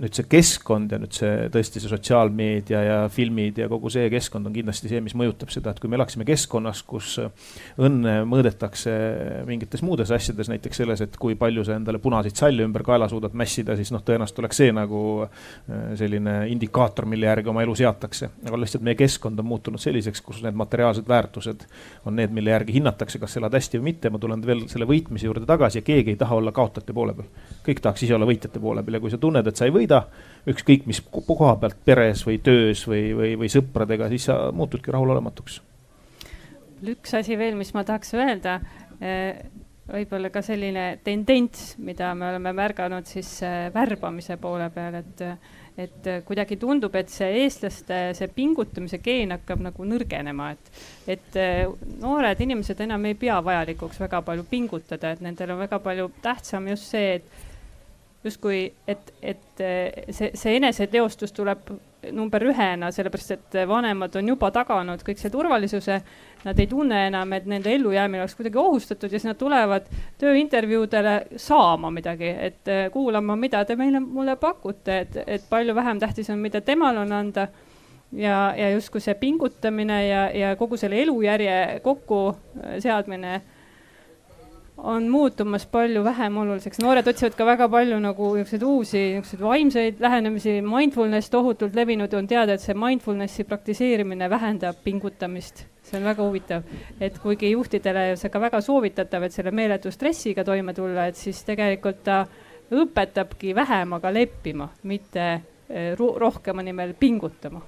nüüd 0.00 0.14
see 0.16 0.26
keskkond 0.30 0.92
ja 0.94 0.98
nüüd 1.00 1.12
see 1.16 1.48
tõesti 1.52 1.82
see 1.82 1.90
sotsiaalmeedia 1.90 2.80
ja 2.86 2.98
filmid 3.12 3.58
ja 3.60 3.66
kogu 3.68 3.90
see 3.92 4.06
keskkond 4.12 4.48
on 4.48 4.54
kindlasti 4.54 4.88
see, 4.88 5.00
mis 5.04 5.16
mõjutab 5.18 5.50
seda, 5.52 5.74
et 5.74 5.80
kui 5.82 5.90
me 5.90 5.98
elaksime 5.98 6.24
keskkonnas, 6.28 6.82
kus 6.88 7.16
õnne 7.80 8.20
mõõdetakse 8.28 8.94
mingites 9.48 9.82
muudes 9.84 10.12
asjades, 10.14 10.48
näiteks 10.52 10.80
selles, 10.82 11.02
et 11.04 11.18
kui 11.20 11.36
palju 11.40 11.64
sa 11.66 11.76
endale 11.76 12.00
punaseid 12.02 12.38
salle 12.38 12.64
ümber 12.64 12.84
kaela 12.86 13.08
suudad 13.10 13.34
mässida, 13.36 13.76
siis 13.76 13.92
noh, 13.92 14.04
tõenäoliselt 14.06 14.40
oleks 14.44 14.60
see 14.62 14.72
nagu 14.76 15.02
äh, 15.26 15.92
selline 16.00 16.36
indikaator, 16.52 17.08
mille 17.10 17.28
järgi 17.28 17.52
oma 17.52 17.64
elu 17.66 17.76
seatakse. 17.82 18.30
aga 18.46 18.62
lihtsalt 18.62 18.86
meie 18.86 18.96
keskkond 18.98 19.38
on 19.42 19.50
muutunud 19.50 19.82
selliseks, 19.82 20.22
kus 20.24 20.40
need 20.46 20.56
materiaalsed 20.58 21.08
väärtused 21.08 21.66
on 22.06 22.16
need, 22.16 22.32
mille 22.36 22.54
järgi 22.54 22.78
hinnatakse, 22.78 23.20
kas 23.20 23.36
elad 23.40 23.54
hästi 23.58 23.80
või 23.80 23.90
mitte. 23.90 24.10
ma 24.10 24.18
tulen 24.22 24.46
veel 24.46 24.64
selle 24.72 24.88
võitmise 24.88 25.28
juurde 25.28 25.46
tagasi 25.48 25.80
ja 25.80 25.86
keegi 25.86 26.14
ei 26.14 26.20
taha 26.20 26.40
olla 26.40 26.52
kaotajate 26.56 26.96
poole 26.96 27.14
peal. 27.14 27.28
kõik 27.66 27.84
tahaks 27.84 28.08
ise 28.08 28.16
olla 28.16 28.28
võitjate 28.28 28.60
poole 28.60 28.82
peal 28.82 28.96
ja 28.96 29.04
kui 29.04 29.12
sa 29.12 29.18
tunned, 29.18 29.46
et 29.46 29.56
sa 29.56 29.68
ei 29.68 29.74
võida, 29.80 30.04
ükskõik 30.50 30.86
mis 30.88 31.02
koha 31.10 31.54
pealt, 31.60 31.80
peres 31.84 32.24
või 32.26 32.38
töös 32.44 32.84
või, 32.88 33.10
või, 33.16 33.34
või 33.40 33.50
sõpradega, 33.52 34.08
siis 34.12 34.28
sa 34.30 34.38
muutudki 34.56 34.92
rahulolematuks. 34.94 35.60
üks 36.94 37.14
asi 37.18 37.36
veel, 37.36 37.58
mis 37.58 37.74
ma 37.76 37.84
tahaks 37.84 38.14
öelda, 38.16 38.60
eh, 39.00 39.42
võib-olla 39.90 40.30
ka 40.32 40.42
selline 40.42 41.00
tendents, 41.04 41.74
mida 41.78 42.14
me 42.14 42.30
oleme 42.30 42.52
märganud 42.56 43.08
siis 43.08 43.40
eh, 43.42 43.68
värbamise 43.74 44.38
poole 44.40 44.70
peal, 44.74 45.02
et 45.02 45.26
et 45.80 46.08
kuidagi 46.26 46.58
tundub, 46.60 46.94
et 46.98 47.08
see 47.08 47.44
eestlaste 47.44 47.98
see 48.18 48.28
pingutamise 48.34 48.98
geen 49.00 49.32
hakkab 49.32 49.62
nagu 49.64 49.86
nõrgenema, 49.86 50.50
et, 50.52 50.80
et 51.14 51.38
eh, 51.40 51.62
noored 52.02 52.42
inimesed 52.44 52.82
enam 52.84 53.06
ei 53.08 53.16
pea 53.18 53.38
vajalikuks 53.44 54.00
väga 54.02 54.20
palju 54.26 54.44
pingutada, 54.50 55.14
et 55.14 55.22
nendel 55.24 55.54
on 55.54 55.62
väga 55.62 55.78
palju 55.84 56.10
tähtsam 56.24 56.68
just 56.72 56.90
see, 56.90 57.20
et 57.20 57.48
justkui, 58.24 58.72
et, 58.88 59.12
et 59.22 59.62
see, 60.10 60.30
see 60.34 60.56
eneseteostus 60.58 61.32
tuleb 61.32 61.70
number 62.12 62.44
ühena, 62.48 62.88
sellepärast 62.92 63.32
et 63.34 63.56
vanemad 63.68 64.14
on 64.16 64.28
juba 64.32 64.50
taganud 64.54 65.02
kõik 65.04 65.20
see 65.20 65.32
turvalisuse. 65.32 66.00
Nad 66.44 66.60
ei 66.60 66.68
tunne 66.68 67.02
enam, 67.10 67.32
et 67.36 67.48
nende 67.48 67.72
ellujäämine 67.74 68.22
oleks 68.22 68.36
kuidagi 68.38 68.56
ohustatud 68.60 69.12
ja 69.12 69.18
siis 69.18 69.28
nad 69.28 69.36
tulevad 69.40 69.88
tööintervjuudele 70.20 71.14
saama 71.36 71.90
midagi, 71.92 72.30
et 72.48 72.70
kuulama, 72.92 73.36
mida 73.36 73.60
te 73.68 73.76
meile, 73.76 74.00
mulle 74.00 74.36
pakute, 74.40 75.00
et, 75.04 75.18
et 75.26 75.44
palju 75.50 75.76
vähem 75.76 76.00
tähtis 76.00 76.32
on, 76.32 76.40
mida 76.40 76.64
temal 76.64 76.96
on 77.02 77.12
anda. 77.12 77.48
ja, 78.12 78.54
ja 78.56 78.70
justkui 78.72 79.00
see 79.00 79.14
pingutamine 79.14 80.06
ja, 80.06 80.22
ja 80.34 80.56
kogu 80.56 80.76
selle 80.76 81.02
elujärje 81.02 81.80
kokkuseadmine 81.84 83.40
on 84.82 85.08
muutumas 85.08 85.66
palju 85.66 86.04
vähem 86.04 86.36
oluliseks, 86.36 86.78
noored 86.82 87.08
otsivad 87.08 87.34
ka 87.36 87.46
väga 87.46 87.68
palju 87.68 87.98
nagu 88.00 88.30
niisuguseid 88.36 88.62
uusi 88.62 89.00
niisuguseid 89.00 89.42
vaimseid 89.42 90.00
lähenemisi, 90.00 90.54
mindfulness 90.62 91.30
tohutult 91.30 91.74
levinud, 91.74 92.12
on 92.14 92.26
teada, 92.26 92.54
et 92.54 92.64
see 92.64 92.74
mindfulnessi 92.74 93.44
praktiseerimine 93.44 94.30
vähendab 94.30 94.80
pingutamist. 94.84 95.66
see 95.82 95.98
on 95.98 96.04
väga 96.04 96.22
huvitav, 96.22 96.62
et 97.00 97.18
kuigi 97.18 97.50
juhtidele 97.50 98.16
see 98.16 98.30
ka 98.30 98.40
väga 98.40 98.60
soovitatav, 98.60 99.24
et 99.26 99.34
selle 99.34 99.50
meeletu 99.50 99.90
stressiga 99.90 100.44
toime 100.44 100.74
tulla, 100.74 101.06
et 101.10 101.16
siis 101.16 101.42
tegelikult 101.44 102.04
ta 102.04 102.24
õpetabki 102.70 103.54
vähemaga 103.54 104.12
leppima, 104.14 104.68
mitte 104.82 105.24
eh, 105.68 105.96
rohkema 105.96 106.62
nimel 106.62 106.94
pingutama. 106.94 107.62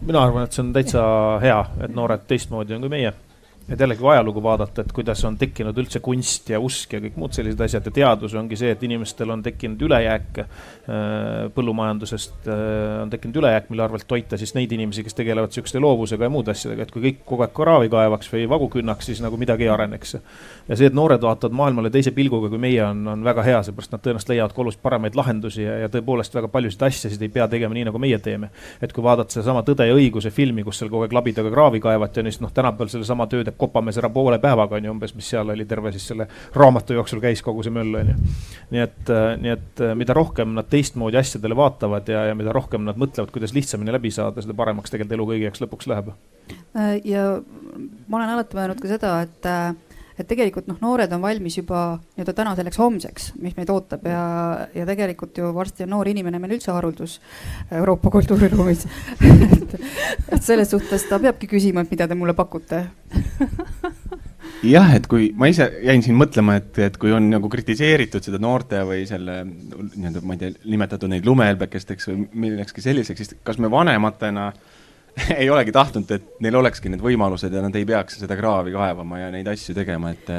mina 0.00 0.22
arvan, 0.22 0.44
et 0.44 0.52
see 0.52 0.62
on 0.62 0.72
täitsa 0.72 1.02
hea, 1.42 1.64
et 1.82 1.94
noored 1.94 2.28
teistmoodi 2.28 2.76
on 2.76 2.86
kui 2.86 2.92
meie 2.92 3.12
et 3.68 3.80
jällegi 3.80 4.00
kui 4.00 4.12
ajalugu 4.12 4.42
vaadata, 4.42 4.82
et 4.82 4.92
kuidas 4.96 5.20
on 5.28 5.36
tekkinud 5.38 5.76
üldse 5.78 6.00
kunst 6.04 6.48
ja 6.48 6.60
usk 6.60 6.94
ja 6.96 7.00
kõik 7.04 7.18
muud 7.20 7.36
sellised 7.36 7.60
asjad 7.60 7.88
ja 7.90 7.92
teadus 7.98 8.34
ongi 8.38 8.56
see, 8.56 8.70
et 8.72 8.82
inimestel 8.86 9.28
on 9.34 9.42
tekkinud 9.44 9.82
ülejääk 9.84 10.40
põllumajandusest, 11.54 12.48
on 13.02 13.10
tekkinud 13.12 13.36
ülejääk, 13.42 13.68
mille 13.68 13.84
arvelt 13.84 14.06
toita 14.08 14.38
siis 14.40 14.54
neid 14.56 14.72
inimesi, 14.72 15.04
kes 15.04 15.18
tegelevad 15.18 15.52
sihukeste 15.52 15.82
loovusega 15.84 16.24
ja 16.24 16.32
muude 16.32 16.54
asjadega, 16.54 16.86
et 16.86 16.94
kui 16.94 17.04
kõik 17.04 17.20
kogu 17.28 17.44
aeg 17.44 17.52
kraavi 17.56 17.92
kaevaks 17.92 18.32
või 18.32 18.46
vagu 18.48 18.70
künnaks, 18.72 19.10
siis 19.10 19.20
nagu 19.24 19.36
midagi 19.36 19.66
ei 19.66 19.72
areneks. 19.74 20.16
ja 20.68 20.76
see, 20.76 20.88
et 20.88 20.96
noored 20.96 21.20
vaatavad 21.20 21.56
maailmale 21.60 21.92
teise 21.92 22.14
pilguga 22.16 22.48
kui 22.48 22.62
meie, 22.62 22.80
on, 22.86 23.04
on 23.12 23.24
väga 23.24 23.44
hea, 23.44 23.60
seepärast 23.68 23.92
nad 23.92 24.04
tõenäoliselt 24.04 24.32
leiavad 24.32 24.56
ka 24.56 24.64
oluliselt 24.64 24.82
paremaid 24.82 25.18
lahendusi 25.18 25.66
ja, 25.66 25.76
ja 25.84 25.92
tõepoolest 25.92 26.40
väga 26.40 26.48
paljusid 26.48 26.86
asjasid 26.88 27.22
ei 27.22 27.32
pea 27.36 27.48
tegema 27.52 27.76
nii, 27.76 27.84
nagu 27.90 28.00
meie 28.00 28.18
teeme. 28.24 28.48
et 28.80 28.96
kui 28.96 29.04
vaadata 29.04 29.36
sedasama 29.36 29.66
Tõde 29.68 29.84
ja 29.84 29.92
õiguse 29.92 30.30
filmi, 30.32 30.62
kus 30.64 30.78
seal 30.80 30.88
kogu 30.88 31.04
aeg 31.04 31.12
labidaga 31.12 31.50
kraavi 31.52 31.80
kaevati, 31.84 32.22
on 32.22 32.30
ju, 32.30 32.32
siis 32.32 32.40
noh, 32.40 32.52
tänapäeval 32.54 32.88
sellesama 32.94 33.26
töö 33.28 33.44
teeb 33.44 33.57
kopamees 33.58 33.98
ära 34.00 34.10
poole 34.12 34.38
päevaga, 34.42 34.78
on 34.78 34.88
ju, 34.88 34.94
umbes, 34.94 35.14
mis 35.18 35.28
seal 35.34 35.50
oli 35.54 35.66
terve 35.68 35.92
siis 35.94 36.06
selle 36.12 36.28
raamatu 36.56 36.96
jooksul 36.96 37.22
käis 37.24 37.42
kogu 37.44 37.64
see 37.66 37.74
möll, 37.74 37.96
on 37.98 38.12
ju. 38.12 38.16
nii 38.74 38.84
et, 38.84 39.12
nii 39.42 39.54
et 39.54 39.84
mida 39.98 40.16
rohkem 40.16 40.54
nad 40.56 40.70
teistmoodi 40.70 41.20
asjadele 41.20 41.56
vaatavad 41.58 42.08
ja, 42.12 42.28
ja 42.30 42.38
mida 42.38 42.54
rohkem 42.54 42.86
nad 42.86 43.00
mõtlevad, 43.00 43.32
kuidas 43.34 43.54
lihtsamini 43.56 43.94
läbi 43.94 44.12
saada, 44.14 44.44
seda 44.44 44.56
paremaks 44.58 44.94
tegelikult 44.94 45.18
elu 45.18 45.28
kõigi 45.32 45.48
jaoks 45.48 45.64
lõpuks 45.64 45.90
läheb. 45.90 46.14
ja 47.04 47.28
ma 48.08 48.20
olen 48.20 48.34
alati 48.36 48.58
mõelnud 48.58 48.82
ka 48.82 48.90
seda, 48.96 49.14
et 49.26 49.52
et 50.18 50.26
tegelikult 50.28 50.66
noh, 50.70 50.78
noored 50.82 51.12
on 51.14 51.22
valmis 51.22 51.58
juba 51.60 51.82
nii-öelda 52.16 52.34
täna 52.36 52.54
selleks 52.58 52.80
homseks, 52.80 53.28
mis 53.42 53.54
meid 53.58 53.70
ootab. 53.72 54.06
Ja, 54.08 54.22
ja 54.74 54.86
tegelikult 54.88 55.38
ju 55.38 55.52
varsti 55.54 55.86
on 55.86 55.94
noor 55.94 56.10
inimene 56.10 56.40
meil 56.42 56.56
üldse 56.56 56.72
haruldus 56.74 57.18
Euroopa 57.80 58.10
kultuuriruumis. 58.14 58.86
Et, 59.58 59.74
et 60.32 60.42
selles 60.44 60.70
suhtes 60.70 61.02
ta 61.08 61.18
peabki 61.20 61.48
küsima, 61.50 61.82
et 61.84 61.90
mida 61.92 62.06
te 62.08 62.16
mulle 62.16 62.32
pakute. 62.36 62.80
Jah, 64.64 64.88
et 64.96 65.06
kui 65.10 65.28
ma 65.38 65.50
ise 65.50 65.66
jäin 65.84 66.02
siin 66.02 66.16
mõtlema, 66.18 66.56
et, 66.58 66.78
et 66.82 66.96
kui 66.98 67.12
on 67.14 67.28
nagu 67.30 67.50
kritiseeritud 67.52 68.24
seda 68.24 68.40
noorte 68.42 68.80
või 68.88 69.04
selle 69.06 69.42
nii-öelda, 69.44 70.22
ma 70.24 70.34
ei 70.34 70.40
tea, 70.40 70.56
nimetatud 70.72 71.12
neid 71.12 71.28
lumehelbekesteks 71.28 72.10
või 72.10 72.24
millekski 72.46 72.82
selliseks, 72.82 73.22
siis 73.22 73.36
kas 73.46 73.60
me 73.62 73.70
vanematena 73.70 74.48
äh, 74.50 74.78
ei 75.40 75.50
olegi 75.50 75.74
tahtnud, 75.74 76.10
et 76.16 76.30
neil 76.44 76.60
olekski 76.60 76.92
need 76.92 77.02
võimalused 77.04 77.52
ja 77.52 77.64
nad 77.64 77.76
ei 77.76 77.86
peaks 77.88 78.20
seda 78.22 78.36
kraavi 78.38 78.74
kaevama 78.76 79.24
ja 79.24 79.30
neid 79.34 79.48
asju 79.52 79.76
tegema, 79.76 80.14
et 80.14 80.32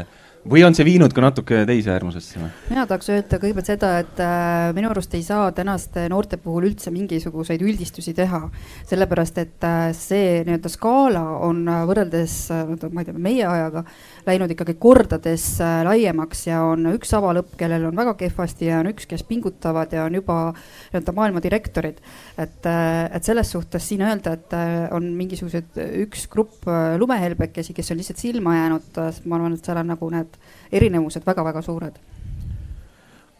või 0.48 0.62
on 0.64 0.76
see 0.76 0.86
viinud 0.88 1.12
ka 1.16 1.24
natuke 1.24 1.64
teise 1.68 1.92
äärmusesse 1.94 2.40
või? 2.40 2.50
mina 2.70 2.86
tahaks 2.88 3.10
öelda 3.12 3.40
kõigepealt 3.42 3.70
seda, 3.70 3.90
et 4.04 4.22
äh, 4.24 4.70
minu 4.76 4.92
arust 4.92 5.14
ei 5.18 5.24
saa 5.26 5.50
tänaste 5.56 6.06
noorte 6.12 6.40
puhul 6.40 6.70
üldse 6.70 6.94
mingisuguseid 6.96 7.64
üldistusi 7.66 8.14
teha. 8.16 8.42
sellepärast, 8.88 9.42
et 9.44 9.68
äh, 9.68 9.90
see 9.98 10.40
nii-öelda 10.48 10.72
skaala 10.72 11.24
on 11.46 11.66
äh, 11.68 11.84
võrreldes 11.90 12.38
äh,, 12.56 12.72
ma 12.94 13.04
ei 13.04 13.10
tea, 13.10 13.18
meie 13.20 13.46
ajaga 13.50 13.84
läinud 14.30 14.52
ikkagi 14.54 14.76
kordades 14.82 15.46
äh, 15.64 15.80
laiemaks 15.88 16.46
ja 16.48 16.62
on 16.70 16.92
üks 16.94 17.12
avalõpp, 17.18 17.56
kellel 17.60 17.88
on 17.90 17.98
väga 17.98 18.16
kehvasti 18.20 18.70
ja 18.70 18.80
on 18.84 18.92
üks, 18.92 19.08
kes 19.10 19.26
pingutavad 19.28 19.94
ja 19.96 20.06
on 20.08 20.20
juba 20.20 20.38
nii-öelda 20.52 21.16
maailma 21.18 21.44
direktorid. 21.44 22.00
et, 22.38 22.62
äh, 22.70 23.10
et 23.16 23.26
selles 23.26 23.52
suhtes 23.52 23.90
siin 23.90 24.06
öelda, 24.06 24.36
et 24.38 24.56
äh, 24.58 24.78
on 24.96 25.10
mingisugused 25.18 25.80
üks 26.06 26.28
grupp 26.32 26.70
lumehelbekesi, 26.98 27.74
kes 27.78 27.92
on 27.92 28.00
lihtsalt 28.00 28.22
silma 28.22 28.56
jäänud, 28.56 29.04
ma 29.26 29.40
arvan, 29.40 29.58
et 29.58 29.66
seal 29.66 29.82
on 29.82 29.94
nagu 29.94 30.14
need 30.14 30.40
erinevused 30.72 31.26
väga-väga 31.28 31.66
suured 31.66 32.00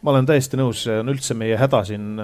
ma 0.00 0.14
olen 0.14 0.26
täiesti 0.28 0.56
nõus, 0.56 0.86
see 0.86 0.96
on 0.96 1.12
üldse 1.12 1.34
meie 1.36 1.58
häda 1.60 1.82
siin, 1.84 2.14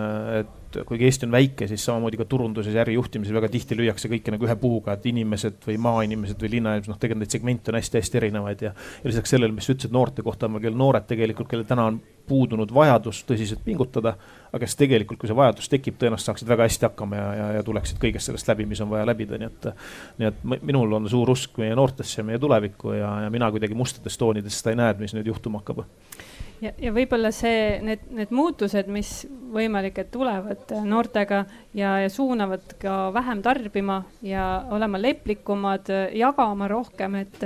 et 0.41 0.55
kuigi 0.87 1.07
Eesti 1.09 1.27
on 1.27 1.33
väike, 1.35 1.69
siis 1.71 1.85
samamoodi 1.87 2.19
ka 2.21 2.27
turunduses 2.29 2.75
ja 2.75 2.83
ärijuhtimises 2.85 3.35
väga 3.35 3.49
tihti 3.53 3.79
lüüakse 3.79 4.11
kõike 4.13 4.35
nagu 4.35 4.49
ühe 4.49 4.57
puuga, 4.61 4.97
et 4.97 5.07
inimesed 5.07 5.63
või 5.67 5.79
maainimesed 5.87 6.43
või 6.43 6.53
linnainimesed, 6.57 6.91
noh, 6.93 6.99
tegelikult 7.01 7.25
neid 7.25 7.37
segmente 7.39 7.73
on 7.73 7.79
hästi-hästi 7.81 8.21
erinevaid 8.21 8.67
ja. 8.67 8.75
ja 8.75 9.11
lisaks 9.11 9.33
sellele, 9.35 9.55
mis 9.57 9.69
sa 9.69 9.75
ütlesid 9.77 9.95
noorte 9.95 10.25
kohta, 10.27 10.51
kell 10.61 10.77
noored 10.77 11.09
tegelikult, 11.09 11.49
kellel 11.51 11.69
täna 11.69 11.89
on 11.93 12.01
puudunud 12.27 12.73
vajadus 12.75 13.23
tõsiselt 13.29 13.63
pingutada, 13.65 14.17
aga 14.51 14.63
kes 14.65 14.77
tegelikult, 14.79 15.21
kui 15.21 15.31
see 15.31 15.39
vajadus 15.39 15.71
tekib, 15.71 15.99
tõenäoliselt 16.01 16.33
saaksid 16.33 16.51
väga 16.51 16.67
hästi 16.67 16.89
hakkama 16.89 17.21
ja, 17.21 17.27
ja, 17.39 17.51
ja 17.59 17.67
tuleksid 17.67 18.01
kõigest 18.03 18.31
sellest 18.31 18.51
läbi, 18.51 18.67
mis 18.67 18.83
on 18.83 18.91
vaja 18.91 19.07
läbida, 19.07 19.39
nii 19.39 19.51
et. 19.51 19.69
nii 20.19 20.31
et 20.33 20.43
minul 20.67 20.99
on 20.99 21.07
suur 21.11 21.31
usk 21.31 21.61
meie 21.63 21.77
noortesse 21.79 22.21
ja 22.21 22.27
meie 22.27 22.41
tulevikku 22.43 22.97
ja, 22.99 23.13
ja 23.27 23.31
mina 23.31 23.51
kuidagi 23.55 23.79
mustades 23.79 24.19
toonides 24.19 24.59
seda 24.59 24.75
ei 24.75 24.81
näe, 24.83 24.97
et 24.97 25.05
mis 25.05 25.15
nüüd 25.15 25.31
juhtuma 25.31 25.63
hakkab 25.63 25.87
ja, 26.61 26.73
ja 26.81 26.93
võib-olla 26.95 27.31
see, 27.35 27.79
need, 27.85 28.07
need 28.15 28.33
muutused, 28.35 28.89
mis 28.93 29.11
võimalik, 29.53 29.99
et 30.03 30.11
tulevad 30.13 30.73
noortega 30.85 31.45
ja, 31.77 31.97
ja 32.05 32.13
suunavad 32.13 32.77
ka 32.81 33.11
vähem 33.15 33.43
tarbima 33.45 34.03
ja 34.27 34.47
olema 34.75 35.01
leplikumad, 35.01 35.91
jagama 36.17 36.69
rohkem, 36.73 37.21
et 37.23 37.45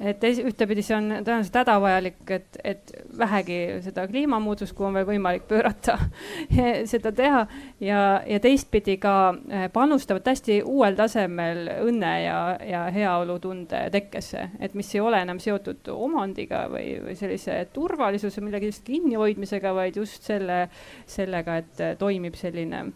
et 0.00 0.24
ühtepidi 0.24 0.82
see 0.84 0.96
on 0.96 1.08
tõenäoliselt 1.24 1.56
hädavajalik, 1.60 2.18
et, 2.34 2.58
et 2.64 2.92
vähegi 3.18 3.58
seda 3.84 4.06
kliimamuutust, 4.10 4.74
kui 4.76 4.88
on 4.88 4.96
veel 4.98 5.06
võimalik 5.08 5.46
pöörata 5.48 5.96
seda 6.92 7.12
teha. 7.16 7.46
Ja, 7.80 8.02
ja 8.26 8.40
teistpidi 8.42 8.98
ka 9.02 9.16
eh, 9.48 9.66
panustavad 9.72 10.26
hästi 10.28 10.60
uuel 10.66 10.98
tasemel 10.98 11.70
õnne 11.86 12.12
ja, 12.24 12.38
ja 12.66 12.84
heaolutunde 12.92 13.86
tekkesse, 13.94 14.50
et 14.60 14.76
mis 14.78 14.92
ei 14.94 15.02
ole 15.04 15.22
enam 15.24 15.40
seotud 15.42 15.88
omandiga 15.92 16.66
või, 16.72 16.96
või 17.04 17.16
sellise 17.18 17.58
turvalisuse 17.72 18.44
millegist 18.44 18.84
kinnihoidmisega, 18.86 19.74
vaid 19.76 19.96
just 20.00 20.26
selle, 20.26 20.66
sellega, 21.08 21.60
et 21.62 21.84
toimib 22.00 22.36
selline 22.38 22.86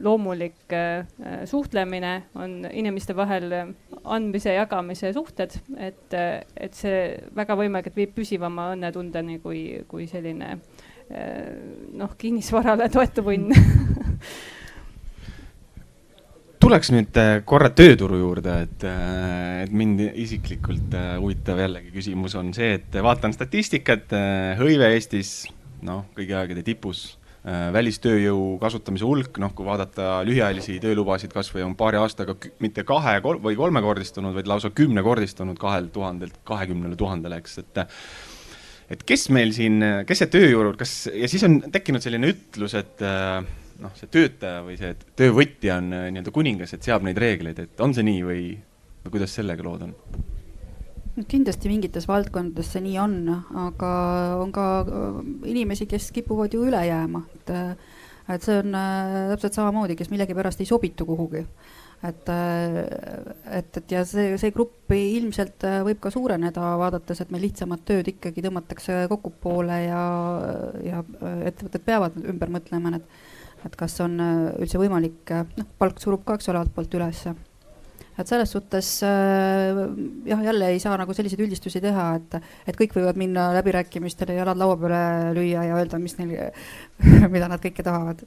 loomulik 0.00 0.72
äh, 0.72 1.06
suhtlemine 1.44 2.22
on 2.34 2.66
inimeste 2.72 3.16
vahel 3.16 3.52
andmise, 4.04 4.52
jagamise 4.54 5.12
suhted, 5.16 5.54
et, 5.80 6.12
et 6.56 6.74
see 6.76 7.16
väga 7.36 7.56
võimalik, 7.56 7.88
et 7.88 7.96
viib 7.96 8.12
püsivama 8.16 8.72
õnnetundeni 8.74 9.38
kui, 9.40 9.62
kui 9.88 10.04
selline 10.10 10.50
äh, 10.52 10.58
noh, 11.96 12.12
kinnisvarale 12.18 12.90
toetuv 12.92 13.32
õnn. 13.32 13.56
Tuleks 16.62 16.92
nüüd 16.94 17.16
korra 17.48 17.72
tööturu 17.74 18.20
juurde, 18.20 18.52
et, 18.68 18.84
et 19.64 19.72
mind 19.74 20.04
isiklikult 20.12 20.92
huvitav 21.18 21.58
jällegi 21.58 21.90
küsimus 21.90 22.36
on 22.38 22.52
see, 22.54 22.76
et 22.76 23.00
vaatan 23.02 23.32
statistikat, 23.34 24.12
hõive 24.60 24.92
Eestis 24.94 25.32
noh, 25.82 26.04
kõigi 26.14 26.36
aegade 26.38 26.62
tipus 26.62 27.16
Äh, 27.16 27.21
välistööjõu 27.42 28.58
kasutamise 28.62 29.02
hulk, 29.02 29.38
noh, 29.42 29.50
kui 29.50 29.66
vaadata 29.66 30.20
lühiajalisi 30.22 30.76
töölubasid 30.82 31.32
kasvõi 31.34 31.64
on 31.66 31.72
paari 31.74 31.98
aastaga 31.98 32.36
mitte 32.62 32.84
kahe 32.86 33.16
kol 33.24 33.40
või 33.42 33.56
kolmekordistunud, 33.58 34.36
vaid 34.36 34.46
lausa 34.46 34.70
kümnekordistunud 34.70 35.58
kahelt 35.58 35.90
tuhandelt 35.94 36.38
kahekümnele 36.46 36.94
tuhandele, 37.00 37.40
eks, 37.42 37.58
et 37.64 37.82
et 38.92 39.02
kes 39.08 39.28
meil 39.34 39.50
siin, 39.56 39.82
kes 40.06 40.22
see 40.22 40.30
tööjõud, 40.36 40.76
kas, 40.78 40.94
ja 41.10 41.30
siis 41.30 41.42
on 41.48 41.58
tekkinud 41.72 42.04
selline 42.04 42.30
ütlus, 42.30 42.76
et 42.78 43.02
äh, 43.06 43.40
noh, 43.82 43.94
see 43.98 44.10
töötaja 44.12 44.62
või 44.66 44.76
see 44.80 44.92
töövõtja 45.18 45.78
on 45.80 45.94
äh, 45.96 46.10
nii-öelda 46.14 46.34
kuningas, 46.34 46.74
et 46.76 46.86
seab 46.86 47.06
neid 47.06 47.18
reegleid, 47.20 47.58
et 47.62 47.82
on 47.84 47.94
see 47.96 48.06
nii 48.06 48.22
või, 48.26 48.44
või 49.04 49.16
kuidas 49.16 49.34
sellega 49.38 49.66
lood 49.66 49.88
on? 49.88 49.96
Kindlasti 51.28 51.68
mingites 51.68 52.06
valdkondades 52.08 52.70
see 52.72 52.84
nii 52.86 52.96
on, 53.02 53.16
aga 53.66 53.90
on 54.40 54.52
ka 54.54 54.68
äh, 54.82 55.18
inimesi, 55.52 55.86
kes 55.90 56.10
kipuvad 56.16 56.54
ju 56.54 56.64
üle 56.68 56.80
jääma, 56.88 57.22
et, 57.36 57.52
äh, 57.52 58.32
et 58.32 58.44
see 58.46 58.56
on 58.62 58.72
äh, 58.78 59.28
täpselt 59.34 59.58
samamoodi, 59.58 59.96
kes 59.98 60.12
millegipärast 60.12 60.62
ei 60.64 60.70
sobitu 60.70 61.06
kuhugi. 61.08 61.44
et, 62.02 62.26
et, 62.26 63.76
et 63.78 63.92
ja 63.94 64.00
see, 64.08 64.32
see 64.40 64.50
grupp 64.50 64.90
ilmselt 64.90 65.62
võib 65.86 66.00
ka 66.02 66.10
suureneda, 66.10 66.72
vaadates, 66.80 67.20
et 67.22 67.30
meil 67.30 67.44
lihtsamat 67.46 67.84
tööd 67.86 68.10
ikkagi 68.10 68.42
tõmmatakse 68.42 69.04
kokkupoole 69.12 69.76
ja, 69.84 70.00
ja 70.82 71.04
ettevõtted 71.46 71.86
peavad 71.86 72.18
ümber 72.18 72.50
mõtlema, 72.56 72.96
et, 72.98 73.06
et 73.68 73.78
kas 73.78 73.94
on 74.02 74.18
üldse 74.18 74.82
võimalik, 74.82 75.30
noh, 75.60 75.70
palk 75.78 76.02
surub 76.02 76.26
ka, 76.26 76.40
eks 76.40 76.50
ole, 76.50 76.64
altpoolt 76.64 76.98
ülesse 76.98 77.36
et 78.22 78.30
selles 78.30 78.52
suhtes 78.54 78.90
äh, 79.06 79.82
jah, 80.28 80.44
jälle 80.48 80.72
ei 80.74 80.82
saa 80.82 80.96
nagu 81.00 81.14
selliseid 81.16 81.42
üldistusi 81.44 81.82
teha, 81.84 82.06
et, 82.20 82.38
et 82.70 82.78
kõik 82.78 82.96
võivad 82.98 83.18
minna 83.20 83.50
läbirääkimistele, 83.58 84.38
jalad 84.38 84.60
laua 84.60 84.78
peale 84.80 85.02
lüüa 85.36 85.66
ja 85.68 85.80
öelda, 85.80 86.00
mis 86.02 86.16
neil, 86.20 86.54
mida 87.34 87.50
nad 87.50 87.62
kõike 87.62 87.84
tahavad 87.86 88.24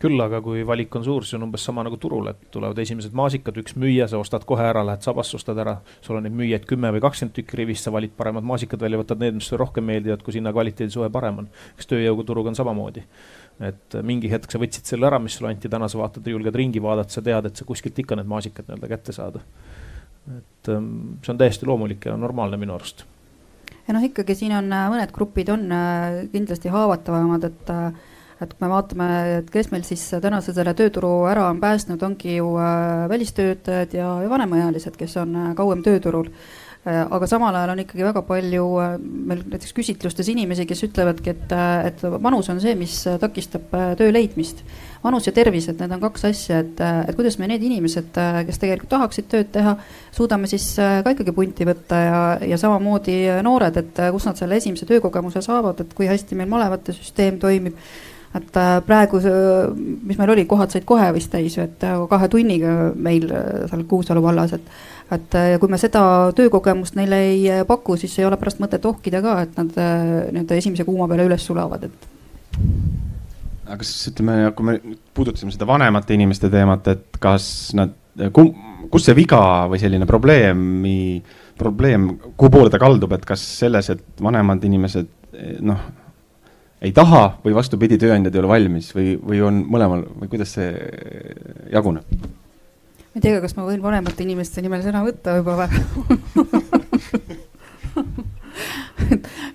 küll 0.00 0.20
aga 0.24 0.40
kui 0.40 0.62
valik 0.64 0.94
on 0.96 1.04
suur, 1.04 1.26
siis 1.26 1.36
on 1.36 1.44
umbes 1.48 1.64
sama 1.66 1.84
nagu 1.84 1.98
turul, 2.00 2.30
et 2.32 2.46
tulevad 2.54 2.78
esimesed 2.80 3.12
maasikad, 3.16 3.58
üks 3.60 3.76
müüja, 3.76 4.06
sa 4.08 4.20
ostad 4.20 4.46
kohe 4.48 4.64
ära, 4.64 4.84
lähed 4.86 5.04
sabasse, 5.04 5.36
ostad 5.36 5.60
ära. 5.60 5.76
sul 6.00 6.16
on 6.16 6.24
neid 6.24 6.36
müüjaid 6.38 6.64
kümme 6.68 6.92
või 6.94 7.02
kakskümmend 7.04 7.36
tükki 7.36 7.60
rivis, 7.60 7.84
sa 7.84 7.92
valid 7.92 8.14
paremad 8.16 8.46
maasikad 8.48 8.80
välja, 8.80 9.02
võtad 9.02 9.20
need, 9.20 9.36
mis 9.36 9.50
sulle 9.50 9.60
rohkem 9.60 9.84
meeldivad, 9.84 10.24
kus 10.24 10.40
hinna 10.40 10.54
kvaliteedisuhe 10.56 11.10
parem 11.12 11.44
on. 11.44 11.52
eks 11.76 11.92
tööjõuturuga 11.92 12.54
on 12.54 12.58
samamoodi 12.58 13.04
et 13.60 13.96
mingi 14.06 14.30
hetk 14.32 14.52
sa 14.52 14.60
võtsid 14.60 14.88
selle 14.88 15.08
ära, 15.10 15.20
mis 15.20 15.36
sulle 15.36 15.52
anti, 15.52 15.68
täna 15.68 15.88
sa 15.90 16.00
vaatad, 16.00 16.26
julged 16.32 16.56
ringi 16.56 16.80
vaadata, 16.82 17.12
sa 17.12 17.22
tead, 17.24 17.50
et 17.50 17.60
sa 17.60 17.66
kuskilt 17.68 17.98
ikka 18.00 18.16
need 18.16 18.30
maasikad 18.30 18.68
nii-öelda 18.68 18.88
kätte 18.94 19.16
saada. 19.16 19.44
et 20.30 20.68
ähm, 20.68 21.18
see 21.24 21.32
on 21.32 21.38
täiesti 21.40 21.66
loomulik 21.66 22.04
ja 22.06 22.16
normaalne 22.16 22.56
minu 22.60 22.74
arust. 22.74 23.04
ja 23.86 23.96
noh, 23.96 24.04
ikkagi 24.04 24.36
siin 24.38 24.54
on 24.56 24.72
äh, 24.72 24.86
mõned 24.92 25.12
grupid 25.12 25.52
on 25.52 25.66
äh, 25.72 26.24
kindlasti 26.32 26.72
haavatavamad, 26.72 27.44
et 27.50 27.72
äh, 27.74 27.92
et 28.40 28.54
kui 28.54 28.64
me 28.64 28.72
vaatame, 28.72 29.10
et 29.40 29.52
kes 29.52 29.68
meil 29.72 29.84
siis 29.84 30.06
tänase 30.22 30.54
selle 30.56 30.72
tööturu 30.76 31.12
ära 31.28 31.50
on 31.50 31.60
päästnud, 31.60 32.00
ongi 32.06 32.38
ju 32.38 32.54
äh, 32.56 33.04
välistöötajad 33.12 33.94
ja, 33.98 34.16
ja 34.24 34.32
vanemaealised, 34.32 34.96
kes 34.96 35.18
on 35.20 35.36
äh, 35.36 35.52
kauem 35.58 35.82
tööturul 35.84 36.30
äh, 36.30 37.02
aga 37.04 37.28
samal 37.28 37.52
ajal 37.58 37.74
on 37.74 37.82
ikkagi 37.84 38.06
väga 38.06 38.22
palju 38.24 38.64
meil 39.04 39.42
näiteks 39.44 39.74
küsitlustes 39.76 40.30
inimesi, 40.32 40.64
kes 40.68 40.86
ütlevadki, 40.88 41.34
et, 41.34 41.52
et 41.90 42.04
vanus 42.24 42.48
on 42.48 42.62
see, 42.64 42.72
mis 42.80 42.94
takistab 43.20 43.68
töö 44.00 44.08
leidmist. 44.16 44.64
vanus 45.04 45.28
ja 45.28 45.32
tervis, 45.36 45.68
et 45.68 45.80
need 45.80 45.92
on 45.92 46.00
kaks 46.00 46.24
asja, 46.30 46.62
et, 46.64 46.80
et 46.80 47.16
kuidas 47.16 47.36
me 47.40 47.48
need 47.48 47.62
inimesed, 47.68 48.16
kes 48.48 48.60
tegelikult 48.60 48.90
tahaksid 48.96 49.28
tööd 49.32 49.52
teha, 49.52 49.76
suudame 50.16 50.48
siis 50.48 50.72
ka 50.76 51.12
ikkagi 51.12 51.36
punti 51.36 51.68
võtta 51.68 52.00
ja, 52.00 52.20
ja 52.54 52.60
samamoodi 52.60 53.18
noored, 53.44 53.76
et 53.80 54.00
kus 54.12 54.28
nad 54.28 54.40
selle 54.40 54.56
esimese 54.60 54.88
töökogemuse 54.88 55.44
saavad, 55.44 55.84
et 55.84 55.92
kui 55.96 56.08
hästi 56.08 56.40
meil 56.40 56.48
malevate 56.48 56.96
süsteem 56.96 57.36
toimib 57.40 57.76
et 58.30 58.56
äh, 58.56 58.76
praegu, 58.86 59.18
mis 60.06 60.18
meil 60.18 60.32
oli, 60.36 60.44
kohad 60.50 60.70
said 60.70 60.86
kohe 60.86 61.08
vist 61.16 61.32
täis, 61.32 61.56
et 61.58 61.82
äh, 61.86 61.98
kahe 62.10 62.28
tunniga 62.30 62.92
meil 62.94 63.26
äh, 63.34 63.64
seal 63.70 63.82
Kuusalu 63.90 64.22
vallas, 64.22 64.54
et 64.58 64.72
et 65.10 65.34
kui 65.58 65.66
me 65.66 65.78
seda 65.82 66.00
töökogemust 66.38 66.94
neile 66.94 67.16
ei 67.32 67.64
paku, 67.66 67.96
siis 67.98 68.12
ei 68.20 68.28
ole 68.28 68.36
pärast 68.38 68.60
mõtet 68.62 68.84
ohkida 68.86 69.18
ka, 69.24 69.32
et 69.42 69.56
nad 69.58 69.72
nii-öelda 69.74 70.58
esimese 70.60 70.86
kuuma 70.86 71.08
peale 71.10 71.24
üles 71.26 71.42
sulavad, 71.42 71.88
et. 71.88 72.04
aga 73.66 73.80
kas 73.80 73.90
ütleme, 74.12 74.36
kui 74.54 74.68
me 74.68 74.76
puudutasime 75.18 75.50
seda 75.50 75.66
vanemate 75.66 76.14
inimeste 76.14 76.46
teemat, 76.52 76.86
et 76.94 77.18
kas 77.18 77.48
nad, 77.74 77.96
kus 78.30 79.08
see 79.08 79.18
viga 79.18 79.42
või 79.72 79.82
selline 79.82 80.06
probleemi, 80.06 81.00
probleem, 81.58 82.06
kuhu 82.30 82.54
poole 82.54 82.70
ta 82.70 82.78
kaldub, 82.78 83.18
et 83.18 83.26
kas 83.26 83.42
selles, 83.64 83.90
et 83.90 84.22
vanemad 84.22 84.62
inimesed 84.70 85.10
noh 85.66 85.82
ei 86.80 86.92
taha 86.96 87.22
või 87.44 87.54
vastupidi, 87.56 87.98
tööandjad 88.00 88.34
ei 88.34 88.42
ole 88.42 88.50
valmis 88.50 88.90
või, 88.96 89.14
või 89.20 89.42
on 89.44 89.64
mõlemal 89.68 90.04
või 90.22 90.28
kuidas 90.32 90.54
see 90.56 90.70
jaguneb? 91.72 92.04
ma 93.10 93.18
ei 93.18 93.24
tea, 93.24 93.40
kas 93.42 93.56
ma 93.58 93.66
võin 93.66 93.82
vanemate 93.82 94.22
inimeste 94.24 94.62
nimel 94.64 94.82
sõna 94.86 95.04
võtta 95.04 95.36
juba 95.40 95.54
või 95.60 95.68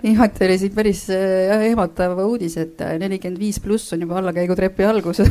viimati 0.04 0.44
oli 0.44 0.58
siin 0.60 0.74
päris 0.76 1.06
jah, 1.10 1.62
ehmatav 1.70 2.18
uudis, 2.26 2.56
et 2.60 2.82
nelikümmend 3.00 3.40
viis 3.40 3.58
pluss 3.62 3.94
on 3.96 4.02
juba 4.06 4.20
allakäigutrepi 4.22 4.86
algus. 4.86 5.22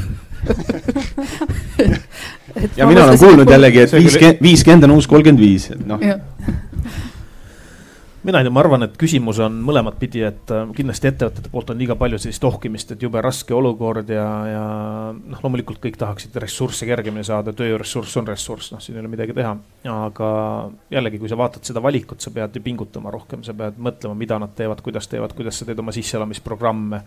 Ja 2.78 2.88
mina 2.88 3.04
olen 3.04 3.18
kuulnud 3.20 3.50
jällegi, 3.52 3.82
et 3.84 3.92
viiskümmend, 3.92 4.38
viiskümmend 4.42 4.86
on 4.88 4.94
uus 4.96 5.08
kolmkümmend 5.12 5.42
viis, 5.42 5.66
et 5.74 5.82
noh 5.90 6.00
mina 8.26 8.40
ei 8.40 8.46
tea, 8.46 8.54
ma 8.54 8.62
arvan, 8.64 8.84
et 8.88 8.96
küsimus 9.00 9.40
on 9.44 9.58
mõlemat 9.66 9.98
pidi, 10.02 10.24
et 10.26 10.52
äh, 10.54 10.64
kindlasti 10.76 11.10
ettevõtete 11.12 11.52
poolt 11.54 11.70
on 11.72 11.78
liiga 11.80 11.98
palju 12.00 12.18
sellist 12.22 12.44
ohkimist, 12.48 12.96
et 12.96 13.04
jube 13.06 13.22
raske 13.22 13.54
olukord 13.54 14.10
ja, 14.10 14.26
ja 14.50 14.64
noh, 15.16 15.44
loomulikult 15.44 15.80
kõik 15.84 16.00
tahaksid 16.02 16.36
ressursse 16.42 16.88
kergemini 16.90 17.26
saada, 17.28 17.54
tööressurss 17.56 18.18
on 18.22 18.30
ressurss, 18.30 18.74
noh, 18.74 18.82
siin 18.84 18.98
ei 18.98 19.04
ole 19.04 19.12
midagi 19.14 19.36
teha. 19.38 19.54
aga 19.94 20.30
jällegi, 20.92 21.20
kui 21.22 21.30
sa 21.30 21.38
vaatad 21.38 21.68
seda 21.68 21.84
valikut, 21.86 22.24
sa 22.24 22.34
pead 22.34 22.58
ju 22.58 22.64
pingutama 22.66 23.14
rohkem, 23.14 23.44
sa 23.46 23.54
pead 23.54 23.78
mõtlema, 23.78 24.18
mida 24.18 24.40
nad 24.42 24.56
teevad, 24.58 24.82
kuidas 24.86 25.10
teevad, 25.12 25.36
kuidas 25.38 25.62
sa 25.62 25.70
teed 25.70 25.80
oma 25.80 25.94
sisseelamisprogramme. 25.96 27.02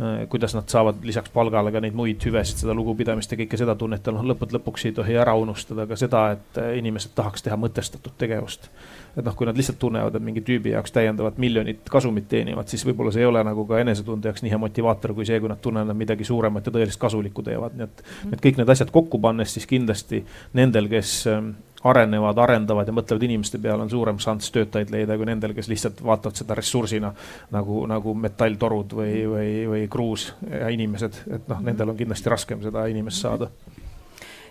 Äh, 0.00 0.22
kuidas 0.30 0.54
nad 0.54 0.70
saavad 0.70 1.02
lisaks 1.06 1.34
palgale 1.34 1.74
ka 1.74 1.82
neid 1.82 1.98
muid 1.98 2.22
hüvesid, 2.26 2.62
seda 2.62 2.76
lugupidamist 2.78 3.32
ja 3.32 3.42
kõike 3.42 3.58
seda 3.58 3.74
tunnetada, 3.78 4.16
noh 4.16 4.30
lõppude 4.30 4.58
lõpuks 4.58 4.86
ei 4.86 4.96
tohi 4.96 5.18
ära 5.18 5.34
unustada 5.38 5.88
ka 5.90 5.98
seda, 5.98 6.28
et 6.38 6.62
äh, 6.62 6.76
inimesed 6.78 7.16
tahaks 7.18 7.42
teha 7.46 7.58
mõtestatud 7.58 8.14
tegevust 8.20 8.70
et 9.16 9.24
noh, 9.24 9.36
kui 9.36 9.48
nad 9.48 9.58
lihtsalt 9.58 9.78
tunnevad, 9.80 10.16
et 10.16 10.24
mingi 10.24 10.42
tüübi 10.46 10.74
jaoks 10.74 10.94
täiendavat 10.94 11.38
miljonit 11.42 11.88
kasumit 11.90 12.28
teenivad, 12.30 12.68
siis 12.70 12.84
võib-olla 12.86 13.12
see 13.14 13.24
ei 13.24 13.30
ole 13.30 13.42
nagu 13.46 13.64
ka 13.68 13.80
enesetunde 13.82 14.30
jaoks 14.30 14.44
nii 14.44 14.52
hea 14.52 14.60
motivaator 14.62 15.14
kui 15.16 15.26
see, 15.28 15.40
kui 15.42 15.50
nad 15.50 15.62
tunnevad, 15.62 15.92
et 15.94 16.02
midagi 16.04 16.26
suuremat 16.28 16.66
ja 16.66 16.74
tõelist 16.74 17.00
kasulikku 17.00 17.44
teevad, 17.46 17.76
nii 17.78 17.88
et. 17.88 18.04
et 18.04 18.30
mhm. 18.30 18.44
kõik 18.44 18.60
need 18.60 18.76
asjad 18.76 18.94
kokku 18.94 19.20
pannes, 19.22 19.56
siis 19.56 19.66
kindlasti 19.70 20.22
nendel, 20.58 20.88
kes 20.92 21.16
ähm, 21.30 21.52
arenevad, 21.84 22.38
arendavad 22.38 22.88
ja 22.88 22.94
mõtlevad 22.94 23.24
inimeste 23.24 23.58
peale, 23.62 23.84
on 23.84 23.90
suurem 23.90 24.18
šanss 24.20 24.52
töötajaid 24.54 24.92
leida 24.92 25.16
kui 25.16 25.28
nendel, 25.28 25.54
kes 25.56 25.70
lihtsalt 25.70 26.02
vaatavad 26.04 26.36
seda 26.36 26.56
ressursina 26.58 27.12
nagu, 27.54 27.84
nagu 27.90 28.14
metalltorud 28.26 28.96
või, 29.00 29.14
või, 29.30 29.52
või 29.70 29.84
kruus 29.92 30.30
ja 30.50 30.68
inimesed, 30.72 31.22
et 31.36 31.48
noh, 31.50 31.62
nendel 31.64 31.94
on 31.94 32.00
kindlasti 32.00 32.32
raskem 32.32 32.62
seda 32.64 32.84
inimest 32.92 33.24
saada 33.24 33.48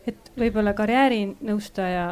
et 0.07 0.31
võib-olla 0.39 0.73
karjäärinõustaja 0.77 2.07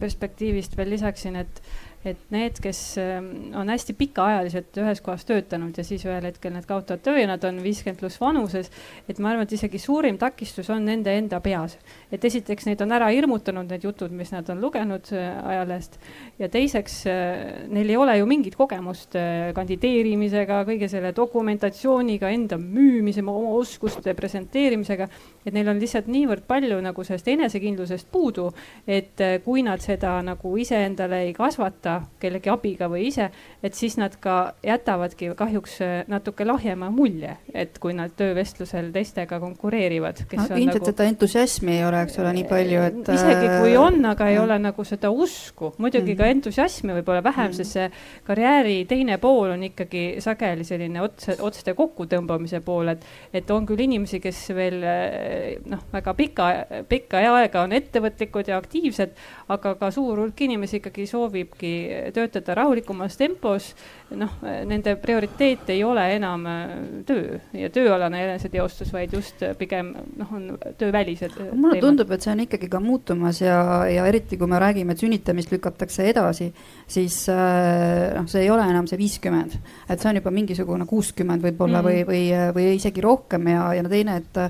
perspektiivist 0.00 0.76
veel 0.76 0.94
lisaksin, 0.96 1.36
et 1.40 1.62
et 2.04 2.20
need, 2.34 2.58
kes 2.60 2.78
ähm, 3.00 3.28
on 3.56 3.70
hästi 3.72 3.94
pikaajaliselt 3.96 4.76
ühes 4.82 5.00
kohas 5.04 5.24
töötanud 5.28 5.76
ja 5.78 5.84
siis 5.86 6.04
ühel 6.04 6.26
hetkel 6.28 6.52
nad 6.52 6.66
kaotavad 6.68 7.00
töö 7.04 7.16
ja 7.16 7.28
nad 7.30 7.44
on 7.48 7.62
viiskümmend 7.64 8.00
pluss 8.00 8.20
vanuses. 8.20 8.70
et 9.08 9.18
ma 9.18 9.30
arvan, 9.32 9.48
et 9.48 9.54
isegi 9.56 9.80
suurim 9.80 10.18
takistus 10.20 10.68
on 10.70 10.84
nende 10.84 11.14
enda 11.16 11.40
peas, 11.40 11.78
et 12.14 12.24
esiteks 12.28 12.68
neid 12.68 12.82
on 12.84 12.94
ära 12.94 13.08
hirmutanud 13.12 13.70
need 13.70 13.84
jutud, 13.86 14.12
mis 14.14 14.30
nad 14.34 14.48
on 14.52 14.60
lugenud 14.62 15.10
äh, 15.14 15.34
ajalehest 15.50 15.98
ja 16.38 16.48
teiseks 16.52 17.00
äh, 17.10 17.66
neil 17.72 17.90
ei 17.90 17.98
ole 17.98 18.16
ju 18.18 18.28
mingit 18.30 18.56
kogemust 18.58 19.16
äh, 19.18 19.50
kandideerimisega, 19.56 20.62
kõige 20.68 20.88
selle 20.92 21.14
dokumentatsiooniga, 21.16 22.30
enda 22.34 22.58
müümise, 22.60 23.24
oma 23.24 23.54
oskuste 23.58 24.14
presenteerimisega. 24.14 25.08
et 25.44 25.52
neil 25.52 25.68
on 25.68 25.80
lihtsalt 25.80 26.06
niivõrd 26.08 26.46
palju 26.48 26.78
nagu 26.84 27.04
sellest 27.04 27.28
enesekindlusest 27.28 28.08
puudu, 28.12 28.46
et 28.86 29.20
kui 29.44 29.62
nad 29.66 29.82
seda 29.84 30.16
nagu 30.24 30.54
iseendale 30.60 31.20
ei 31.26 31.34
kasvata 31.36 31.98
kellegi 32.20 32.50
abiga 32.52 32.88
või 32.88 33.08
ise, 33.10 33.28
et 33.62 33.76
siis 33.76 33.98
nad 34.00 34.16
ka 34.20 34.54
jätavadki 34.64 35.32
kahjuks 35.36 35.78
natuke 36.08 36.46
lahjema 36.48 36.88
mulje, 36.94 37.36
et 37.52 37.76
kui 37.82 37.92
nad 37.96 38.14
töövestlusel 38.16 38.88
teistega 38.94 39.40
konkureerivad. 39.42 40.24
no 40.32 40.46
ilmselt 40.56 40.80
nagu... 40.80 40.90
seda 40.92 41.08
entusiasmi 41.12 41.76
ei 41.76 41.84
ole, 41.84 42.03
eks 42.04 42.18
ole, 42.22 42.32
nii 42.38 42.46
palju, 42.48 42.82
et. 42.88 43.12
isegi 43.14 43.50
kui 43.60 43.74
on, 43.80 43.98
aga 44.10 44.28
ei 44.32 44.38
ole 44.40 44.58
nagu 44.62 44.84
seda 44.86 45.10
usku, 45.10 45.72
muidugi 45.82 46.14
mm. 46.14 46.18
ka 46.20 46.30
entusiasmi 46.34 46.96
võib 46.98 47.10
olla 47.12 47.24
vähem 47.24 47.50
mm., 47.50 47.56
sest 47.58 47.78
see 47.78 47.88
karjääri 48.26 48.76
teine 48.90 49.18
pool 49.22 49.54
on 49.54 49.64
ikkagi 49.68 50.04
sageli 50.24 50.66
selline 50.66 51.02
otse, 51.04 51.36
otste 51.44 51.74
kokkutõmbamise 51.78 52.60
pool, 52.64 52.92
et, 52.94 53.04
et 53.34 53.50
on 53.54 53.66
küll 53.68 53.84
inimesi, 53.86 54.20
kes 54.22 54.42
veel 54.56 54.78
äh, 54.84 55.56
noh, 55.70 55.84
väga 55.92 56.14
pika, 56.18 56.48
pikka 56.90 57.22
aega 57.34 57.64
on 57.64 57.74
ettevõtlikud 57.76 58.50
ja 58.50 58.58
aktiivsed, 58.60 59.14
aga 59.54 59.74
ka 59.80 59.90
suur 59.94 60.22
hulk 60.22 60.44
inimesi 60.46 60.80
ikkagi 60.80 61.06
soovibki 61.10 61.74
töötada 62.14 62.56
rahulikumas 62.60 63.18
tempos. 63.20 63.74
noh, 64.14 64.30
nende 64.68 64.94
prioriteet 65.00 65.70
ei 65.74 65.80
ole 65.84 66.04
enam 66.14 66.44
äh, 66.46 66.74
töö 67.06 67.38
ja 67.56 67.70
tööalane 67.72 68.20
eneseteostus, 68.28 68.92
vaid 68.94 69.14
just 69.16 69.42
pigem 69.58 69.92
noh, 70.18 70.32
on 70.34 70.58
töövälised. 70.78 71.34
mulle 71.52 71.80
teemad. 71.80 71.93
Tundub, 71.94 72.10
et 72.14 72.24
see 72.24 72.32
on 72.32 72.42
ikkagi 72.44 72.68
ka 72.70 72.80
muutumas 72.82 73.38
ja, 73.42 73.56
ja 73.90 74.06
eriti 74.10 74.38
kui 74.40 74.50
me 74.50 74.58
räägime, 74.60 74.94
et 74.94 75.02
sünnitamist 75.02 75.52
lükatakse 75.54 76.08
edasi, 76.10 76.48
siis 76.90 77.20
äh, 77.32 78.10
noh, 78.16 78.26
see 78.30 78.44
ei 78.44 78.50
ole 78.52 78.66
enam 78.70 78.88
see 78.90 78.98
viiskümmend, 78.98 79.54
et 79.88 80.02
see 80.02 80.10
on 80.10 80.18
juba 80.18 80.32
mingisugune 80.34 80.86
kuuskümmend 80.90 81.44
võib-olla 81.44 81.82
mm 81.82 81.88
-hmm. 81.88 82.10
või, 82.10 82.24
või, 82.32 82.54
või 82.58 82.78
isegi 82.80 83.04
rohkem 83.04 83.46
ja, 83.52 83.68
ja 83.78 83.84
teine, 83.88 84.16
et 84.22 84.42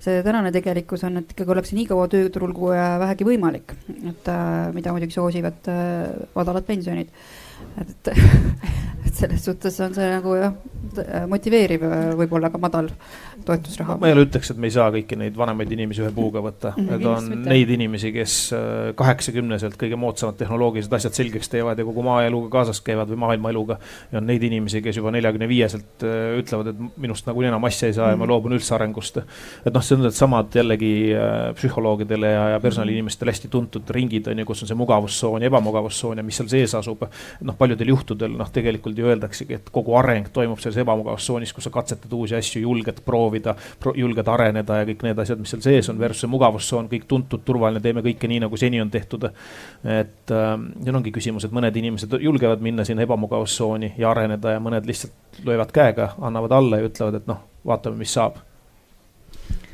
see 0.00 0.22
tänane 0.26 0.52
tegelikkus 0.52 1.04
on, 1.08 1.20
et 1.20 1.32
ikkagi 1.32 1.54
ollakse 1.56 1.76
nii 1.76 1.88
kaua 1.88 2.08
tööturul 2.12 2.52
kui 2.56 2.76
vähegi 2.76 3.28
võimalik, 3.28 3.76
et 4.12 4.28
äh, 4.28 4.72
mida 4.76 4.92
muidugi 4.92 5.16
soosivad 5.16 5.72
äh, 5.72 6.28
madalad 6.34 6.68
pensionid. 6.68 7.08
et, 7.80 8.08
et 9.06 9.14
selles 9.14 9.44
suhtes 9.44 9.80
on 9.80 9.94
see 9.94 10.08
nagu 10.10 10.36
jah, 10.36 10.54
motiveeriv, 11.30 11.84
võib-olla 12.18 12.50
ka 12.50 12.58
madal 12.58 12.90
toetusraha. 13.44 13.96
ma 14.00 14.08
jälle 14.08 14.24
ütleks, 14.26 14.50
et 14.52 14.58
me 14.60 14.68
ei 14.68 14.74
saa 14.74 14.90
kõiki 14.92 15.16
neid 15.18 15.36
vanemaid 15.36 15.72
inimesi 15.72 16.02
ühe 16.04 16.10
puuga 16.14 16.42
võtta 16.44 16.72
mm, 16.76 16.86
-hmm. 16.86 16.94
et 16.94 17.06
on 17.06 17.28
mitte. 17.30 17.50
neid 17.50 17.72
inimesi, 17.76 18.12
kes 18.14 18.34
äh, 18.56 18.92
kaheksakümneselt 18.98 19.76
kõige 19.80 19.96
moodsamad 20.00 20.36
tehnoloogilised 20.40 20.92
asjad 20.92 21.16
selgeks 21.16 21.48
teevad 21.52 21.78
ja 21.78 21.86
kogu 21.88 22.04
maaeluga 22.06 22.50
kaasas 22.58 22.80
käivad 22.84 23.10
või 23.10 23.20
maailma 23.24 23.50
eluga. 23.50 23.78
ja 24.12 24.18
on 24.18 24.26
neid 24.26 24.42
inimesi, 24.42 24.82
kes 24.82 24.96
juba 24.96 25.12
neljakümne 25.14 25.48
viieselt 25.48 26.04
äh, 26.04 26.38
ütlevad, 26.40 26.72
et 26.72 26.98
minust 27.00 27.26
nagunii 27.26 27.48
enam 27.48 27.64
asja 27.64 27.88
ei 27.88 27.92
saa 27.94 28.06
mm 28.06 28.08
-hmm. 28.08 28.12
ja 28.12 28.16
ma 28.16 28.24
mhm. 28.24 28.30
loobun 28.32 28.52
üldse 28.58 28.74
arengust. 28.74 29.16
et 29.64 29.74
noh, 29.74 29.82
see 29.82 29.96
on 29.96 30.02
needsamad 30.02 30.54
jällegi 30.54 31.14
äh, 31.14 31.54
psühholoogidele 31.54 32.32
ja, 32.32 32.48
ja 32.48 32.60
personaliinimestele 32.60 33.30
hästi 33.30 33.48
tuntud 33.48 33.90
ringid 33.90 34.26
on 34.26 34.38
ju, 34.38 34.44
kus 34.44 34.62
on 34.62 34.68
see 34.68 34.76
mugavustsoon 34.76 35.42
ja 35.42 35.46
ebamugavustsoon 35.46 36.18
ja 36.18 36.22
mis 36.22 36.36
seal 36.36 36.48
sees 36.48 36.74
asub. 36.74 37.02
noh, 37.40 37.56
paljudel 37.56 37.88
juhtudel 37.88 38.36
noh, 38.36 38.50
tegelikult 38.50 38.98
ju 38.98 39.06
öeldaksegi, 39.06 39.54
et 39.54 39.70
kogu 39.70 39.94
areng 39.96 40.28
toimub 40.32 40.58
selles 40.80 40.84
ebamugavustsoonis, 40.84 41.52
kus 41.52 41.64
sa 41.64 41.70
katsetad 41.70 42.12
uusi 42.12 42.36
asju, 42.36 42.62
julged 42.62 43.00
proovida, 43.04 43.54
julged 43.96 44.28
areneda 44.28 44.80
ja 44.80 44.88
kõik 44.88 45.04
need 45.04 45.22
asjad, 45.22 45.40
mis 45.40 45.52
seal 45.52 45.62
sees 45.64 45.88
on, 45.90 45.98
versus 45.98 46.24
see 46.24 46.30
mugavustsoon, 46.30 46.88
kõik 46.90 47.06
tuntud, 47.08 47.44
turvaline, 47.44 47.82
teeme 47.82 48.02
kõike 48.04 48.28
nii, 48.28 48.40
nagu 48.44 48.56
seni 48.56 48.80
on 48.80 48.90
tehtud. 48.90 49.30
et 49.84 50.30
äh, 50.30 50.52
siin 50.84 50.96
ongi 50.96 51.12
küsimus, 51.12 51.44
et 51.44 51.52
mõned 51.52 51.76
inimesed 51.76 52.18
julgevad 52.20 52.60
minna 52.60 52.84
sinna 52.84 53.02
ebamugavustsooni 53.02 53.94
ja 53.98 54.10
areneda 54.10 54.56
ja 54.56 54.60
mõned 54.60 54.86
lihtsalt 54.86 55.44
löövad 55.44 55.72
käega, 55.72 56.14
annavad 56.20 56.52
alla 56.52 56.80
ja 56.80 56.88
ütlevad, 56.88 57.20
et 57.20 57.28
noh, 57.30 57.42
vaatame, 57.66 58.00
mis 58.00 58.14
saab 58.14 58.40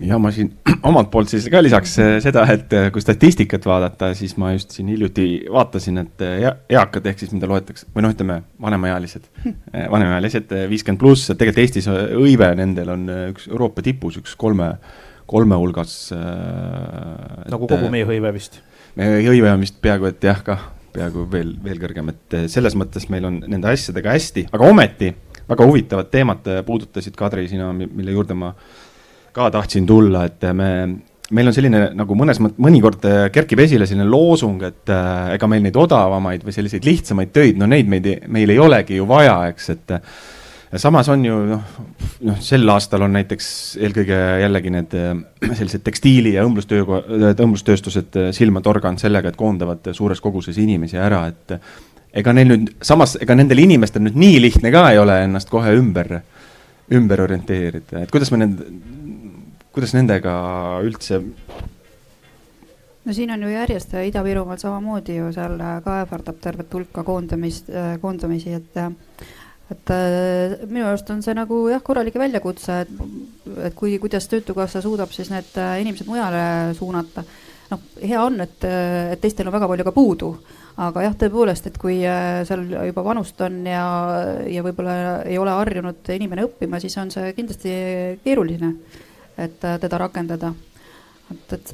ja 0.01 0.19
ma 0.21 0.31
siin 0.35 0.51
omalt 0.89 1.09
poolt 1.13 1.31
siis 1.31 1.47
ka 1.53 1.63
lisaks 1.65 1.97
äh, 2.03 2.13
seda, 2.25 2.45
et 2.53 2.73
äh, 2.77 2.89
kui 2.93 3.03
statistikat 3.03 3.67
vaadata, 3.69 4.13
siis 4.19 4.37
ma 4.41 4.53
just 4.55 4.77
siin 4.77 4.91
hiljuti 4.93 5.27
vaatasin, 5.53 6.03
et 6.05 6.25
äh, 6.25 6.47
eakad 6.77 7.09
ehk 7.09 7.23
siis 7.23 7.33
mida 7.35 7.49
loetakse 7.51 7.89
või 7.95 8.07
noh, 8.07 8.15
ütleme 8.15 8.41
vanemaealised, 8.63 9.29
vanemaealised 9.75 10.55
viiskümmend 10.71 11.01
pluss, 11.01 11.31
et 11.31 11.41
tegelikult 11.41 11.65
Eestis 11.65 11.91
hõive 11.91 12.53
nendel 12.59 12.93
on 12.93 13.11
üks 13.33 13.51
Euroopa 13.51 13.85
tipus, 13.85 14.19
üks 14.21 14.37
kolme, 14.39 14.73
kolme 15.27 15.59
hulgas. 15.59 15.95
nagu 16.13 17.69
kogu 17.69 17.91
meie 17.93 18.07
hõive 18.09 18.33
vist. 18.37 18.61
meie 18.99 19.23
hõive 19.25 19.53
on 19.53 19.65
vist 19.65 19.81
peaaegu 19.83 20.11
et 20.11 20.25
jah, 20.29 20.43
kah 20.45 20.73
peaaegu 20.97 21.27
veel, 21.33 21.55
veel 21.65 21.81
kõrgem, 21.81 22.13
et 22.13 22.37
selles 22.53 22.77
mõttes 22.77 23.09
meil 23.13 23.25
on 23.29 23.41
nende 23.45 23.73
asjadega 23.73 24.15
hästi, 24.17 24.47
aga 24.53 24.69
ometi 24.69 25.13
väga 25.47 25.67
huvitavad 25.69 26.09
teemad 26.11 26.49
puudutasid, 26.67 27.15
Kadri, 27.17 27.47
sina, 27.49 27.69
mille 27.73 28.15
juurde 28.15 28.35
ma 28.35 28.53
ka 29.37 29.51
tahtsin 29.53 29.87
tulla, 29.89 30.25
et 30.29 30.47
me, 30.57 30.71
meil 31.37 31.51
on 31.51 31.55
selline 31.55 31.83
nagu 31.97 32.17
mõnes 32.19 32.41
mõttes, 32.43 32.61
mõnikord 32.63 33.05
äh, 33.09 33.27
kerkib 33.35 33.61
esile 33.65 33.89
selline 33.89 34.09
loosung, 34.09 34.63
et 34.67 34.93
äh, 34.93 35.35
ega 35.37 35.51
meil 35.51 35.65
neid 35.65 35.77
odavamaid 35.81 36.47
või 36.47 36.55
selliseid 36.55 36.87
lihtsamaid 36.87 37.35
töid, 37.35 37.61
no 37.61 37.69
neid 37.71 37.91
meid, 37.91 38.09
meil 38.33 38.55
ei 38.55 38.63
olegi 38.63 39.01
ju 39.01 39.09
vaja, 39.11 39.39
eks, 39.51 39.69
et 39.75 39.97
äh, 39.97 40.15
samas 40.83 41.11
on 41.13 41.25
ju 41.27 41.41
noh, 41.51 41.73
noh, 42.31 42.39
sel 42.45 42.69
aastal 42.73 43.07
on 43.07 43.17
näiteks 43.17 43.49
eelkõige 43.83 44.21
jällegi 44.45 44.73
need 44.75 44.97
äh, 44.99 45.13
sellised 45.51 45.85
tekstiili 45.87 46.37
ja 46.37 46.47
õmblustöö, 46.47 46.87
õmblustööstused 47.35 48.21
silma 48.37 48.63
torganud 48.65 49.03
sellega, 49.03 49.33
et 49.33 49.41
koondavad 49.41 49.93
suures 49.97 50.23
koguses 50.23 50.59
inimesi 50.63 51.01
ära, 51.01 51.27
et 51.33 51.59
ega 52.17 52.33
neil 52.37 52.53
nüüd, 52.53 52.77
samas 52.87 53.19
ega 53.21 53.37
nendel 53.37 53.61
inimestel 53.67 54.07
nüüd 54.07 54.19
nii 54.19 54.41
lihtne 54.47 54.73
ka 54.75 54.89
ei 54.93 55.01
ole 55.03 55.21
ennast 55.27 55.51
kohe 55.53 55.75
ümber, 55.77 56.21
ümber 56.95 57.27
orienteerida, 57.27 58.05
et 58.07 58.15
kuidas 58.15 58.31
me 58.33 58.45
nende 58.45 58.95
kuidas 59.77 59.93
nendega 59.93 60.33
üldse? 60.87 61.21
no 63.07 63.15
siin 63.15 63.33
on 63.35 63.43
ju 63.45 63.51
järjest 63.53 63.93
Ida-Virumaal 64.01 64.61
samamoodi 64.61 65.19
ju 65.19 65.33
seal 65.37 65.59
ka 65.85 65.99
ähvardab 66.01 66.39
tervet 66.41 66.73
hulka 66.73 67.05
koondamist, 67.05 67.69
koondamisi, 68.01 68.57
et 68.57 68.81
et 69.67 69.91
minu 70.71 70.87
arust 70.87 71.11
on 71.11 71.21
see 71.27 71.35
nagu 71.37 71.59
jah, 71.69 71.83
korralik 71.85 72.17
väljakutse, 72.23 72.81
et, 72.87 72.93
et 73.69 73.75
kui, 73.77 73.99
kuidas 74.01 74.29
Töötukassa 74.31 74.81
suudab 74.81 75.13
siis 75.13 75.29
need 75.33 75.59
inimesed 75.83 76.09
mujale 76.09 76.73
suunata. 76.79 77.25
noh, 77.71 77.83
hea 78.01 78.21
on, 78.23 78.41
et, 78.41 78.63
et 78.65 79.21
teistel 79.21 79.51
on 79.51 79.57
väga 79.59 79.69
palju 79.69 79.85
ka 79.89 79.93
puudu, 79.93 80.31
aga 80.87 81.03
jah, 81.03 81.17
tõepoolest, 81.21 81.67
et 81.69 81.81
kui 81.83 81.99
seal 82.49 82.63
juba 82.79 83.05
vanust 83.05 83.43
on 83.45 83.59
ja, 83.67 83.89
ja 84.49 84.65
võib-olla 84.65 84.95
ei 85.27 85.37
ole 85.43 85.59
harjunud 85.59 86.15
inimene 86.15 86.47
õppima, 86.47 86.81
siis 86.81 86.97
on 87.03 87.13
see 87.13 87.35
kindlasti 87.37 87.75
keeruline 88.25 88.73
et 89.39 89.65
äh, 89.65 89.79
teda 89.81 89.99
rakendada. 89.99 90.53
et, 91.31 91.53
et 91.53 91.73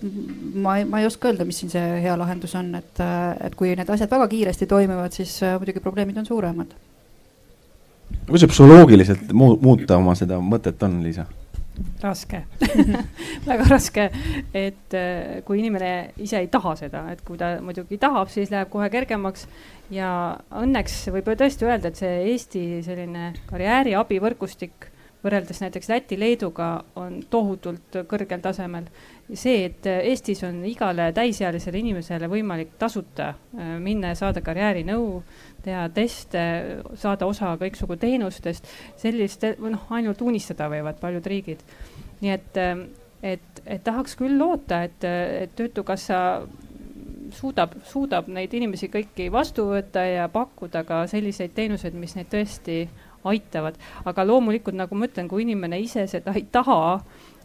ma, 0.54 0.78
ma 0.88 1.02
ei 1.02 1.06
oska 1.06 1.28
öelda, 1.28 1.44
mis 1.44 1.58
siin 1.60 1.72
see 1.72 2.00
hea 2.04 2.14
lahendus 2.16 2.54
on, 2.56 2.72
et, 2.78 2.94
äh, 3.04 3.34
et 3.46 3.56
kui 3.58 3.74
need 3.76 3.90
asjad 3.92 4.10
väga 4.10 4.28
kiiresti 4.30 4.68
toimivad, 4.70 5.12
siis 5.12 5.34
äh, 5.44 5.58
muidugi 5.60 5.82
probleemid 5.84 6.22
on 6.22 6.26
suuremad. 6.28 6.72
kuidas 8.26 8.44
see 8.44 8.52
psühholoogiliselt 8.54 9.32
mu 9.36 9.54
muuta 9.60 10.00
oma 10.00 10.16
seda 10.18 10.40
mõtet 10.40 10.82
on, 10.86 11.00
Liisa? 11.04 11.26
raske 12.02 12.42
väga 13.50 13.66
raske, 13.70 14.08
et 14.54 14.96
kui 15.46 15.60
inimene 15.62 16.12
ise 16.20 16.42
ei 16.42 16.48
taha 16.52 16.74
seda, 16.76 17.06
et 17.12 17.22
kui 17.24 17.38
ta 17.40 17.54
muidugi 17.64 17.96
tahab, 18.00 18.28
siis 18.32 18.52
läheb 18.52 18.68
kohe 18.72 18.90
kergemaks. 18.92 19.46
ja 19.92 20.10
õnneks 20.60 20.98
võib 21.14 21.30
tõesti 21.32 21.68
öelda, 21.68 21.88
et 21.88 22.00
see 22.00 22.12
Eesti 22.32 22.64
selline 22.84 23.32
karjääriabivõrgustik 23.48 24.91
võrreldes 25.22 25.60
näiteks 25.62 25.88
Läti-Leeduga 25.90 26.68
on 26.98 27.20
tohutult 27.30 27.98
kõrgel 28.10 28.42
tasemel. 28.42 28.88
see, 29.34 29.64
et 29.64 29.86
Eestis 29.86 30.42
on 30.44 30.64
igale 30.68 31.12
täisealisele 31.16 31.78
inimesele 31.78 32.28
võimalik 32.28 32.74
tasuta 32.78 33.28
äh, 33.28 33.76
minna 33.80 34.12
ja 34.12 34.18
saada 34.18 34.42
karjäärinõu, 34.44 35.22
teha 35.62 35.86
teste, 35.94 36.42
saada 36.94 37.26
osa 37.26 37.54
kõiksugu 37.60 37.96
teenustest, 37.96 38.66
sellist, 38.96 39.46
noh, 39.58 39.86
ainult 39.90 40.20
unistada 40.22 40.68
võivad 40.68 41.00
paljud 41.00 41.26
riigid. 41.26 41.62
nii 42.20 42.34
et, 42.34 42.58
äh, 42.58 42.84
et, 43.22 43.62
et 43.66 43.84
tahaks 43.84 44.16
küll 44.18 44.38
loota, 44.38 44.82
et, 44.82 45.04
et 45.04 45.56
Töötukassa 45.56 46.42
suudab, 47.32 47.76
suudab 47.88 48.28
neid 48.28 48.52
inimesi 48.54 48.88
kõiki 48.92 49.30
vastu 49.32 49.68
võtta 49.70 50.04
ja 50.04 50.28
pakkuda 50.32 50.84
ka 50.84 51.06
selliseid 51.10 51.54
teenuseid, 51.54 51.94
mis 51.94 52.16
neid 52.18 52.28
tõesti 52.32 52.84
aitavad. 53.24 53.78
aga 54.04 54.26
loomulikult, 54.26 54.76
nagu 54.76 54.94
ma 54.98 55.06
ütlen, 55.06 55.28
kui 55.28 55.44
inimene 55.46 55.80
ise 55.80 56.06
seda 56.10 56.34
ei 56.36 56.46
taha, 56.52 57.00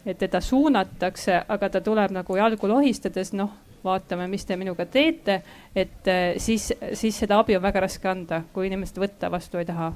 et 0.06 0.18
teda 0.18 0.40
suunatakse, 0.40 1.42
aga 1.48 1.68
ta 1.68 1.80
tuleb 1.84 2.14
nagu 2.16 2.36
jalgu 2.36 2.70
lohistades, 2.70 3.32
noh, 3.36 3.52
vaatame, 3.84 4.26
mis 4.30 4.44
te 4.46 4.56
minuga 4.58 4.86
teete, 4.90 5.40
et 5.76 6.10
eh, 6.10 6.34
siis, 6.42 6.70
siis 6.98 7.18
seda 7.24 7.38
abi 7.38 7.56
on 7.56 7.62
väga 7.62 7.84
raske 7.86 8.10
anda, 8.10 8.42
kui 8.52 8.68
inimesed 8.68 8.98
võtta 9.00 9.30
vastu 9.30 9.60
ei 9.60 9.68
taha. 9.68 9.92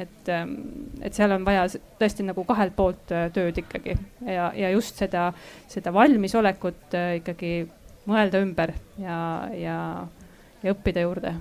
Et, 0.00 0.28
ehm, 0.30 0.54
et 1.02 1.14
seal 1.14 1.34
on 1.34 1.44
vaja 1.44 1.64
tõesti 1.98 2.24
nagu 2.24 2.44
kahelt 2.46 2.76
poolt 2.76 3.10
eh, 3.14 3.26
tööd 3.34 3.58
ikkagi. 3.62 3.96
Ja, 4.26 4.50
ja 4.56 4.70
just 4.70 4.98
seda, 5.00 5.28
seda 5.70 5.92
valmisolekut 5.94 6.96
eh, 6.98 7.12
ikkagi 7.20 7.54
mõelda 8.10 8.40
ümber 8.42 8.72
ja, 8.98 9.20
ja, 9.54 9.78
ja 10.62 10.74
õppida 10.74 11.04
juurde 11.04 11.34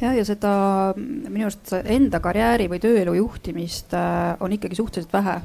jah, 0.00 0.16
ja 0.16 0.24
seda 0.26 0.52
minu 0.96 1.46
arust 1.46 1.72
enda 1.84 2.20
karjääri 2.24 2.68
või 2.72 2.80
tööelu 2.82 3.16
juhtimist 3.20 3.94
äh, 3.96 4.36
on 4.40 4.52
ikkagi 4.56 4.78
suhteliselt 4.78 5.12
vähe 5.12 5.40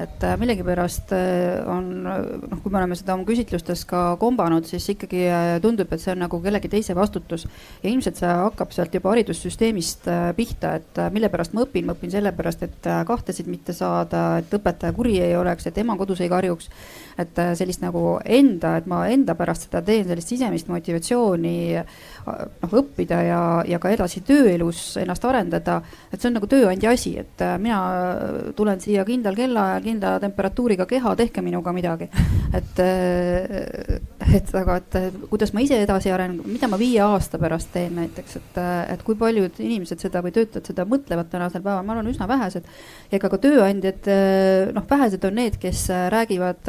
et 0.00 0.24
äh, 0.24 0.36
millegipärast 0.40 1.12
äh, 1.12 1.60
on, 1.68 1.90
noh, 2.04 2.60
kui 2.62 2.72
me 2.72 2.80
oleme 2.80 2.96
seda 2.96 3.16
oma 3.16 3.26
küsitlustes 3.28 3.84
ka 3.88 4.16
kombanud, 4.20 4.64
siis 4.68 4.86
ikkagi 4.94 5.26
tundub, 5.64 5.92
et 5.92 6.00
see 6.00 6.14
on 6.14 6.22
nagu 6.24 6.40
kellegi 6.44 6.70
teise 6.72 6.96
vastutus. 6.96 7.46
ja 7.82 7.90
ilmselt 7.90 8.20
see 8.20 8.30
hakkab 8.42 8.72
sealt 8.72 8.94
juba 8.94 9.12
haridussüsteemist 9.12 10.08
pihta, 10.36 10.74
et 10.80 11.02
mille 11.12 11.28
pärast 11.32 11.52
ma 11.56 11.66
õpin, 11.66 11.86
ma 11.86 11.96
õpin 11.96 12.14
sellepärast, 12.14 12.64
et 12.68 12.90
kahtesid 13.06 13.50
mitte 13.52 13.76
saada, 13.76 14.38
et 14.40 14.52
õpetaja 14.52 14.94
kuri 14.96 15.18
ei 15.20 15.36
oleks, 15.36 15.68
et 15.68 15.78
ema 15.82 15.96
kodus 16.00 16.24
ei 16.24 16.32
karjuks. 16.32 16.70
et 17.18 17.36
sellist 17.58 17.82
nagu 17.82 18.18
enda, 18.24 18.76
et 18.80 18.86
ma 18.88 19.04
enda 19.12 19.34
pärast 19.36 19.68
seda 19.68 19.82
teen, 19.84 20.06
sellist 20.08 20.32
sisemist 20.32 20.68
motivatsiooni 20.72 21.56
noh, 22.26 22.74
õppida 22.80 23.20
ja, 23.26 23.40
ja 23.68 23.78
ka 23.82 23.92
edasi 23.92 24.22
tööelus 24.26 24.96
ennast 25.00 25.24
arendada. 25.26 25.80
et 26.12 26.20
see 26.20 26.30
on 26.30 26.36
nagu 26.38 26.48
tööandja 26.50 26.92
asi, 26.94 27.14
et 27.20 27.42
äh, 27.44 27.56
mina 27.62 27.80
tulen 28.56 28.80
siia 28.82 29.04
kindlal 29.08 29.36
kellaajal, 29.38 29.81
kindla 29.84 30.16
temperatuuriga 30.22 30.86
keha, 30.90 31.14
tehke 31.18 31.42
minuga 31.44 31.72
midagi. 31.74 32.08
et, 32.54 32.80
äh, 32.82 34.00
et 34.36 34.52
aga, 34.58 34.76
et 34.80 34.98
kuidas 35.30 35.52
ma 35.54 35.62
ise 35.64 35.80
edasi 35.82 36.12
arenen, 36.12 36.42
mida 36.46 36.68
ma 36.70 36.78
viie 36.80 37.00
aasta 37.04 37.40
pärast 37.42 37.72
teen 37.74 37.96
näiteks, 37.98 38.36
et, 38.40 38.60
et 38.94 39.02
kui 39.06 39.16
paljud 39.18 39.60
inimesed 39.62 40.02
seda 40.02 40.22
või 40.24 40.34
töötajad 40.36 40.72
seda 40.72 40.86
mõtlevad 40.88 41.30
tänasel 41.32 41.64
päeval, 41.64 41.86
ma 41.86 41.96
arvan, 41.96 42.10
üsna 42.12 42.28
vähesed. 42.30 42.68
ega 43.12 43.32
ka 43.32 43.40
tööandjad, 43.42 44.10
noh, 44.76 44.86
vähesed 44.90 45.24
on 45.28 45.36
need, 45.40 45.58
kes 45.62 45.86
räägivad 46.12 46.62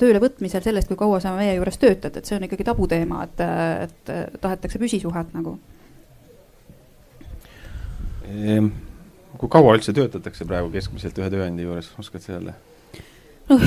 tööle 0.00 0.22
võtmisel 0.22 0.62
sellest, 0.64 0.88
kui 0.88 0.98
kaua 1.00 1.20
sa 1.20 1.34
meie 1.36 1.56
juures 1.56 1.80
töötad, 1.80 2.16
et 2.16 2.28
see 2.28 2.36
on 2.36 2.46
ikkagi 2.46 2.66
tabuteema, 2.68 3.24
et, 3.26 3.44
et 3.88 4.14
tahetakse 4.40 4.80
püsisuhet 4.82 5.34
nagu. 5.36 5.58
Ehm, 8.30 8.70
kui 9.40 9.48
kaua 9.52 9.72
üldse 9.78 9.94
töötatakse 9.96 10.44
praegu 10.48 10.68
keskmiselt 10.74 11.16
ühe 11.20 11.30
tööandja 11.32 11.64
juures, 11.64 11.88
oskad 12.00 12.24
sa 12.24 12.36
öelda? 12.36 12.56
noh, 13.50 13.64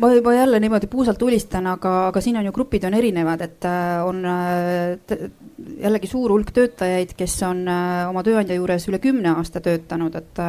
ma 0.00 0.12
juba 0.14 0.34
jälle 0.36 0.60
niimoodi 0.62 0.86
puusalt 0.86 1.18
tulistan, 1.18 1.66
aga, 1.66 1.94
aga 2.10 2.22
siin 2.24 2.38
on 2.40 2.46
ju 2.48 2.54
grupid 2.54 2.86
on 2.88 2.94
erinevad, 2.96 3.42
et 3.44 3.66
äh, 3.68 4.06
on 4.06 4.22
äh, 4.24 5.26
jällegi 5.56 6.10
suur 6.10 6.34
hulk 6.34 6.52
töötajaid, 6.56 7.14
kes 7.16 7.36
on 7.46 7.62
äh, 7.70 8.02
oma 8.10 8.22
tööandja 8.26 8.58
juures 8.58 8.88
üle 8.90 9.00
kümne 9.02 9.32
aasta 9.36 9.62
töötanud, 9.64 10.14
et 10.20 10.42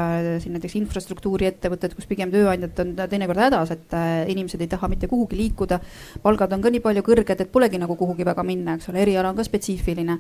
siin 0.43 0.57
näiteks 0.57 0.77
infrastruktuuriettevõtted, 0.81 1.95
kus 1.95 2.09
pigem 2.09 2.33
tööandjad 2.33 2.83
on 2.83 2.93
teinekord 2.97 3.43
hädas, 3.47 3.71
et 3.75 3.97
inimesed 4.33 4.61
ei 4.61 4.71
taha 4.71 4.89
mitte 4.91 5.07
kuhugi 5.11 5.39
liikuda. 5.39 5.79
palgad 6.21 6.53
on 6.53 6.61
ka 6.61 6.73
nii 6.73 6.83
palju 6.83 7.05
kõrged, 7.07 7.41
et 7.41 7.51
polegi 7.51 7.79
nagu 7.79 7.95
kuhugi 7.95 8.25
väga 8.27 8.43
minna, 8.43 8.75
eks 8.75 8.89
ole, 8.91 9.03
eriala 9.05 9.31
on 9.31 9.39
ka 9.39 9.47
spetsiifiline 9.47 10.19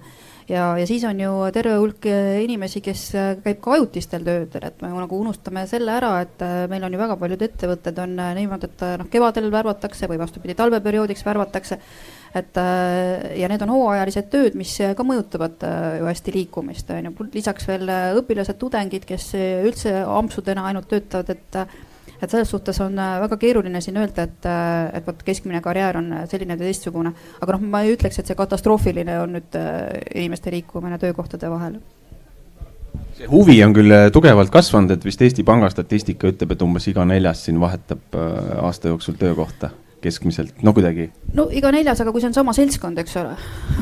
ja, 0.49 0.77
ja 0.77 0.87
siis 0.87 1.03
on 1.07 1.19
ju 1.19 1.31
terve 1.53 1.75
hulk 1.77 2.05
äh, 2.09 2.41
inimesi, 2.43 2.81
kes 2.85 3.03
äh, 3.15 3.31
käib 3.43 3.59
ka 3.63 3.75
ajutistel 3.77 4.23
töödel, 4.25 4.67
et 4.69 4.81
me 4.83 4.91
nagu 4.93 5.19
unustame 5.19 5.65
selle 5.69 5.93
ära, 5.97 6.13
et 6.23 6.43
äh, 6.45 6.59
meil 6.71 6.85
on 6.87 6.93
ju 6.93 7.01
väga 7.01 7.17
paljud 7.19 7.43
ettevõtted 7.47 7.99
on 8.03 8.15
niimoodi, 8.37 8.71
et 8.71 8.85
noh, 9.01 9.09
kevadel 9.11 9.51
värvatakse 9.53 10.09
või 10.09 10.21
vastupidi, 10.21 10.55
talveperioodiks 10.57 11.25
värvatakse. 11.27 11.79
Et 12.35 12.59
ja 13.39 13.49
need 13.49 13.61
on 13.63 13.71
hooajalised 13.71 14.27
tööd, 14.33 14.57
mis 14.59 14.73
ka 14.97 15.05
mõjutavad 15.07 15.63
ju 15.99 16.07
hästi 16.09 16.33
liikumist, 16.35 16.89
on 16.93 17.09
ju, 17.09 17.27
lisaks 17.33 17.67
veel 17.69 17.89
õpilased, 18.19 18.59
tudengid, 18.59 19.05
kes 19.07 19.31
üldse 19.37 19.93
ampsudena 20.03 20.67
ainult 20.69 20.89
töötavad, 20.91 21.31
et 21.33 21.61
et 22.21 22.31
selles 22.31 22.49
suhtes 22.49 22.79
on 22.81 22.97
äh, 22.99 23.17
väga 23.21 23.37
keeruline 23.37 23.81
siin 23.81 23.99
öelda, 24.01 24.25
et, 24.27 24.45
äh, 24.49 24.89
et 24.97 25.07
vot 25.07 25.21
keskmine 25.25 25.61
karjäär 25.61 25.99
on 25.99 26.11
äh, 26.13 26.25
selline 26.29 26.57
või 26.57 26.71
teistsugune. 26.71 27.13
aga 27.41 27.55
noh, 27.55 27.67
ma 27.69 27.83
ei 27.85 27.93
ütleks, 27.95 28.19
et 28.19 28.29
see 28.29 28.37
katastroofiline 28.37 29.19
on 29.21 29.37
nüüd 29.37 29.57
inimeste 30.15 30.53
liikumine 30.53 30.97
töökohtade 31.01 31.49
vahel. 31.51 31.79
see 33.17 33.29
huvi 33.31 33.59
on 33.63 33.75
küll 33.77 33.93
äh, 33.93 34.07
tugevalt 34.13 34.53
kasvanud, 34.53 34.95
et 34.97 35.05
vist 35.05 35.21
Eesti 35.21 35.45
Panga 35.45 35.69
statistika 35.73 36.31
ütleb, 36.31 36.55
et 36.55 36.65
umbes 36.65 36.87
iga 36.89 37.05
neljas 37.05 37.45
siin 37.45 37.61
vahetab 37.61 38.17
äh, 38.17 38.55
aasta 38.65 38.93
jooksul 38.93 39.19
töökohta 39.19 39.71
keskmiselt, 40.07 40.55
no 40.65 40.73
kuidagi. 40.75 41.09
no 41.37 41.47
iga 41.53 41.71
neljas, 41.75 42.01
aga 42.03 42.13
kui 42.15 42.23
see 42.23 42.31
on 42.31 42.37
sama 42.37 42.55
seltskond, 42.57 42.99
eks 43.03 43.17
ole 43.21 43.35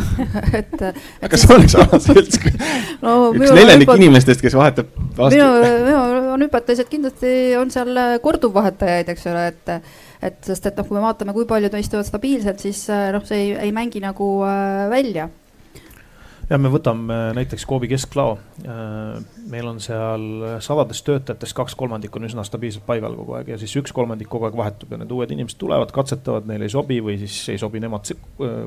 et, 0.60 0.76
et. 0.82 1.30
kas 1.32 1.46
see 1.46 1.56
oleks 1.56 1.78
sama 1.78 2.02
seltskond 2.02 2.66
no, 3.06 3.16
üks 3.32 3.54
neljandik 3.56 3.88
hüpot... 3.88 4.02
inimestest, 4.02 4.44
kes 4.46 4.58
vahetab 4.58 4.92
aasta. 4.98 5.32
minu, 5.36 5.48
minu 5.86 6.34
on 6.36 6.44
hüpotees, 6.48 6.84
et 6.84 6.92
kindlasti 6.92 7.32
on 7.60 7.72
seal 7.74 8.04
korduvvahetajaid, 8.26 9.14
eks 9.16 9.32
ole, 9.32 9.48
et 9.54 9.74
et 10.26 10.38
sest, 10.48 10.66
et 10.66 10.78
noh, 10.80 10.86
kui 10.88 10.98
me 10.98 11.04
vaatame, 11.04 11.34
kui 11.36 11.46
paljud 11.46 11.74
istuvad 11.78 12.08
stabiilselt, 12.08 12.62
siis 12.64 12.86
noh, 12.90 13.24
see 13.28 13.44
ei, 13.44 13.50
ei 13.68 13.74
mängi 13.76 14.02
nagu 14.02 14.30
äh, 14.48 14.86
välja 14.90 15.30
ja 16.50 16.58
me 16.62 16.70
võtame 16.70 17.16
näiteks 17.38 17.66
Coopi 17.68 17.90
kesklao. 17.90 18.36
Äh, 18.66 19.18
meil 19.50 19.68
on 19.70 19.80
seal 19.84 20.26
sadadest 20.64 21.06
töötajatest 21.08 21.56
kaks 21.58 21.76
kolmandikku 21.80 22.20
on 22.20 22.28
üsna 22.30 22.46
stabiilselt 22.46 22.86
paigal 22.88 23.16
kogu 23.18 23.38
aeg 23.38 23.52
ja 23.54 23.60
siis 23.62 23.74
üks 23.80 23.94
kolmandik 23.96 24.30
kogu 24.32 24.48
aeg 24.48 24.58
vahetub 24.58 24.94
ja 24.94 25.00
need 25.02 25.14
uued 25.16 25.34
inimesed 25.34 25.60
tulevad, 25.62 25.94
katsetavad, 25.96 26.48
neile 26.50 26.68
ei 26.70 26.74
sobi 26.74 27.00
või 27.04 27.18
siis 27.22 27.38
ei 27.54 27.62
sobi 27.62 27.82
nemad 27.84 28.12
äh, 28.14 28.58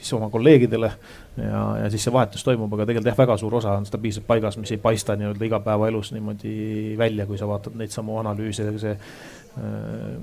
siis 0.00 0.12
oma 0.16 0.30
kolleegidele. 0.32 0.92
ja, 1.40 1.62
ja 1.82 1.90
siis 1.90 2.04
see 2.06 2.14
vahetus 2.14 2.44
toimub, 2.46 2.72
aga 2.76 2.88
tegelikult 2.88 3.12
jah, 3.12 3.20
väga 3.24 3.38
suur 3.40 3.58
osa 3.60 3.76
on 3.78 3.88
stabiilselt 3.88 4.26
paigas, 4.26 4.58
mis 4.60 4.74
ei 4.74 4.82
paista 4.82 5.16
nii-öelda 5.18 5.48
igapäevaelus 5.48 6.12
niimoodi 6.14 6.94
välja, 6.98 7.26
kui 7.26 7.40
sa 7.40 7.48
vaatad 7.48 7.76
neid 7.78 7.94
samu 7.94 8.18
analüüse, 8.20 8.68
see 8.78 8.96
äh, 8.98 10.18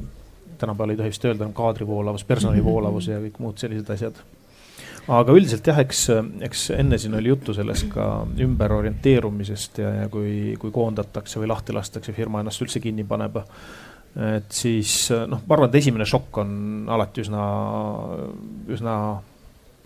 tänapäeval 0.62 0.94
ei 0.94 1.02
tohi 1.02 1.16
vist 1.16 1.26
öelda 1.26 1.50
kaadri 1.58 1.88
voolavus, 1.88 2.28
personali 2.28 2.64
voolavus 2.72 3.10
ja 3.10 3.20
kõik 3.24 3.42
muud 3.42 3.58
sellised 3.62 3.90
asjad 3.96 4.22
aga 5.10 5.34
üldiselt 5.34 5.66
jah, 5.66 5.80
eks, 5.82 6.04
eks 6.46 6.68
enne 6.78 7.00
siin 7.02 7.16
oli 7.18 7.32
juttu 7.32 7.56
sellest 7.58 7.90
ka 7.94 8.08
ümberorienteerumisest 8.46 9.82
ja, 9.82 9.94
ja 10.04 10.12
kui, 10.14 10.54
kui 10.62 10.74
koondatakse 10.74 11.42
või 11.42 11.50
lahti 11.50 11.74
lastakse, 11.76 12.14
firma 12.14 12.44
ennast 12.44 12.62
üldse 12.62 12.84
kinni 12.84 13.06
paneb. 13.08 13.42
et 14.36 14.52
siis 14.54 15.10
noh, 15.10 15.42
ma 15.48 15.58
arvan, 15.58 15.72
et 15.72 15.82
esimene 15.82 16.06
šokk 16.06 16.42
on 16.44 16.54
alati 16.92 17.26
üsna, 17.26 17.44
üsna 18.70 18.96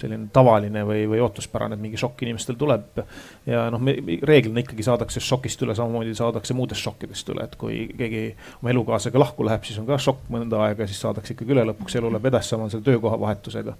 selline 0.01 0.27
tavaline 0.33 0.81
või, 0.83 1.05
või 1.07 1.21
ootuspärane, 1.23 1.77
et 1.77 1.81
mingi 1.81 1.99
šokk 1.99 2.25
inimestel 2.25 2.57
tuleb. 2.59 2.99
ja 3.47 3.69
noh, 3.71 3.79
me 3.79 3.95
reeglina 4.27 4.59
ikkagi 4.59 4.83
saadakse 4.83 5.23
šokist 5.23 5.63
üle, 5.63 5.75
samamoodi 5.77 6.15
saadakse 6.17 6.57
muudest 6.57 6.83
šokkidest 6.83 7.31
üle, 7.31 7.45
et 7.47 7.55
kui 7.59 7.85
keegi 7.97 8.25
oma 8.59 8.73
elukaaslasega 8.73 9.21
lahku 9.21 9.47
läheb, 9.47 9.63
siis 9.63 9.79
on 9.79 9.87
ka 9.87 9.97
šokk 10.01 10.27
mõnda 10.35 10.65
aega, 10.67 10.87
siis 10.89 10.99
saadakse 11.05 11.37
ikkagi 11.37 11.55
üle, 11.55 11.63
lõpuks 11.71 11.95
elu 11.95 12.11
läheb 12.11 12.29
edasi, 12.33 12.51
sama 12.51 12.67
on 12.67 12.75
selle 12.75 12.83
töökohavahetusega 12.89 13.77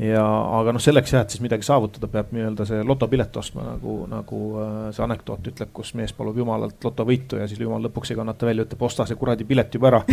ja, 0.00 0.22
aga 0.58 0.72
noh, 0.72 0.80
selleks 0.82 1.12
jah, 1.12 1.24
et 1.24 1.34
siis 1.34 1.42
midagi 1.44 1.66
saavutada, 1.66 2.08
peab 2.10 2.30
nii-öelda 2.32 2.64
see 2.68 2.80
lotopilet 2.86 3.36
ostma, 3.36 3.64
nagu, 3.66 3.96
nagu 4.10 4.40
äh, 4.62 4.70
see 4.96 5.04
anekdoot 5.04 5.50
ütleb, 5.52 5.72
kus 5.76 5.92
mees 5.98 6.14
palub 6.16 6.38
jumalalt 6.40 6.84
lotovõitu 6.84 7.40
ja 7.40 7.48
siis 7.50 7.60
jumal 7.60 7.84
lõpuks 7.84 8.12
ei 8.12 8.18
kannata 8.18 8.48
välja, 8.48 8.66
ütleb 8.66 8.84
osta 8.88 9.06
see 9.08 9.18
kuradi 9.20 9.46
pilet 9.48 9.76
juba 9.76 9.90
ära. 9.92 10.02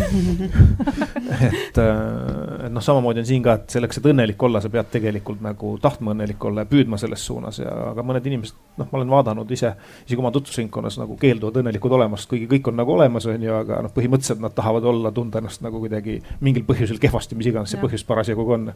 Et, 1.40 1.78
äh, 1.78 2.66
et 2.66 2.72
noh, 2.74 2.84
samamoodi 2.84 3.22
on 3.22 3.28
siin 3.28 3.44
ka, 3.46 3.54
et 3.60 3.74
selleks, 3.76 4.00
et 4.00 4.08
õnnelik 4.10 4.42
olla, 4.44 4.60
sa 4.64 4.72
pead 4.74 4.90
tegelikult 4.92 5.44
nagu 5.46 5.76
tahtma 5.82 6.12
õnnelik 6.16 6.42
olla 6.50 6.66
ja 6.66 6.70
püüdma 6.70 6.98
selles 7.00 7.22
suunas 7.26 7.62
ja, 7.62 7.70
aga 7.92 8.04
mõned 8.06 8.26
inimesed, 8.28 8.58
noh, 8.82 8.90
ma 8.90 9.00
olen 9.00 9.14
vaadanud 9.14 9.54
ise, 9.54 9.72
isegi 10.04 10.20
oma 10.20 10.32
tutvusringkonnas 10.36 10.98
nagu 11.00 11.16
keelduvad 11.22 11.62
õnnelikud 11.62 11.96
olemast, 12.00 12.28
kuigi 12.32 12.50
kõik 12.50 12.72
on 12.72 12.80
nagu 12.82 12.96
olemas, 12.96 13.30
on 13.30 13.46
ju, 13.46 13.54
aga 13.56 13.84
noh, 13.86 13.94
põhimõtteliselt 13.96 14.42
nad 14.44 14.58
tahavad 14.58 14.90
olla, 14.90 15.14
tunda 15.16 15.40
ennast 15.40 15.64
nagu 15.64 15.80
kuidagi 15.84 16.18
mingil 16.44 16.66
põhjusel 16.68 17.00
kehvasti, 17.02 17.38
mis 17.40 17.52
iganes 17.54 17.76
see 17.76 17.82
põhjus 17.84 18.04
parasjagu 18.10 18.48
on 18.58 18.72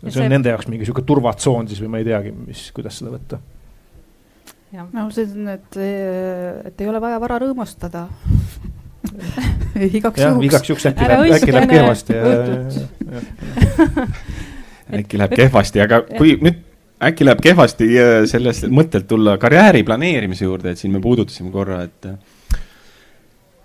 see 0.00 0.08
on 0.08 0.16
see... 0.20 0.30
nende 0.32 0.52
jaoks 0.52 0.68
mingi 0.70 0.88
sihuke 0.88 1.04
turvatsoon 1.06 1.68
siis 1.70 1.82
või 1.84 1.92
ma 1.92 2.02
ei 2.02 2.08
teagi, 2.08 2.32
mis, 2.36 2.66
kuidas 2.76 2.98
seda 3.00 3.12
võtta. 3.14 3.40
no 4.92 5.06
see 5.14 5.26
on, 5.30 5.48
et, 5.56 5.80
et 6.70 6.84
ei 6.84 6.90
ole 6.90 7.00
vaja 7.02 7.20
vara 7.22 7.40
rõõmustada 7.42 8.06
igaks 9.96 10.22
juhuks. 10.22 10.46
igaks 10.46 10.70
juhuks 10.70 10.86
äkki 10.90 11.10
läheb, 11.10 11.34
äkki 11.36 11.56
läheb 11.56 11.70
kehvasti. 11.70 12.12
äkki 15.00 15.20
läheb 15.20 15.36
kehvasti, 15.40 15.78
aga 15.84 15.96
kui 16.12 16.30
nüüd 16.42 16.62
äkki 17.06 17.26
läheb 17.26 17.40
kehvasti 17.44 17.86
sellest 18.30 18.62
mõttelt 18.72 19.06
tulla 19.10 19.32
karjääri 19.40 19.82
planeerimise 19.86 20.46
juurde, 20.46 20.68
et 20.72 20.80
siin 20.80 20.92
me 20.94 21.00
puudutasime 21.04 21.50
korra, 21.54 21.76
et 21.86 22.00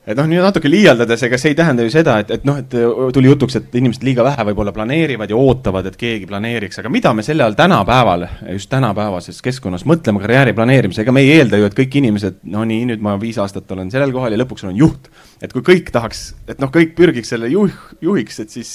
et 0.08 0.18
noh, 0.18 0.26
nüüd 0.30 0.41
natuke 0.41 0.70
liialdades, 0.72 1.22
ega 1.28 1.38
see 1.38 1.52
ei 1.54 1.58
tähenda 1.58 1.86
ju 1.86 1.91
seda, 1.93 2.18
et, 2.24 2.32
et 2.34 2.45
noh, 2.47 2.58
et 2.62 2.76
tuli 3.14 3.30
jutuks, 3.30 3.58
et 3.60 3.76
inimesed 3.78 4.06
liiga 4.06 4.26
vähe 4.26 4.45
võib-olla 4.49 4.74
planeerivad 4.76 5.30
ja 5.30 5.38
ootavad, 5.38 5.89
et 5.91 5.97
keegi 5.99 6.30
planeeriks, 6.30 6.82
aga 6.82 6.91
mida 6.93 7.14
me 7.14 7.26
selle 7.26 7.45
all 7.45 7.58
tänapäeval, 7.58 8.26
just 8.56 8.72
tänapäevases 8.72 9.41
keskkonnas 9.45 9.86
mõtleme 9.89 10.24
karjääri 10.24 10.56
planeerimise, 10.58 11.04
ega 11.06 11.14
me 11.16 11.26
ei 11.26 11.36
eelda 11.38 11.60
ju, 11.62 11.70
et 11.70 11.78
kõik 11.78 11.99
inimesed, 12.02 12.41
no 12.54 12.66
nii, 12.68 12.88
nüüd 12.93 13.06
ma 13.06 13.18
viis 13.22 13.38
aastat 13.41 13.70
olen 13.76 13.93
sellel 13.93 14.14
kohal 14.16 14.34
ja 14.34 14.41
lõpuks 14.41 14.66
olen 14.66 14.80
juht. 14.82 15.12
et 15.41 15.54
kui 15.54 15.62
kõik 15.66 15.93
tahaks, 15.93 16.32
et 16.49 16.60
noh, 16.62 16.74
kõik 16.74 16.95
pürgiks 16.97 17.30
selle 17.34 17.49
juh, 17.49 17.72
juhiks, 18.02 18.41
et 18.41 18.49
siis 18.49 18.74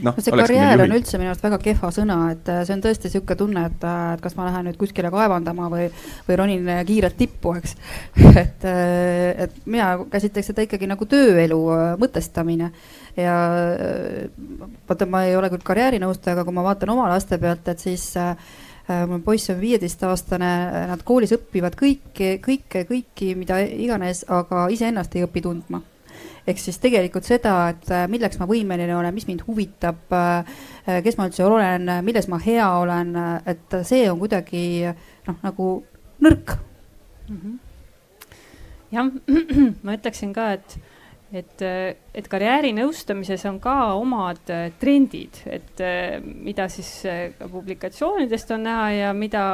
noh. 0.00 0.16
see 0.22 0.32
karjäär 0.32 0.82
on 0.84 0.94
üldse 0.96 1.18
minu 1.20 1.32
arust 1.32 1.44
väga 1.44 1.58
kehva 1.62 1.90
sõna, 1.94 2.16
et 2.32 2.48
äh, 2.50 2.62
see 2.66 2.76
on 2.76 2.82
tõesti 2.84 3.08
niisugune 3.08 3.38
tunne, 3.42 3.64
et, 3.68 3.84
äh, 3.84 4.00
et 4.16 4.24
kas 4.24 4.36
ma 4.38 4.46
lähen 4.48 4.68
nüüd 4.68 4.78
kuskile 4.80 5.10
kaevandama 5.12 5.68
või, 5.72 5.88
või 6.28 6.38
ronin 6.40 6.72
äh, 6.72 6.82
kiirelt 6.88 7.18
tippu, 7.18 7.54
eks. 7.60 7.76
et, 8.44 8.66
et 8.66 9.60
mina 9.66 9.92
käsitleks 10.12 10.52
seda 10.52 10.64
ikkagi 10.66 10.88
nagu 10.90 11.06
tööelu 11.08 11.60
mõtestamine 12.00 12.72
ja 13.18 13.36
vaata, 14.88 15.08
ma 15.10 15.26
ei 15.28 15.36
ole 15.36 15.52
küll 15.52 15.66
karjäärinõustaja, 15.66 16.38
aga 16.38 16.46
kui 16.48 16.56
ma 16.56 16.66
vaatan 16.66 16.94
oma 16.94 17.10
laste 17.12 17.38
pealt, 17.42 17.68
et 17.68 17.82
siis 17.82 18.08
mul 19.08 19.20
poiss 19.24 19.52
on 19.52 19.60
viieteistaastane, 19.60 20.52
nad 20.90 21.04
koolis 21.06 21.34
õpivad 21.36 21.76
kõike, 21.78 22.34
kõike, 22.44 22.86
kõiki, 22.88 23.32
mida 23.38 23.60
iganes, 23.62 24.24
aga 24.32 24.66
iseennast 24.74 25.16
ei 25.16 25.26
õpi 25.28 25.44
tundma 25.44 25.82
ehk 26.46 26.58
siis 26.58 26.78
tegelikult 26.82 27.26
seda, 27.28 27.54
et 27.72 27.90
äh, 27.92 28.06
milleks 28.10 28.38
ma 28.40 28.48
võimeline 28.50 28.94
olen, 28.96 29.14
mis 29.14 29.28
mind 29.28 29.44
huvitab, 29.46 30.04
äh, 30.16 30.62
kes 31.04 31.18
ma 31.18 31.28
üldse 31.30 31.44
olen, 31.46 31.90
milles 32.06 32.28
ma 32.32 32.40
hea 32.42 32.68
olen, 32.82 33.14
et 33.46 33.80
see 33.86 34.06
on 34.10 34.18
kuidagi 34.22 34.64
noh, 35.28 35.36
nagu 35.44 35.68
nõrk 36.22 36.56
mm. 37.28 37.36
-hmm. 37.36 37.58
jah, 38.96 39.12
ma 39.84 39.98
ütleksin 39.98 40.34
ka, 40.34 40.52
et 40.58 40.78
et, 41.32 41.62
et 42.12 42.26
karjäärinõustamises 42.28 43.44
on 43.48 43.58
ka 43.62 43.74
omad 43.96 44.50
äh, 44.52 44.66
trendid, 44.80 45.40
et 45.48 45.80
äh, 45.80 46.18
mida 46.20 46.66
siis 46.72 46.90
äh, 47.08 47.22
ka 47.38 47.48
publikatsioonidest 47.52 48.52
on 48.56 48.66
näha 48.66 48.88
ja 48.92 49.12
mida, 49.16 49.44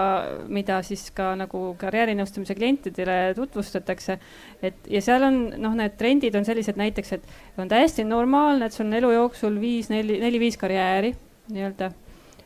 mida 0.50 0.80
siis 0.86 1.08
ka 1.14 1.30
nagu 1.38 1.72
karjäärinõustamise 1.78 2.56
klientidele 2.58 3.18
tutvustatakse. 3.38 4.18
et 4.62 4.90
ja 4.90 5.02
seal 5.04 5.28
on 5.28 5.38
noh, 5.56 5.76
need 5.78 5.94
trendid 6.00 6.34
on 6.34 6.48
sellised 6.48 6.80
näiteks, 6.80 7.12
et 7.12 7.62
on 7.62 7.70
täiesti 7.70 8.04
normaalne, 8.04 8.66
et 8.66 8.74
sul 8.74 8.88
on 8.88 8.98
elu 8.98 9.12
jooksul 9.14 9.60
viis, 9.60 9.90
neli, 9.92 10.18
neli-viis 10.20 10.58
karjääri 10.58 11.14
nii-öelda. 11.52 11.92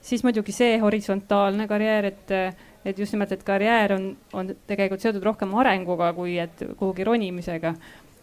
siis 0.01 0.25
muidugi 0.27 0.53
see 0.53 0.77
horisontaalne 0.83 1.69
karjäär, 1.69 2.13
et 2.13 2.37
et 2.85 2.99
just 2.99 3.15
nimelt, 3.15 3.31
et 3.33 3.43
karjäär 3.47 3.93
on, 3.95 4.07
on 4.35 4.49
tegelikult 4.67 5.03
seotud 5.05 5.23
rohkem 5.23 5.53
arenguga, 5.55 6.09
kui 6.17 6.35
et 6.43 6.65
kuhugi 6.77 7.05
ronimisega 7.07 7.75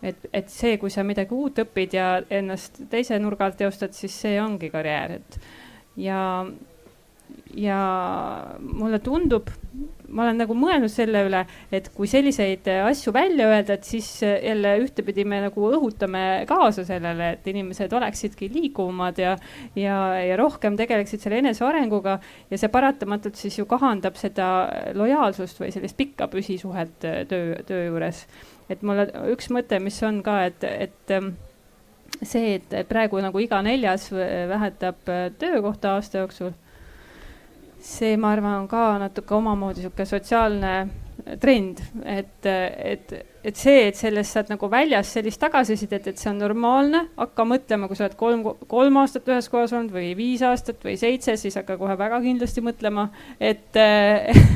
et, 0.03 0.29
et 0.33 0.51
see, 0.51 0.77
kui 0.81 0.91
sa 0.93 1.03
midagi 1.07 1.35
uut 1.35 1.59
õpid 1.65 1.95
ja 1.97 2.09
ennast 2.29 2.83
teise 2.91 3.19
nurga 3.19 3.49
alt 3.49 3.59
teostad, 3.59 3.95
siis 3.97 4.15
see 4.25 4.39
ongi 4.41 4.71
karjäär, 4.71 5.19
et 5.19 5.39
ja, 5.99 6.19
ja 7.59 7.79
mulle 8.59 8.99
tundub, 9.03 9.49
ma 10.09 10.23
olen 10.25 10.39
nagu 10.41 10.55
mõelnud 10.57 10.89
selle 10.91 11.21
üle, 11.27 11.41
et 11.75 11.89
kui 11.93 12.09
selliseid 12.09 12.65
asju 12.87 13.13
välja 13.13 13.49
öelda, 13.51 13.75
et 13.75 13.85
siis 13.85 14.07
jälle 14.23 14.71
ühtepidi 14.81 15.25
me 15.27 15.41
nagu 15.43 15.67
õhutame 15.69 16.23
kaasa 16.49 16.85
sellele, 16.87 17.33
et 17.35 17.49
inimesed 17.51 17.93
oleksidki 17.93 18.49
liiguvamad 18.53 19.19
ja, 19.21 19.35
ja, 19.77 19.97
ja 20.23 20.37
rohkem 20.39 20.79
tegeleksid 20.79 21.21
selle 21.25 21.41
enesearenguga 21.43 22.19
ja 22.49 22.61
see 22.61 22.71
paratamatult 22.73 23.37
siis 23.39 23.59
ju 23.59 23.67
kahandab 23.69 24.17
seda 24.19 24.47
lojaalsust 24.97 25.61
või 25.61 25.73
sellist 25.75 25.99
pikka 25.99 26.29
püsisuhet 26.31 26.95
töö, 27.03 27.59
töö 27.67 27.83
juures 27.91 28.25
et 28.69 28.81
mulle 28.85 29.07
üks 29.33 29.49
mõte, 29.53 29.79
mis 29.83 29.97
on 30.05 30.21
ka, 30.25 30.39
et, 30.49 30.63
et 30.63 31.13
ähm, 31.15 31.33
see, 32.21 32.55
et 32.59 32.75
praegu 32.89 33.21
nagu 33.23 33.41
iga 33.41 33.61
neljas 33.65 34.09
vähetab 34.13 35.09
äh, 35.09 35.27
töökohta 35.39 35.97
aasta 35.97 36.23
jooksul. 36.23 36.53
see, 37.79 38.17
ma 38.17 38.33
arvan, 38.35 38.63
on 38.63 38.67
ka 38.67 38.97
natuke 38.99 39.35
omamoodi 39.37 39.85
sihuke 39.85 40.05
sotsiaalne 40.05 40.73
trend, 41.39 41.79
et, 42.05 42.45
et, 42.45 43.13
et 43.43 43.55
see, 43.55 43.85
et 43.87 43.95
sellest 43.95 44.35
saad 44.35 44.49
nagu 44.51 44.67
väljas 44.71 45.13
sellist 45.15 45.39
tagasisidet, 45.39 46.09
et 46.11 46.19
see 46.19 46.31
on 46.31 46.41
normaalne, 46.41 47.05
hakka 47.19 47.45
mõtlema, 47.47 47.87
kui 47.87 47.95
sa 47.95 48.07
oled 48.07 48.17
kolm, 48.19 48.43
kolm 48.71 48.99
aastat 48.99 49.29
ühes 49.31 49.47
kohas 49.51 49.73
olnud 49.75 49.93
või 49.95 50.11
viis 50.17 50.43
aastat 50.43 50.83
või 50.83 50.97
seitse, 50.99 51.37
siis 51.39 51.55
hakka 51.59 51.77
kohe 51.79 51.95
väga 51.99 52.19
kindlasti 52.25 52.63
mõtlema, 52.65 53.07
et 53.39 53.79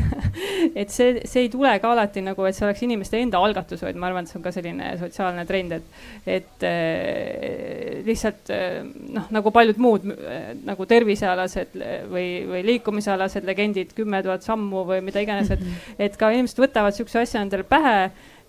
et 0.82 0.92
see, 0.92 1.22
see 1.30 1.46
ei 1.46 1.52
tule 1.54 1.72
ka 1.80 1.94
alati 1.94 2.24
nagu, 2.26 2.44
et 2.48 2.58
see 2.58 2.66
oleks 2.68 2.84
inimeste 2.84 3.22
enda 3.24 3.40
algatus, 3.44 3.84
vaid 3.86 4.00
ma 4.00 4.10
arvan, 4.10 4.28
et 4.28 4.34
see 4.34 4.40
on 4.40 4.46
ka 4.46 4.54
selline 4.56 4.92
sotsiaalne 5.00 5.46
trend, 5.48 5.78
et, 5.78 6.04
et 6.40 6.68
lihtsalt 8.08 8.52
noh, 9.16 9.32
nagu 9.34 9.54
paljud 9.56 9.80
muud 9.84 10.10
nagu 10.68 10.88
tervisealased 10.90 11.80
või, 12.12 12.28
või 12.50 12.66
liikumisalased 12.74 13.48
legendid, 13.48 13.96
kümme 13.96 14.20
tuhat 14.26 14.44
sammu 14.44 14.84
või 14.92 15.00
mida 15.06 15.24
iganes, 15.24 15.54
et, 15.54 15.64
mhm. 15.64 15.98
et 16.04 16.20
ka 16.20 16.34
inimesed 16.36 16.60
võtavad 16.66 16.96
sihukese 16.96 17.24
asja 17.24 17.44
endale 17.46 17.68
pähe 17.68 17.98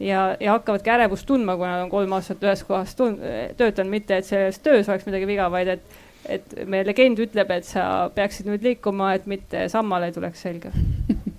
ja, 0.00 0.36
ja 0.40 0.56
hakkavadki 0.56 0.90
ärevust 0.90 1.26
tundma, 1.26 1.56
kui 1.56 1.68
nad 1.68 1.84
on 1.84 1.92
kolm 1.92 2.16
aastat 2.16 2.42
ühes 2.44 2.64
kohas 2.66 2.94
töötanud, 2.96 3.90
mitte 3.90 4.18
et 4.18 4.28
selles 4.28 4.58
töös 4.64 4.88
oleks 4.88 5.06
midagi 5.08 5.28
viga, 5.30 5.50
vaid 5.52 5.76
et 5.76 6.02
et 6.24 6.54
meie 6.64 6.86
legend 6.88 7.18
ütleb, 7.20 7.50
et 7.52 7.66
sa 7.68 8.08
peaksid 8.14 8.46
nüüd 8.48 8.62
liikuma, 8.64 9.10
et 9.12 9.26
mitte 9.28 9.66
sammal 9.68 10.06
ei 10.06 10.14
tuleks 10.14 10.40
selga 10.46 10.70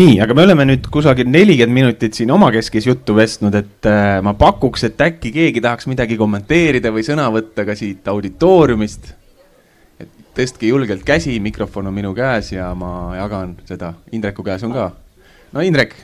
nii, 0.00 0.20
aga 0.22 0.36
me 0.36 0.44
oleme 0.46 0.66
nüüd 0.68 0.86
kusagil 0.92 1.28
nelikümmend 1.28 1.76
minutit 1.76 2.16
siin 2.16 2.30
omakeskis 2.32 2.86
juttu 2.86 3.16
vestnud, 3.16 3.54
et 3.58 3.88
äh, 3.90 4.18
ma 4.24 4.32
pakuks, 4.38 4.86
et 4.88 5.00
äkki 5.02 5.32
keegi 5.34 5.62
tahaks 5.64 5.88
midagi 5.90 6.18
kommenteerida 6.20 6.92
või 6.94 7.04
sõna 7.06 7.26
võtta 7.34 7.66
ka 7.68 7.76
siit 7.78 8.08
auditooriumist. 8.08 9.12
et 10.00 10.12
tõstke 10.36 10.70
julgelt 10.70 11.04
käsi, 11.04 11.36
mikrofon 11.42 11.90
on 11.90 11.94
minu 11.94 12.14
käes 12.14 12.52
ja 12.52 12.70
ma 12.74 13.16
jagan 13.18 13.56
seda. 13.68 13.94
Indreku 14.12 14.46
käes 14.46 14.64
on 14.64 14.72
ka. 14.72 14.92
no 15.52 15.60
Indrek 15.60 15.96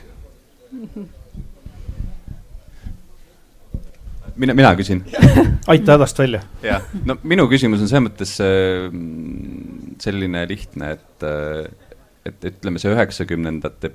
mina, 4.37 4.53
mina 4.53 4.71
küsin 4.77 5.03
aita 5.67 5.95
hädast 5.95 6.19
välja. 6.19 6.41
jah, 6.63 6.81
no 7.05 7.17
minu 7.23 7.47
küsimus 7.51 7.81
on 7.83 7.89
selles 7.89 8.05
mõttes 8.07 8.33
äh, 8.43 8.89
selline 10.03 10.43
lihtne, 10.49 10.91
et, 10.97 11.27
äh, 11.27 11.65
et 12.27 12.49
ütleme, 12.51 12.81
see 12.81 12.93
üheksakümnendate 12.93 13.93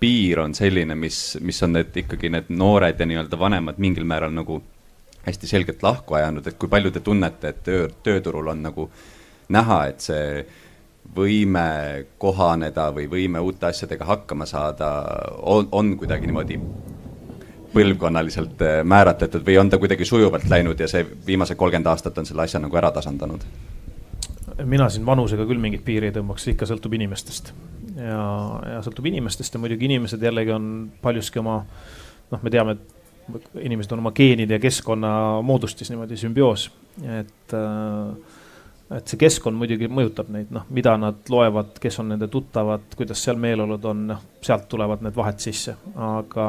piir 0.00 0.40
on 0.40 0.54
selline, 0.56 0.94
mis, 0.96 1.36
mis 1.44 1.62
on 1.66 1.74
need 1.76 1.96
ikkagi 2.04 2.30
need 2.32 2.48
noored 2.52 3.00
ja 3.00 3.08
nii-öelda 3.08 3.38
vanemad 3.40 3.80
mingil 3.82 4.06
määral 4.08 4.32
nagu 4.32 4.62
hästi 5.26 5.46
selgelt 5.50 5.82
lahku 5.84 6.16
ajanud, 6.16 6.46
et 6.46 6.56
kui 6.60 6.70
palju 6.72 6.92
te 6.94 7.02
tunnete, 7.04 7.52
et 7.52 7.62
töö, 7.66 7.88
tööturul 8.04 8.48
on 8.54 8.62
nagu 8.64 8.88
näha, 9.52 9.82
et 9.90 10.00
see 10.00 10.46
võime 11.16 12.06
kohaneda 12.18 12.90
või 12.94 13.08
võime 13.10 13.40
uute 13.42 13.66
asjadega 13.66 14.04
hakkama 14.04 14.46
saada 14.46 14.90
on, 15.42 15.68
on 15.72 15.96
kuidagi 15.98 16.28
niimoodi 16.30 16.60
põlvkonnaliselt 17.74 18.62
äh, 18.66 18.78
määratletud 18.84 19.44
või 19.46 19.58
on 19.60 19.70
ta 19.70 19.78
kuidagi 19.78 20.04
sujuvalt 20.04 20.48
läinud 20.50 20.80
ja 20.80 20.88
see 20.90 21.04
viimased 21.26 21.58
kolmkümmend 21.58 21.90
aastat 21.90 22.18
on 22.18 22.26
selle 22.26 22.46
asja 22.46 22.62
nagu 22.62 22.76
ära 22.76 22.92
tasandanud? 22.94 23.46
mina 24.64 24.88
siin 24.92 25.06
vanusega 25.06 25.46
küll 25.48 25.60
mingit 25.62 25.84
piiri 25.84 26.10
ei 26.10 26.14
tõmbaks, 26.14 26.44
ikka 26.52 26.66
sõltub 26.68 26.94
inimestest. 26.98 27.52
ja, 27.96 28.24
ja 28.74 28.80
sõltub 28.84 29.06
inimestest 29.08 29.54
ja 29.54 29.60
muidugi 29.62 29.88
inimesed 29.88 30.22
jällegi 30.22 30.52
on 30.52 30.66
paljuski 31.02 31.40
oma, 31.40 31.62
noh, 32.30 32.42
me 32.42 32.52
teame, 32.52 32.76
et 32.76 33.40
inimesed 33.62 33.94
on 33.94 34.02
oma 34.02 34.12
geenide 34.16 34.58
ja 34.58 34.62
keskkonna 34.62 35.12
moodustis 35.46 35.90
niimoodi 35.92 36.18
sümbioos, 36.20 36.68
et 37.00 37.56
äh, 37.56 38.36
et 38.96 39.10
see 39.10 39.20
keskkond 39.20 39.58
muidugi 39.58 39.88
mõjutab 39.90 40.30
neid, 40.34 40.48
noh, 40.54 40.64
mida 40.74 40.96
nad 40.98 41.28
loevad, 41.30 41.76
kes 41.82 42.00
on 42.02 42.10
nende 42.10 42.26
tuttavad, 42.30 42.88
kuidas 42.98 43.22
seal 43.22 43.38
meeleolud 43.40 43.84
on, 43.86 44.06
noh, 44.10 44.24
sealt 44.42 44.66
tulevad 44.70 45.04
need 45.06 45.14
vahed 45.16 45.42
sisse, 45.42 45.76
aga 45.94 46.46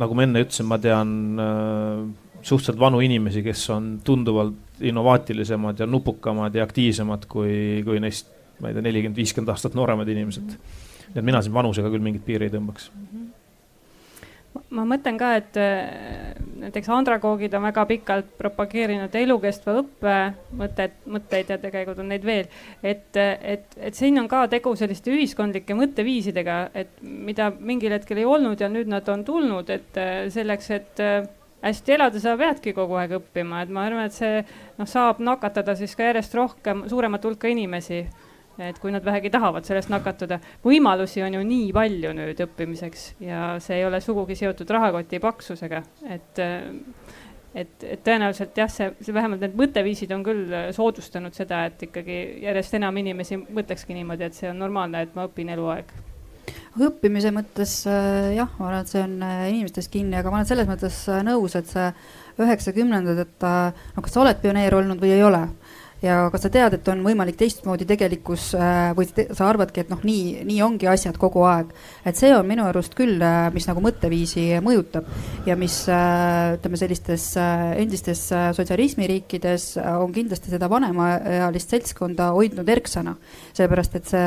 nagu 0.00 0.16
ma 0.16 0.26
enne 0.26 0.42
ütlesin, 0.44 0.68
ma 0.68 0.78
tean 0.82 1.14
äh, 1.40 2.02
suhteliselt 2.42 2.80
vanu 2.80 3.00
inimesi, 3.04 3.44
kes 3.46 3.64
on 3.72 3.94
tunduvalt 4.04 4.84
innovaatilisemad 4.84 5.80
ja 5.80 5.88
nupukamad 5.88 6.54
ja 6.56 6.64
aktiivsemad 6.68 7.26
kui, 7.28 7.80
kui 7.86 8.00
neist, 8.04 8.30
ma 8.60 8.70
ei 8.70 8.76
tea, 8.76 8.84
nelikümmend, 8.84 9.16
viiskümmend 9.16 9.52
aastat 9.52 9.76
nooremad 9.78 10.08
inimesed. 10.08 10.54
nii 11.10 11.18
et 11.18 11.26
mina 11.26 11.40
siin 11.42 11.56
vanusega 11.56 11.90
küll 11.90 12.04
mingit 12.04 12.22
piiri 12.24 12.46
ei 12.46 12.52
tõmbaks 12.54 12.92
mm. 12.92 13.06
-hmm 13.06 13.19
ma 14.70 14.84
mõtlen 14.86 15.18
ka, 15.18 15.30
et 15.38 15.58
äh, 15.60 16.34
näiteks 16.62 16.90
andragoogid 16.94 17.54
on 17.54 17.64
väga 17.68 17.84
pikalt 17.90 18.30
propageerinud 18.38 19.14
elukestva 19.20 19.74
õppe 19.80 20.16
mõtted, 20.58 20.96
mõtteid 21.10 21.52
ja 21.54 21.58
tegelikult 21.62 22.02
on 22.02 22.10
neid 22.10 22.26
veel. 22.26 22.48
et, 22.82 23.16
et, 23.16 23.66
et 23.78 23.96
siin 23.96 24.18
on 24.20 24.28
ka 24.30 24.44
tegu 24.50 24.74
selliste 24.78 25.12
ühiskondlike 25.14 25.76
mõtteviisidega, 25.78 26.60
et 26.74 27.02
mida 27.02 27.50
mingil 27.58 27.94
hetkel 27.94 28.22
ei 28.22 28.28
olnud 28.28 28.60
ja 28.60 28.70
nüüd 28.72 28.90
nad 28.90 29.08
on 29.08 29.24
tulnud, 29.26 29.70
et 29.70 30.00
äh, 30.00 30.24
selleks, 30.34 30.70
et 30.74 31.04
äh, 31.04 31.20
hästi 31.62 31.96
elada, 31.98 32.22
sa 32.22 32.36
peadki 32.40 32.74
kogu 32.76 32.98
aeg 32.98 33.18
õppima, 33.20 33.62
et 33.64 33.74
ma 33.74 33.86
arvan, 33.86 34.10
et 34.10 34.16
see 34.16 34.42
noh, 34.78 34.88
saab 34.88 35.22
nakatada 35.22 35.76
siis 35.78 35.94
ka 35.96 36.10
järjest 36.10 36.34
rohkem, 36.38 36.86
suuremat 36.90 37.24
hulka 37.28 37.50
inimesi 37.50 38.04
et 38.60 38.78
kui 38.80 38.92
nad 38.92 39.04
vähegi 39.04 39.30
tahavad 39.32 39.64
sellest 39.66 39.92
nakatuda. 39.92 40.40
võimalusi 40.64 41.24
on 41.24 41.38
ju 41.38 41.44
nii 41.46 41.70
palju 41.76 42.12
nüüd 42.16 42.44
õppimiseks 42.46 43.06
ja 43.24 43.54
see 43.62 43.80
ei 43.80 43.86
ole 43.88 44.00
sugugi 44.04 44.36
seotud 44.38 44.70
rahakoti 44.70 45.20
paksusega, 45.22 45.82
et 46.10 46.44
et, 47.54 47.82
et 47.82 48.02
tõenäoliselt 48.06 48.58
jah, 48.58 48.70
see, 48.70 48.92
see 49.02 49.14
vähemalt 49.14 49.42
need 49.42 49.56
mõtteviisid 49.58 50.12
on 50.14 50.22
küll 50.26 50.54
soodustanud 50.76 51.34
seda, 51.34 51.64
et 51.70 51.82
ikkagi 51.88 52.20
järjest 52.44 52.76
enam 52.78 53.00
inimesi 53.02 53.40
mõtlekski 53.40 53.96
niimoodi, 53.96 54.28
et 54.28 54.38
see 54.38 54.50
on 54.52 54.62
normaalne, 54.62 55.02
et 55.02 55.18
ma 55.18 55.26
õpin 55.26 55.50
eluaeg. 55.56 55.90
Õppimise 56.80 57.32
mõttes 57.34 57.72
äh, 57.90 58.30
jah, 58.36 58.50
ma 58.58 58.68
arvan, 58.68 58.84
et 58.84 58.92
see 58.92 59.02
on 59.02 59.16
äh, 59.26 59.44
inimestes 59.50 59.90
kinni, 59.90 60.16
aga 60.18 60.30
ma 60.30 60.40
olen 60.40 60.48
selles 60.48 60.68
mõttes 60.70 61.00
äh, 61.10 61.22
nõus, 61.26 61.56
et 61.58 61.66
see 61.70 61.88
üheksakümnendad, 62.40 63.18
et 63.20 63.44
no 63.44 64.02
kas 64.04 64.14
sa 64.14 64.22
oled 64.22 64.38
pioneer 64.40 64.72
olnud 64.78 65.02
või 65.02 65.10
ei 65.12 65.24
ole 65.26 65.42
ja 66.04 66.16
kas 66.32 66.46
sa 66.46 66.50
tead, 66.52 66.74
et 66.76 66.88
on 66.88 67.02
võimalik 67.04 67.36
teistmoodi 67.40 67.86
tegelikkus 67.88 68.50
äh, 68.56 68.90
või 68.96 69.08
te, 69.12 69.26
sa 69.36 69.50
arvadki, 69.50 69.84
et 69.84 69.92
noh, 69.92 70.00
nii, 70.06 70.40
nii 70.48 70.62
ongi 70.64 70.88
asjad 70.90 71.18
kogu 71.20 71.44
aeg. 71.48 71.74
et 72.08 72.16
see 72.16 72.32
on 72.36 72.48
minu 72.48 72.64
arust 72.68 72.96
küll, 72.96 73.20
äh, 73.20 73.50
mis 73.54 73.68
nagu 73.68 73.82
mõtteviisi 73.84 74.46
mõjutab 74.64 75.08
ja 75.48 75.56
mis 75.60 75.82
äh, 75.92 76.56
ütleme, 76.56 76.80
sellistes 76.80 77.26
endistes 77.36 78.26
sotsialismiriikides 78.30 79.74
on 80.00 80.12
kindlasti 80.14 80.52
seda 80.52 80.70
vanemaealist 80.72 81.76
seltskonda 81.76 82.30
hoidnud 82.36 82.68
erksana. 82.68 83.16
sellepärast, 83.52 84.00
et 84.00 84.08
see 84.08 84.26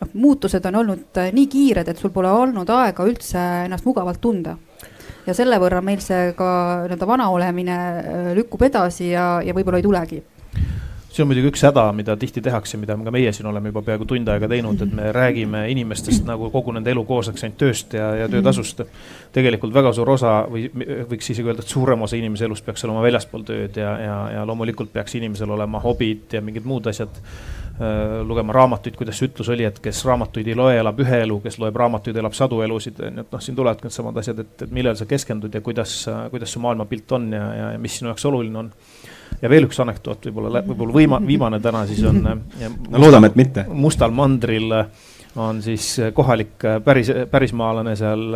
noh, 0.00 0.14
muutused 0.14 0.64
on 0.70 0.82
olnud 0.84 1.22
nii 1.34 1.46
kiired, 1.50 1.90
et 1.90 1.98
sul 1.98 2.14
pole 2.14 2.30
olnud 2.30 2.70
aega 2.70 3.06
üldse 3.06 3.40
ennast 3.66 3.86
mugavalt 3.88 4.20
tunda 4.22 4.56
ja 5.26 5.34
selle 5.36 5.58
võrra 5.60 5.82
meil 5.84 6.00
see 6.04 6.30
ka 6.38 6.50
nii-öelda 6.86 7.08
vana 7.08 7.30
olemine 7.34 7.78
lükkub 8.38 8.62
edasi 8.70 9.10
ja, 9.10 9.40
ja 9.44 9.56
võib-olla 9.56 9.82
ei 9.82 9.84
tulegi 9.84 10.20
see 11.10 11.24
on 11.24 11.30
muidugi 11.30 11.50
üks 11.50 11.64
häda, 11.66 11.88
mida 11.94 12.14
tihti 12.18 12.42
tehakse, 12.44 12.78
mida 12.78 12.94
ka 12.94 13.12
meie 13.14 13.32
siin 13.34 13.48
oleme 13.50 13.72
juba 13.72 13.82
peaaegu 13.86 14.06
tund 14.08 14.28
aega 14.30 14.48
teinud, 14.50 14.82
et 14.84 14.92
me 14.94 15.10
räägime 15.14 15.64
inimestest 15.72 16.26
nagu 16.28 16.50
kogu 16.54 16.74
nende 16.76 16.92
elu 16.94 17.02
koosneks 17.08 17.44
ainult 17.44 17.58
tööst 17.58 17.96
ja, 17.98 18.12
ja 18.22 18.28
töötasust. 18.30 18.84
tegelikult 19.34 19.74
väga 19.74 19.92
suur 19.96 20.10
osa 20.14 20.34
või 20.50 20.68
võiks 21.10 21.32
isegi 21.34 21.50
öelda, 21.50 21.64
et 21.66 21.74
suurem 21.74 22.06
osa 22.06 22.18
inimese 22.18 22.46
elust 22.46 22.66
peaks 22.66 22.86
olema 22.86 23.02
väljaspool 23.02 23.42
tööd 23.48 23.80
ja, 23.82 23.96
ja, 23.98 24.18
ja 24.36 24.44
loomulikult 24.46 24.92
peaks 24.92 25.18
inimesel 25.18 25.50
olema 25.50 25.82
hobid 25.82 26.38
ja 26.38 26.44
mingid 26.44 26.68
muud 26.68 26.86
asjad. 26.90 27.18
Äh, 27.80 28.18
lugema 28.28 28.52
raamatuid, 28.52 28.92
kuidas 28.92 29.16
see 29.16 29.30
ütlus 29.30 29.48
oli, 29.48 29.64
et 29.64 29.78
kes 29.80 30.02
raamatuid 30.04 30.50
ei 30.50 30.56
loe, 30.58 30.74
elab 30.76 30.98
ühe 31.00 31.22
elu, 31.24 31.38
kes 31.40 31.56
loeb 31.62 31.78
raamatuid, 31.80 32.18
elab 32.20 32.34
sadu 32.36 32.58
elusid, 32.60 32.98
on 33.00 33.22
ju, 33.22 33.24
et 33.24 33.32
noh, 33.32 33.40
siin 33.40 33.56
tulevadki 33.56 33.88
needsamad 33.88 34.20
asjad, 34.20 34.42
et, 34.44 34.66
et 34.66 34.74
millele 34.76 35.00
sa 35.00 35.06
keskendud 35.08 35.54
ja 35.56 35.62
kuidas, 35.64 35.94
kuidas 36.28 36.52
su 36.52 36.60
maailmapilt 36.60 37.14
on 37.16 37.30
ja, 37.32 37.46
ja, 37.56 37.70
ja 37.72 37.80
mis 37.80 37.96
sinu 37.96 38.12
jaoks 38.12 38.28
oluline 38.28 38.60
on 38.60 38.68
ja 39.42 39.50
veel 39.50 39.68
üks 39.68 39.80
anekdoot 39.82 40.26
võib-olla, 40.28 40.62
võib-olla 40.66 40.96
võima-, 40.96 41.20
viimane 41.26 41.60
täna 41.64 41.84
siis 41.88 42.02
on. 42.08 42.20
no 42.92 43.00
loodame, 43.00 43.30
et 43.30 43.38
mitte. 43.40 43.64
Mustal 43.72 44.12
mandril 44.14 44.72
äh, 44.76 45.08
on 45.40 45.62
siis 45.64 45.92
äh, 46.00 46.12
kohalik 46.16 46.64
äh, 46.68 46.78
päris, 46.84 47.12
pärismaalane 47.30 47.94
seal 47.98 48.26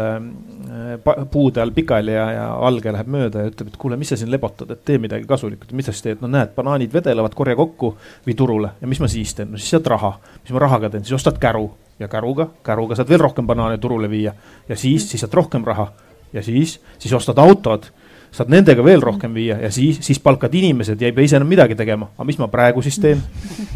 puude 1.31 1.63
all 1.63 1.75
pikali 1.75 2.15
ja, 2.15 2.25
ja 2.33 2.47
alge 2.67 2.93
läheb 2.95 3.11
mööda 3.11 3.45
ja 3.45 3.53
ütleb, 3.53 3.71
et 3.71 3.79
kuule, 3.81 3.99
mis 4.01 4.11
sa 4.13 4.19
siin 4.19 4.33
lebotad, 4.33 4.71
et 4.75 4.85
tee 4.87 4.99
midagi 5.03 5.29
kasulikku, 5.29 5.69
mis 5.77 5.89
sa 5.89 5.95
siis 5.95 6.09
teed, 6.09 6.23
no 6.25 6.31
näed, 6.31 6.55
banaanid 6.57 6.93
vedelevad, 6.95 7.37
korja 7.37 7.57
kokku, 7.59 7.95
vii 8.27 8.37
turule 8.39 8.75
ja 8.81 8.91
mis 8.91 9.03
ma 9.03 9.11
siis 9.11 9.37
teen, 9.37 9.53
no 9.53 9.61
siis 9.61 9.77
saad 9.77 9.93
raha. 9.93 10.17
mis 10.43 10.55
ma 10.57 10.65
rahaga 10.65 10.91
teen, 10.91 11.05
siis 11.07 11.19
ostad 11.21 11.39
käru 11.43 11.69
ja 12.01 12.09
käruga, 12.11 12.49
käruga 12.67 12.99
saad 12.99 13.13
veel 13.13 13.23
rohkem 13.23 13.47
banaane 13.47 13.79
turule 13.79 14.11
viia 14.11 14.35
ja 14.69 14.77
siis, 14.77 15.07
siis 15.11 15.23
saad 15.23 15.37
rohkem 15.37 15.67
raha 15.67 15.93
ja 16.35 16.43
siis, 16.43 16.81
siis 16.99 17.15
ostad 17.15 17.39
autod 17.39 17.87
saad 18.35 18.51
nendega 18.51 18.83
veel 18.85 19.03
rohkem 19.03 19.35
viia 19.35 19.57
ja 19.63 19.71
siis, 19.71 20.01
siis 20.03 20.19
palkad 20.23 20.55
inimesed 20.55 21.01
ja 21.01 21.09
ei 21.09 21.15
pea 21.15 21.27
ise 21.29 21.39
enam 21.39 21.49
midagi 21.51 21.77
tegema. 21.79 22.09
aga 22.17 22.27
mis 22.27 22.39
ma 22.41 22.49
praegu 22.51 22.83
siis 22.83 22.99
teen? 23.03 23.23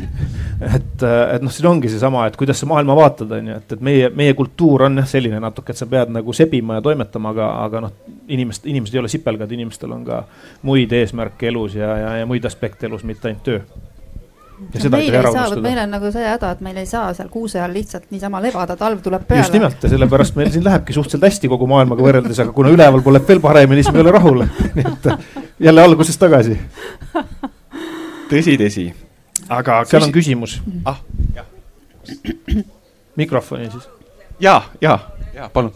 et, 0.76 1.04
et 1.04 1.44
noh, 1.44 1.52
siin 1.54 1.68
ongi 1.70 1.90
seesama, 1.92 2.26
et 2.26 2.36
kuidas 2.38 2.58
sa 2.58 2.66
maailma 2.70 2.96
vaatad, 2.98 3.32
on 3.38 3.52
ju, 3.52 3.58
et, 3.62 3.76
et 3.76 3.84
meie, 3.84 4.08
meie 4.14 4.34
kultuur 4.38 4.88
on 4.88 5.02
jah 5.02 5.06
selline 5.08 5.40
natuke, 5.42 5.74
et 5.74 5.80
sa 5.80 5.86
pead 5.90 6.10
nagu 6.14 6.34
sebima 6.34 6.78
ja 6.78 6.84
toimetama, 6.84 7.34
aga, 7.36 7.50
aga 7.66 7.84
noh, 7.86 7.94
inimest, 8.28 8.66
inimesed 8.66 8.96
ei 8.96 9.04
ole 9.04 9.12
sipelgad, 9.12 9.52
inimestel 9.54 9.94
on 9.94 10.02
ka 10.08 10.24
muid 10.66 10.92
eesmärke 10.92 11.52
elus 11.52 11.78
ja, 11.78 11.94
ja, 12.02 12.16
ja 12.22 12.26
muid 12.26 12.46
aspekte 12.48 12.90
elus, 12.90 13.06
mitte 13.06 13.30
ainult 13.30 13.46
töö 13.46 13.62
ja 14.74 14.90
meil 14.90 15.14
ei 15.14 15.22
saa, 15.32 15.46
vot 15.50 15.62
meil 15.64 15.80
on 15.82 15.92
nagu 15.94 16.10
see 16.14 16.26
häda, 16.26 16.52
et 16.56 16.62
meil 16.64 16.80
ei 16.82 16.86
saa 16.88 17.08
seal 17.16 17.30
kuuse 17.32 17.60
all 17.62 17.74
lihtsalt 17.74 18.08
niisama 18.14 18.40
lebada, 18.42 18.76
talv 18.76 19.02
tuleb 19.04 19.26
peale. 19.28 19.42
just 19.42 19.56
nimelt 19.56 19.82
ja 19.82 19.90
sellepärast 19.94 20.38
meil 20.38 20.52
siin 20.54 20.64
lähebki 20.66 20.96
suhteliselt 20.96 21.26
hästi 21.28 21.50
kogu 21.52 21.68
maailmaga 21.70 22.04
võrreldes, 22.04 22.42
aga 22.44 22.54
kuna 22.56 22.72
üleval 22.74 23.04
pole 23.06 23.22
veel 23.28 23.42
paremini, 23.44 23.82
siis 23.82 23.94
me 23.94 24.02
ei 24.02 24.06
ole 24.06 24.14
rahul. 24.18 24.44
nii 24.78 24.86
et 24.92 25.10
jälle 25.68 25.84
algusest 25.84 26.20
tagasi. 26.22 26.58
tõsi, 28.30 28.56
tõsi, 28.60 28.86
aga. 29.48 29.82
seal 29.90 30.08
on 30.08 30.14
küsimus. 30.14 30.60
ah, 30.84 31.02
jah. 31.36 31.46
mikrofoni 33.16 33.70
siis. 33.74 33.90
ja, 34.40 34.62
ja, 34.82 34.98
ja 35.34 35.50
palun 35.52 35.74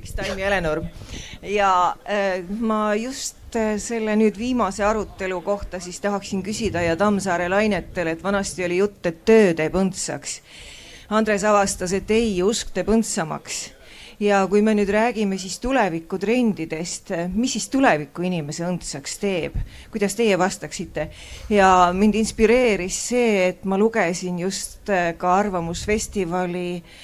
terviks, 0.00 0.14
Taimi 0.14 0.42
Helenurm. 0.42 0.88
ja 1.42 1.96
äh, 2.04 2.44
ma 2.60 2.94
just 2.94 3.36
äh, 3.56 3.74
selle 3.78 4.16
nüüd 4.18 4.38
viimase 4.38 4.84
arutelu 4.84 5.40
kohta 5.44 5.80
siis 5.80 6.00
tahaksin 6.00 6.42
küsida 6.42 6.82
ja 6.84 6.96
Tammsaare 6.96 7.48
lainetele, 7.48 8.16
et 8.16 8.24
vanasti 8.24 8.64
oli 8.64 8.80
jutt, 8.80 9.04
et 9.06 9.24
töö 9.24 9.52
teeb 9.54 9.76
õndsaks. 9.76 10.40
Andres 11.10 11.44
avastas, 11.44 11.92
et 11.96 12.10
ei, 12.14 12.38
usk 12.46 12.70
teeb 12.74 12.90
õndsamaks 12.92 13.62
ja 14.20 14.42
kui 14.50 14.60
me 14.62 14.74
nüüd 14.76 14.90
räägime 14.92 15.38
siis 15.40 15.56
tulevikutrendidest, 15.62 17.14
mis 17.32 17.54
siis 17.56 17.70
tuleviku 17.72 18.26
inimese 18.28 18.66
õndsaks 18.68 19.16
teeb, 19.22 19.56
kuidas 19.92 20.14
teie 20.18 20.36
vastaksite? 20.38 21.08
ja 21.50 21.90
mind 21.96 22.20
inspireeris 22.20 22.98
see, 23.10 23.48
et 23.48 23.64
ma 23.64 23.80
lugesin 23.80 24.38
just 24.44 24.92
äh, 24.92 25.14
ka 25.18 25.38
Arvamusfestivali 25.40 26.68
äh, 26.76 27.00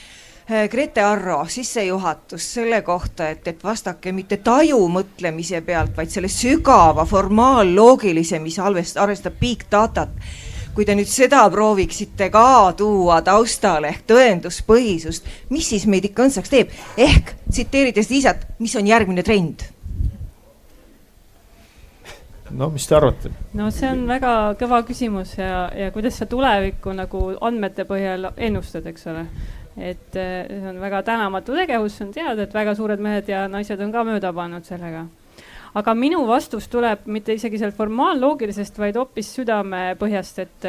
Grete 0.47 1.03
Arro 1.03 1.41
sissejuhatus 1.51 2.45
selle 2.55 2.83
kohta, 2.87 3.33
et, 3.35 3.49
et 3.51 3.65
vastake 3.65 4.13
mitte 4.15 4.37
taju 4.47 4.79
mõtlemise 4.95 5.59
pealt, 5.67 5.97
vaid 5.97 6.13
selle 6.13 6.31
sügava 6.31 7.03
formaalloogilise, 7.05 8.39
mis 8.39 8.61
arvestab 8.63 9.41
big 9.41 9.67
datat 9.71 10.15
kui 10.77 10.85
te 10.85 10.93
nüüd 10.93 11.09
seda 11.09 11.41
prooviksite 11.49 12.29
ka 12.29 12.73
tuua 12.77 13.23
taustale 13.25 13.89
ehk 13.95 14.03
tõenduspõhisust, 14.13 15.25
mis 15.49 15.71
siis 15.73 15.87
meid 15.89 16.05
ikka 16.11 16.27
õndsaks 16.27 16.53
teeb, 16.53 16.75
ehk 17.01 17.33
tsiteerides 17.49 18.13
Liisat, 18.13 18.45
mis 18.61 18.77
on 18.77 18.87
järgmine 18.87 19.25
trend? 19.25 19.65
no 22.51 22.69
mis 22.71 22.87
te 22.87 22.95
arvate? 22.95 23.33
no 23.57 23.71
see 23.75 23.89
on 23.89 24.05
väga 24.07 24.33
kõva 24.61 24.83
küsimus 24.87 25.33
ja, 25.39 25.67
ja 25.75 25.89
kuidas 25.95 26.21
sa 26.21 26.29
tulevikku 26.31 26.93
nagu 26.95 27.23
andmete 27.41 27.89
põhjal 27.89 28.31
ennustad, 28.37 28.87
eks 28.87 29.09
ole. 29.11 29.25
Et 29.77 30.17
eh, 30.17 30.49
see 30.49 30.73
on 30.73 30.81
väga 30.81 31.03
tänamatu 31.07 31.55
tegevus, 31.57 31.99
see 31.99 32.09
on 32.09 32.17
teada, 32.17 32.43
et 32.43 32.55
väga 32.55 32.75
suured 32.75 33.01
mehed 33.03 33.29
ja 33.29 33.47
naised 33.49 33.81
on 33.81 33.93
ka 33.93 34.05
mööda 34.09 34.33
pannud 34.37 34.65
sellega 34.65 35.07
aga 35.77 35.95
minu 35.97 36.23
vastus 36.29 36.71
tuleb 36.73 37.05
mitte 37.13 37.35
isegi 37.37 37.61
sealt 37.61 37.77
formaaloogilisest, 37.77 38.79
vaid 38.81 38.97
hoopis 38.97 39.33
südamepõhjast, 39.37 40.41
et, 40.45 40.67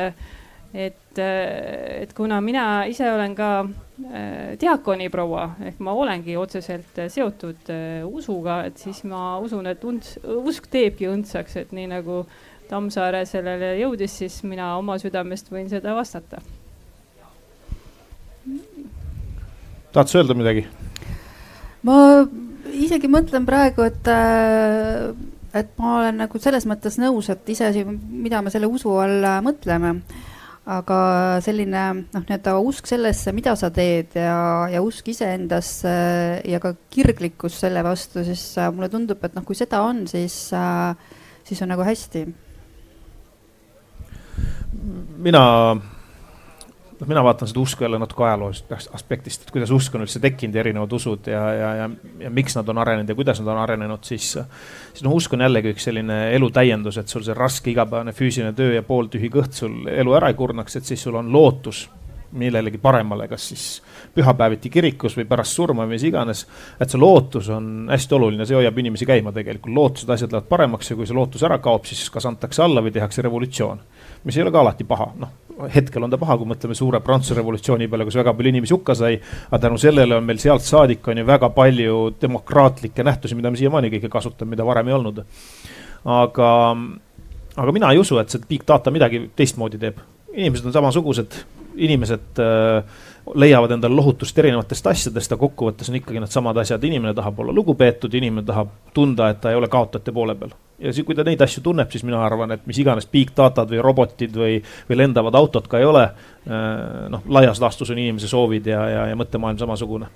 et, 0.88 1.22
et 1.22 2.12
kuna 2.18 2.42
mina 2.44 2.66
ise 2.92 3.08
olen 3.12 3.36
ka 3.38 3.52
äh, 3.64 4.58
diakoniproua 4.60 5.48
ehk 5.70 5.80
ma 5.86 5.96
olengi 5.96 6.36
otseselt 6.40 7.00
seotud 7.14 7.72
äh, 7.72 8.04
usuga, 8.08 8.62
et 8.68 8.84
siis 8.84 9.04
ma 9.08 9.38
usun, 9.44 9.72
et 9.72 9.88
unts, 9.88 10.18
usk 10.44 10.68
teebki 10.74 11.10
õndsaks, 11.14 11.60
et 11.64 11.76
nii 11.76 11.90
nagu 11.96 12.26
Tammsaare 12.68 13.22
sellele 13.24 13.78
jõudis, 13.80 14.18
siis 14.20 14.42
mina 14.44 14.74
oma 14.76 14.98
südamest 15.00 15.48
võin 15.54 15.70
seda 15.72 15.94
vastata. 15.96 16.42
Tahad 19.94 20.12
sa 20.12 20.22
öelda 20.22 20.38
midagi? 20.38 20.68
ma 21.88 21.98
isegi 22.76 23.10
mõtlen 23.12 23.46
praegu, 23.48 23.86
et, 23.88 24.08
äh, 24.12 25.12
et 25.58 25.70
ma 25.80 25.98
olen 26.02 26.24
nagu 26.24 26.42
selles 26.42 26.68
mõttes 26.70 26.98
nõus, 27.02 27.30
et 27.34 27.50
iseasi, 27.50 27.86
mida 27.86 28.42
me 28.44 28.54
selle 28.54 28.70
usu 28.70 28.94
all 29.02 29.24
äh, 29.24 29.40
mõtleme. 29.46 30.00
aga 30.68 30.96
selline 31.40 31.82
noh, 32.12 32.24
nii-öelda 32.28 32.58
usk 32.60 32.90
sellesse, 32.90 33.32
mida 33.32 33.54
sa 33.56 33.70
teed 33.72 34.18
ja, 34.20 34.68
ja 34.68 34.82
usk 34.84 35.08
iseendasse 35.14 35.94
ja 36.44 36.60
ka 36.60 36.74
kirglikkus 36.92 37.62
selle 37.62 37.80
vastu, 37.88 38.20
siis 38.28 38.42
äh, 38.60 38.68
mulle 38.76 38.90
tundub, 38.92 39.24
et 39.24 39.38
noh, 39.38 39.46
kui 39.48 39.56
seda 39.56 39.80
on, 39.88 40.04
siis, 40.12 40.36
siis 41.48 41.64
on 41.64 41.72
nagu 41.72 41.88
hästi. 41.88 42.26
mina 45.24 45.44
noh, 47.00 47.08
mina 47.08 47.24
vaatan 47.24 47.50
seda 47.50 47.62
usku 47.62 47.84
jälle 47.84 48.00
natuke 48.00 48.24
ajaloolisest 48.24 48.94
aspektist, 48.96 49.46
et 49.46 49.52
kuidas 49.54 49.72
usk 49.72 49.96
on 49.96 50.06
üldse 50.06 50.22
tekkinud 50.24 50.56
ja 50.56 50.64
erinevad 50.64 50.94
usud 50.98 51.30
ja, 51.32 51.42
ja, 51.54 51.74
ja, 51.82 51.90
ja 52.26 52.32
miks 52.34 52.58
nad 52.58 52.70
on 52.70 52.82
arenenud 52.84 53.10
ja 53.10 53.18
kuidas 53.18 53.42
nad 53.42 53.52
on 53.54 53.62
arenenud, 53.62 54.04
siis. 54.08 54.32
siis 54.94 55.06
noh, 55.06 55.14
usk 55.18 55.34
on 55.38 55.46
jällegi 55.46 55.76
üks 55.76 55.88
selline 55.90 56.20
elu 56.38 56.50
täiendus, 56.54 56.98
et 56.98 57.14
sul 57.14 57.26
see 57.26 57.38
raske 57.38 57.72
igapäevane 57.72 58.16
füüsiline 58.18 58.54
töö 58.58 58.74
ja 58.76 58.84
pooltühi 58.88 59.30
kõht 59.34 59.62
sul 59.62 59.86
elu 59.92 60.18
ära 60.18 60.32
ei 60.34 60.40
kurnaks, 60.40 60.80
et 60.80 60.90
siis 60.90 61.04
sul 61.08 61.20
on 61.20 61.32
lootus 61.34 61.88
millelegi 62.38 62.78
paremale, 62.82 63.28
kas 63.28 63.50
siis 63.54 63.68
pühapäeviti 64.18 64.72
kirikus 64.74 65.18
või 65.18 65.28
pärast 65.30 65.58
surma 65.58 65.86
või 65.86 65.96
mis 65.96 66.08
iganes. 66.10 66.46
et 66.80 66.90
see 66.90 67.02
lootus 67.02 67.50
on 67.54 67.88
hästi 67.92 68.18
oluline, 68.18 68.46
see 68.46 68.58
hoiab 68.58 68.78
inimesi 68.78 69.06
käima 69.06 69.32
tegelikult, 69.36 69.76
lootused, 69.76 70.10
asjad 70.10 70.34
lähevad 70.34 70.50
paremaks 70.50 70.92
ja 70.92 71.00
kui 71.00 71.08
see 71.08 71.18
lootus 71.18 71.44
ära 71.48 71.60
kaob, 71.64 71.86
siis 71.86 72.10
kas 72.14 72.26
antakse 72.26 72.64
alla 72.64 72.82
või 72.82 72.96
tehakse 72.96 73.26
revolutsioon. 73.26 73.84
mis 74.24 74.38
ei 74.38 74.44
ole 74.44 74.52
ka 74.52 74.66
alati 74.66 74.84
paha, 74.84 75.12
noh 75.18 75.36
hetkel 75.74 76.04
on 76.06 76.12
ta 76.14 76.20
paha, 76.22 76.38
kui 76.38 76.50
mõtleme 76.50 76.76
suure 76.78 77.00
Prantsuse 77.04 77.38
revolutsiooni 77.38 77.88
peale, 77.90 78.06
kus 78.08 78.18
väga 78.20 78.34
palju 78.38 78.52
inimesi 78.52 78.76
hukka 78.76 78.96
sai. 78.98 79.18
aga 79.50 79.60
tänu 79.66 79.80
sellele 79.82 80.18
on 80.18 80.26
meil 80.26 80.40
sealt 80.42 80.66
saadik 80.66 81.08
on 81.08 81.18
ju 81.18 81.26
väga 81.26 81.50
palju 81.56 81.98
demokraatlikke 82.22 83.04
nähtusi, 83.04 83.36
mida 83.36 83.52
me 83.52 83.58
siiamaani 83.58 83.92
kõike 83.94 84.12
kasutame, 84.14 84.54
mida 84.54 84.66
varem 84.66 84.88
ei 84.88 84.94
olnud. 84.94 85.24
aga, 86.06 86.52
aga 87.56 87.72
mina 87.72 87.92
ei 87.92 88.00
usu, 88.00 88.20
et 88.22 88.30
see 88.30 88.46
big 88.50 88.66
data 88.68 88.92
midagi 88.92 89.30
teistmoodi 89.36 89.82
teeb. 89.82 90.02
inimesed 90.34 90.70
on 90.70 90.74
samasugused, 90.74 91.40
inimesed 91.76 92.42
äh, 92.44 92.84
leiavad 93.36 93.72
endale 93.72 93.96
lohutust 93.96 94.40
erinevatest 94.40 94.88
asjadest, 94.88 95.34
aga 95.34 95.42
kokkuvõttes 95.42 95.90
on 95.92 96.00
ikkagi 96.00 96.22
needsamad 96.24 96.58
asjad, 96.62 96.84
inimene 96.84 97.14
tahab 97.18 97.40
olla 97.44 97.56
lugupeetud, 97.56 98.14
inimene 98.14 98.46
tahab 98.48 98.72
tunda, 98.94 99.32
et 99.32 99.42
ta 99.42 99.52
ei 99.52 99.60
ole 99.60 99.70
kaotajate 99.72 100.14
poole 100.16 100.36
peal. 100.36 100.56
ja 100.80 100.94
siis, 100.94 101.06
kui 101.06 101.16
ta 101.16 101.26
neid 101.26 101.42
asju 101.42 101.64
tunneb, 101.66 101.92
siis 101.92 102.04
mina 102.06 102.20
arvan, 102.26 102.52
et 102.54 102.66
mis 102.70 102.80
iganes 102.80 103.08
big 103.12 103.32
datad 103.38 103.70
või 103.72 103.82
robotid 103.84 104.36
või, 104.38 104.60
või 104.90 105.00
lendavad 105.00 105.36
autod 105.36 105.68
ka 105.68 105.80
ei 105.82 105.86
ole, 105.86 106.04
äh, 106.04 107.08
noh, 107.10 107.26
laias 107.28 107.62
laastus 107.62 107.92
on 107.92 108.02
inimese 108.02 108.30
soovid 108.30 108.68
ja, 108.70 108.84
ja, 108.90 109.08
ja 109.12 109.18
mõttemaailm 109.20 109.60
samasugune 109.60 110.12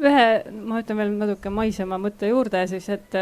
ühe, 0.00 0.26
ma 0.66 0.80
ütlen 0.80 0.98
veel 1.00 1.12
natuke 1.20 1.50
maisema 1.52 1.98
mõtte 2.00 2.28
juurde 2.30 2.62
siis, 2.70 2.88
et 2.92 3.16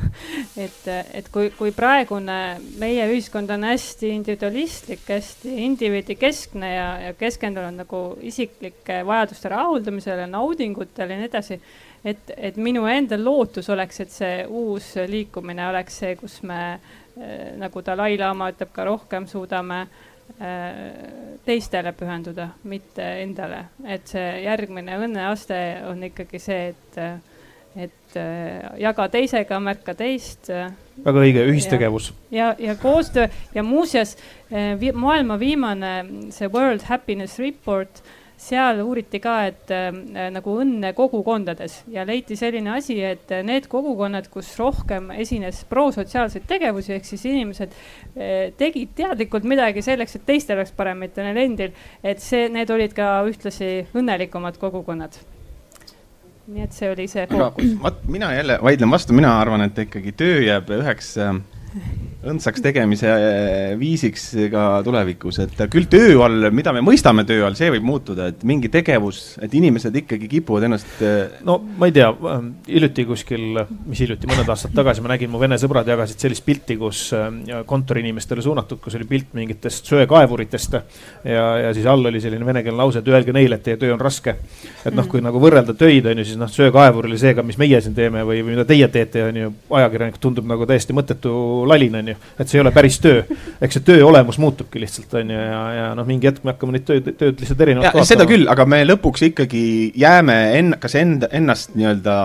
et, 0.66 0.88
et 0.88 1.28
kui, 1.32 1.50
kui 1.56 1.72
praegune 1.76 2.38
meie 2.80 3.06
ühiskond 3.12 3.50
on 3.54 3.66
hästi 3.68 4.10
individualistlik, 4.14 5.04
hästi 5.08 5.56
indiviidikeskne 5.66 6.72
ja, 6.72 6.88
ja 7.08 7.14
keskendunud 7.18 7.78
nagu 7.82 8.02
isiklike 8.26 9.02
vajaduste 9.06 9.52
rahuldamisele, 9.52 10.26
naudingutele 10.32 11.16
ja 11.16 11.22
nii 11.22 11.30
edasi. 11.30 11.60
et, 12.04 12.34
et 12.36 12.56
minu 12.56 12.86
enda 12.86 13.18
lootus 13.18 13.70
oleks, 13.70 14.00
et 14.00 14.12
see 14.14 14.34
uus 14.46 14.94
liikumine 15.10 15.68
oleks 15.68 16.02
see, 16.02 16.16
kus 16.18 16.40
me 16.46 16.60
eh, 16.74 17.54
nagu 17.58 17.82
Dalai-laama 17.86 18.52
ütleb 18.54 18.74
ka 18.74 18.84
rohkem 18.86 19.26
suudame 19.30 19.80
äh, 19.86 19.96
Äh, 19.96 20.15
teistele 21.46 21.92
pühenduda, 21.96 22.50
mitte 22.68 23.04
endale, 23.22 23.62
et 23.88 24.10
see 24.10 24.42
järgmine 24.44 24.98
õnneaste 25.06 25.60
on 25.88 26.02
ikkagi 26.04 26.40
see, 26.42 26.74
et, 26.74 26.98
et 27.86 28.18
äh, 28.20 28.66
jaga 28.82 29.08
teisega, 29.12 29.60
märka 29.64 29.94
teist. 29.96 30.50
väga 31.04 31.24
õige, 31.24 31.46
ühistegevus. 31.48 32.10
ja, 32.30 32.50
ja, 32.58 32.72
ja 32.72 32.76
koostöö 32.80 33.30
ja 33.54 33.64
muuseas 33.64 34.16
vi, 34.50 34.92
maailma 34.92 35.38
viimane 35.40 35.94
see 36.34 36.52
World 36.52 36.84
Happiness 36.90 37.40
Report 37.40 38.02
seal 38.36 38.80
uuriti 38.84 39.20
ka, 39.22 39.36
et 39.48 39.72
äh, 39.74 39.90
nagu 40.32 40.56
õnne 40.60 40.92
kogukondades 40.96 41.78
ja 41.92 42.04
leiti 42.06 42.36
selline 42.36 42.74
asi, 42.76 42.98
et 43.04 43.32
need 43.46 43.68
kogukonnad, 43.72 44.28
kus 44.32 44.50
rohkem 44.60 45.10
esines 45.16 45.62
prosotsiaalseid 45.70 46.44
tegevusi, 46.48 46.94
ehk 46.98 47.08
siis 47.08 47.24
inimesed 47.32 47.72
äh, 47.72 48.34
tegid 48.58 48.92
teadlikult 48.98 49.48
midagi 49.48 49.84
selleks, 49.84 50.18
et 50.18 50.26
teistel 50.28 50.60
oleks 50.60 50.74
parem, 50.76 51.00
mitte 51.04 51.24
neil 51.24 51.40
endil. 51.46 51.72
et 52.04 52.20
see, 52.22 52.50
need 52.52 52.70
olid 52.70 52.92
ka 52.96 53.18
ühtlasi 53.28 53.86
õnnelikumad 53.96 54.60
kogukonnad 54.60 55.16
nii 56.46 56.62
et 56.62 56.74
see 56.76 56.90
oli 56.92 57.08
see 57.10 57.24
fookus. 57.26 57.72
vot 57.82 58.04
mina 58.06 58.30
jälle 58.34 58.58
vaidlen 58.62 58.90
vastu, 58.90 59.16
mina 59.16 59.32
arvan, 59.40 59.64
et 59.66 59.78
ikkagi 59.86 60.12
töö 60.14 60.42
jääb 60.44 60.70
üheks 60.76 61.16
äh, 61.18 61.40
õndsaks 62.30 62.62
tegemise 62.64 63.10
eh, 63.10 63.74
viisiks 63.78 64.28
ka 64.52 64.64
tulevikus, 64.86 65.38
et 65.44 65.62
küll 65.72 65.88
töö 65.90 66.16
all, 66.24 66.48
mida 66.54 66.72
me 66.74 66.82
mõistame 66.84 67.24
töö 67.28 67.44
all, 67.46 67.56
see 67.58 67.70
võib 67.74 67.86
muutuda, 67.86 68.30
et 68.32 68.42
mingi 68.48 68.70
tegevus, 68.72 69.36
et 69.42 69.54
inimesed 69.56 69.94
ikkagi 70.02 70.28
kipuvad 70.30 70.66
ennast. 70.68 70.88
Eh, 71.04 71.38
no 71.46 71.58
ma 71.78 71.88
ei 71.88 71.94
tea, 71.96 72.08
ähm, 72.32 72.50
hiljuti 72.68 73.06
kuskil, 73.08 73.60
mis 73.86 74.02
hiljuti, 74.02 74.28
mõned 74.30 74.50
aastad 74.52 74.74
tagasi 74.76 75.04
ma 75.04 75.12
nägin, 75.14 75.30
mu 75.32 75.40
vene 75.42 75.58
sõbrad 75.60 75.88
jagasid 75.90 76.26
sellist 76.26 76.44
pilti, 76.46 76.78
kus 76.80 77.06
ähm, 77.16 77.42
kontoriinimestele 77.68 78.44
suunatud, 78.44 78.80
kus 78.82 78.98
oli 78.98 79.08
pilt 79.08 79.34
mingitest 79.36 79.92
söekaevuritest. 79.92 80.78
ja, 81.24 81.46
ja 81.62 81.74
siis 81.76 81.86
all 81.86 82.10
oli 82.10 82.20
selline 82.22 82.46
venekeelne 82.46 82.82
lause, 82.82 83.02
et 83.02 83.12
öelge 83.12 83.34
neile, 83.36 83.60
et 83.60 83.66
teie 83.66 83.80
töö 83.80 83.94
on 83.94 84.02
raske. 84.02 84.36
et 84.84 84.94
noh, 84.94 85.06
kui 85.10 85.22
nagu 85.24 85.40
võrrelda 85.42 85.76
töid 85.78 86.06
on 86.10 86.22
ju, 86.22 86.26
siis 86.26 86.40
noh, 86.40 86.50
söekaevur 86.50 87.06
oli 87.06 87.18
seega, 87.20 87.44
mis 87.46 87.58
meie 87.60 87.80
siin 87.80 87.94
teeme 87.94 88.24
või, 88.26 88.42
või 88.42 88.56
mida 88.56 88.66
teie 88.68 88.88
teete, 88.92 89.24
on 89.30 89.40
ju, 89.42 89.54
ajakirjanik 89.78 90.18
tundub 90.22 90.46
nagu 90.48 90.66
täiesti 90.66 90.94
mõttetu 90.96 91.32
lalin 91.68 92.00
on 92.00 92.12
ju 92.12 92.15
et 92.38 92.48
see 92.48 92.58
ei 92.58 92.64
ole 92.64 92.72
päris 92.74 92.98
töö. 93.02 93.22
eks 93.60 93.78
see 93.78 93.86
töö 93.86 94.02
olemus 94.06 94.40
muutubki 94.42 94.82
lihtsalt, 94.82 95.14
on 95.20 95.30
ju, 95.34 95.38
ja, 95.38 95.62
ja 95.76 95.86
noh, 95.98 96.08
mingi 96.08 96.30
hetk 96.30 96.44
me 96.44 96.54
hakkame 96.54 96.76
neid 96.76 96.88
tööd, 96.88 97.12
tööd 97.18 97.40
lihtsalt 97.40 97.64
erinevalt 97.66 97.92
vaatama. 97.92 98.10
seda 98.12 98.28
küll, 98.28 98.48
aga 98.52 98.68
me 98.68 98.82
lõpuks 98.88 99.28
ikkagi 99.30 99.64
jääme 99.98 100.36
enn-, 100.58 100.76
kas 100.82 100.98
enda, 101.00 101.30
ennast 101.36 101.74
nii-öelda 101.78 102.18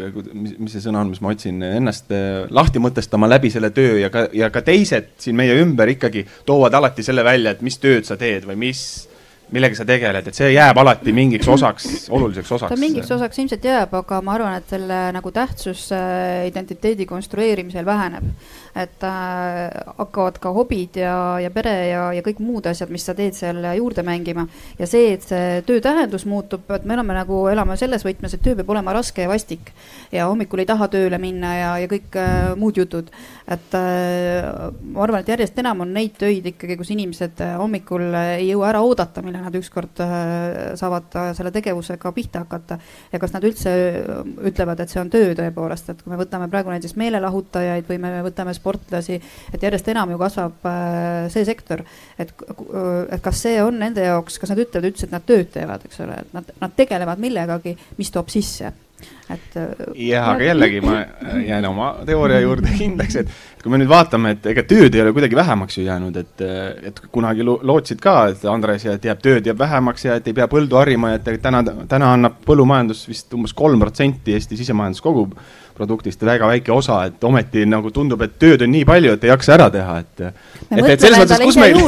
mis, 0.00 0.54
mis 0.58 0.72
see 0.74 0.82
sõna 0.84 1.02
on, 1.02 1.10
mis 1.12 1.20
ma 1.22 1.32
otsin, 1.34 1.60
ennast 1.66 2.12
eh, 2.14 2.46
lahti 2.54 2.82
mõtestama 2.82 3.28
läbi 3.30 3.50
selle 3.52 3.72
töö 3.74 3.98
ja 4.00 4.10
ka, 4.12 4.26
ja 4.36 4.50
ka 4.52 4.62
teised 4.66 5.12
siin 5.20 5.38
meie 5.38 5.56
ümber 5.60 5.90
ikkagi 5.92 6.24
toovad 6.48 6.74
alati 6.78 7.04
selle 7.06 7.24
välja, 7.26 7.54
et 7.54 7.64
mis 7.66 7.78
tööd 7.82 8.08
sa 8.08 8.18
teed 8.20 8.46
või 8.48 8.58
mis 8.68 8.84
millega 9.54 9.76
sa 9.78 9.84
tegeled, 9.86 10.26
et 10.30 10.36
see 10.36 10.50
jääb 10.52 10.78
alati 10.80 11.12
mingiks 11.14 11.48
osaks, 11.50 11.86
oluliseks 12.12 12.52
osaks? 12.56 12.70
ta 12.72 12.78
mingiks 12.78 13.10
osaks 13.14 13.40
ilmselt 13.42 13.64
jääb, 13.66 13.94
aga 13.98 14.20
ma 14.24 14.34
arvan, 14.36 14.56
et 14.60 14.70
selle 14.70 14.98
nagu 15.16 15.32
tähtsus 15.34 15.88
äh, 15.96 16.46
identiteedi 16.50 17.06
konstrueerimisel 17.06 17.86
väheneb. 17.86 18.30
et 18.70 19.02
äh, 19.02 19.70
hakkavad 19.98 20.38
ka 20.38 20.52
hobid 20.54 21.00
ja, 21.00 21.14
ja 21.42 21.50
pere 21.50 21.74
ja, 21.88 22.04
ja 22.14 22.22
kõik 22.22 22.38
muud 22.38 22.68
asjad, 22.70 22.92
mis 22.94 23.02
sa 23.06 23.16
teed 23.18 23.34
seal 23.34 23.58
juurde 23.76 24.04
mängima. 24.06 24.46
ja 24.78 24.86
see, 24.86 25.14
et 25.16 25.26
see 25.26 25.62
töö 25.66 25.82
tähendus 25.82 26.26
muutub, 26.30 26.70
et 26.70 26.86
me 26.86 26.94
oleme 26.94 27.16
nagu, 27.18 27.42
elame 27.50 27.76
selles 27.80 28.06
võtmes, 28.06 28.34
et 28.34 28.44
töö 28.44 28.54
peab 28.58 28.70
olema 28.70 28.94
raske 28.94 29.26
ja 29.26 29.32
vastik. 29.32 29.72
ja 30.12 30.28
hommikul 30.30 30.62
ei 30.62 30.70
taha 30.70 30.88
tööle 30.92 31.18
minna 31.18 31.54
ja, 31.56 31.72
ja 31.82 31.90
kõik 31.90 32.18
äh, 32.20 32.52
muud 32.56 32.78
jutud. 32.78 33.10
Et 33.50 33.74
äh, 33.74 34.70
ma 34.94 35.02
arvan, 35.02 35.24
et 35.24 35.30
järjest 35.32 35.56
enam 35.58 35.82
on 35.82 35.90
neid 35.94 36.14
töid 36.20 36.44
ikkagi, 36.52 36.76
kus 36.78 36.92
inimesed 36.94 37.40
äh, 37.42 37.56
hommikul 37.58 38.04
äh, 38.14 38.34
ei 38.38 38.50
jõua 38.52 38.68
ära 38.68 38.82
oodata, 38.86 39.24
millal 39.26 39.42
nad 39.48 39.56
ükskord 39.58 39.98
saavad 40.78 41.16
selle 41.36 41.50
tegevusega 41.54 42.12
pihta 42.14 42.44
hakata. 42.44 42.78
ja 43.10 43.18
kas 43.22 43.34
nad 43.34 43.44
üldse 43.46 43.72
ütlevad, 44.46 44.82
et 44.82 44.92
see 44.92 45.00
on 45.02 45.10
töö 45.10 45.32
tõepoolest, 45.38 45.90
et 45.90 46.02
kui 46.02 46.12
me 46.12 46.20
võtame 46.20 46.46
praegu 46.52 46.70
näiteks 46.70 46.94
meelelahutajaid 47.00 47.88
või 47.90 47.98
me 48.02 48.12
võtame 48.28 48.54
sportlasi, 48.54 49.18
et 49.52 49.66
järjest 49.66 49.90
enam 49.90 50.14
ju 50.14 50.20
kasvab 50.20 50.68
see 51.34 51.46
sektor. 51.48 51.82
et, 52.18 52.30
et 52.30 53.24
kas 53.24 53.42
see 53.46 53.58
on 53.62 53.82
nende 53.82 54.04
jaoks, 54.06 54.38
kas 54.38 54.54
nad 54.54 54.62
ütlevad 54.62 54.92
üldse, 54.92 55.08
et 55.08 55.16
nad 55.16 55.26
tööd 55.26 55.50
teevad, 55.56 55.88
eks 55.88 56.04
ole, 56.06 56.20
et 56.22 56.38
nad, 56.38 56.54
nad 56.62 56.78
tegelevad 56.78 57.22
millegagi, 57.22 57.74
mis 57.98 58.14
toob 58.14 58.30
sisse 58.30 58.70
et. 59.30 59.56
jah, 59.94 60.28
aga 60.32 60.44
jällegi 60.44 60.80
ma 60.84 60.98
jään 61.46 61.66
oma 61.70 61.92
teooria 62.06 62.40
juurde 62.42 62.72
kindlaks, 62.76 63.20
et 63.20 63.30
kui 63.62 63.72
me 63.72 63.80
nüüd 63.80 63.90
vaatame, 63.90 64.34
et 64.36 64.46
ega 64.52 64.64
tööd 64.68 64.94
ei 64.96 65.02
ole 65.04 65.12
kuidagi 65.16 65.36
vähemaks 65.36 65.78
ju 65.78 65.84
jäänud, 65.84 66.16
et, 66.16 66.44
et 66.90 67.00
kunagi 67.12 67.44
lootsid 67.46 68.00
ka, 68.02 68.16
et 68.32 68.44
Andres 68.50 68.86
ja 68.86 68.96
et 68.96 69.08
jääb 69.10 69.20
tööd 69.22 69.50
jääb 69.50 69.60
vähemaks 69.60 70.06
ja 70.06 70.16
et 70.20 70.28
ei 70.30 70.36
pea 70.36 70.48
põldu 70.50 70.78
harima 70.80 71.14
et 71.16 71.28
täna, 71.42 71.62
täna 71.88 72.14
annab 72.16 72.40
põllumajandus 72.46 73.04
vist 73.10 73.36
umbes 73.36 73.54
kolm 73.56 73.82
protsenti 73.82 74.34
Eesti 74.36 74.58
sisemajandus 74.60 75.04
koguproduktist, 75.04 76.24
väga 76.26 76.48
väike 76.50 76.72
osa, 76.72 77.02
et 77.10 77.24
ometi 77.24 77.66
nagu 77.68 77.92
tundub, 77.94 78.24
et 78.24 78.38
tööd 78.40 78.64
on 78.66 78.72
nii 78.72 78.86
palju, 78.88 79.16
et 79.16 79.28
ei 79.28 79.34
jaksa 79.34 79.56
ära 79.58 79.70
teha, 79.74 79.98
et. 80.04 80.26
et, 80.26 80.84
et 80.84 81.06
selles 81.06 81.22
mõttes, 81.22 81.44
kus 81.44 81.60
meil, 81.60 81.80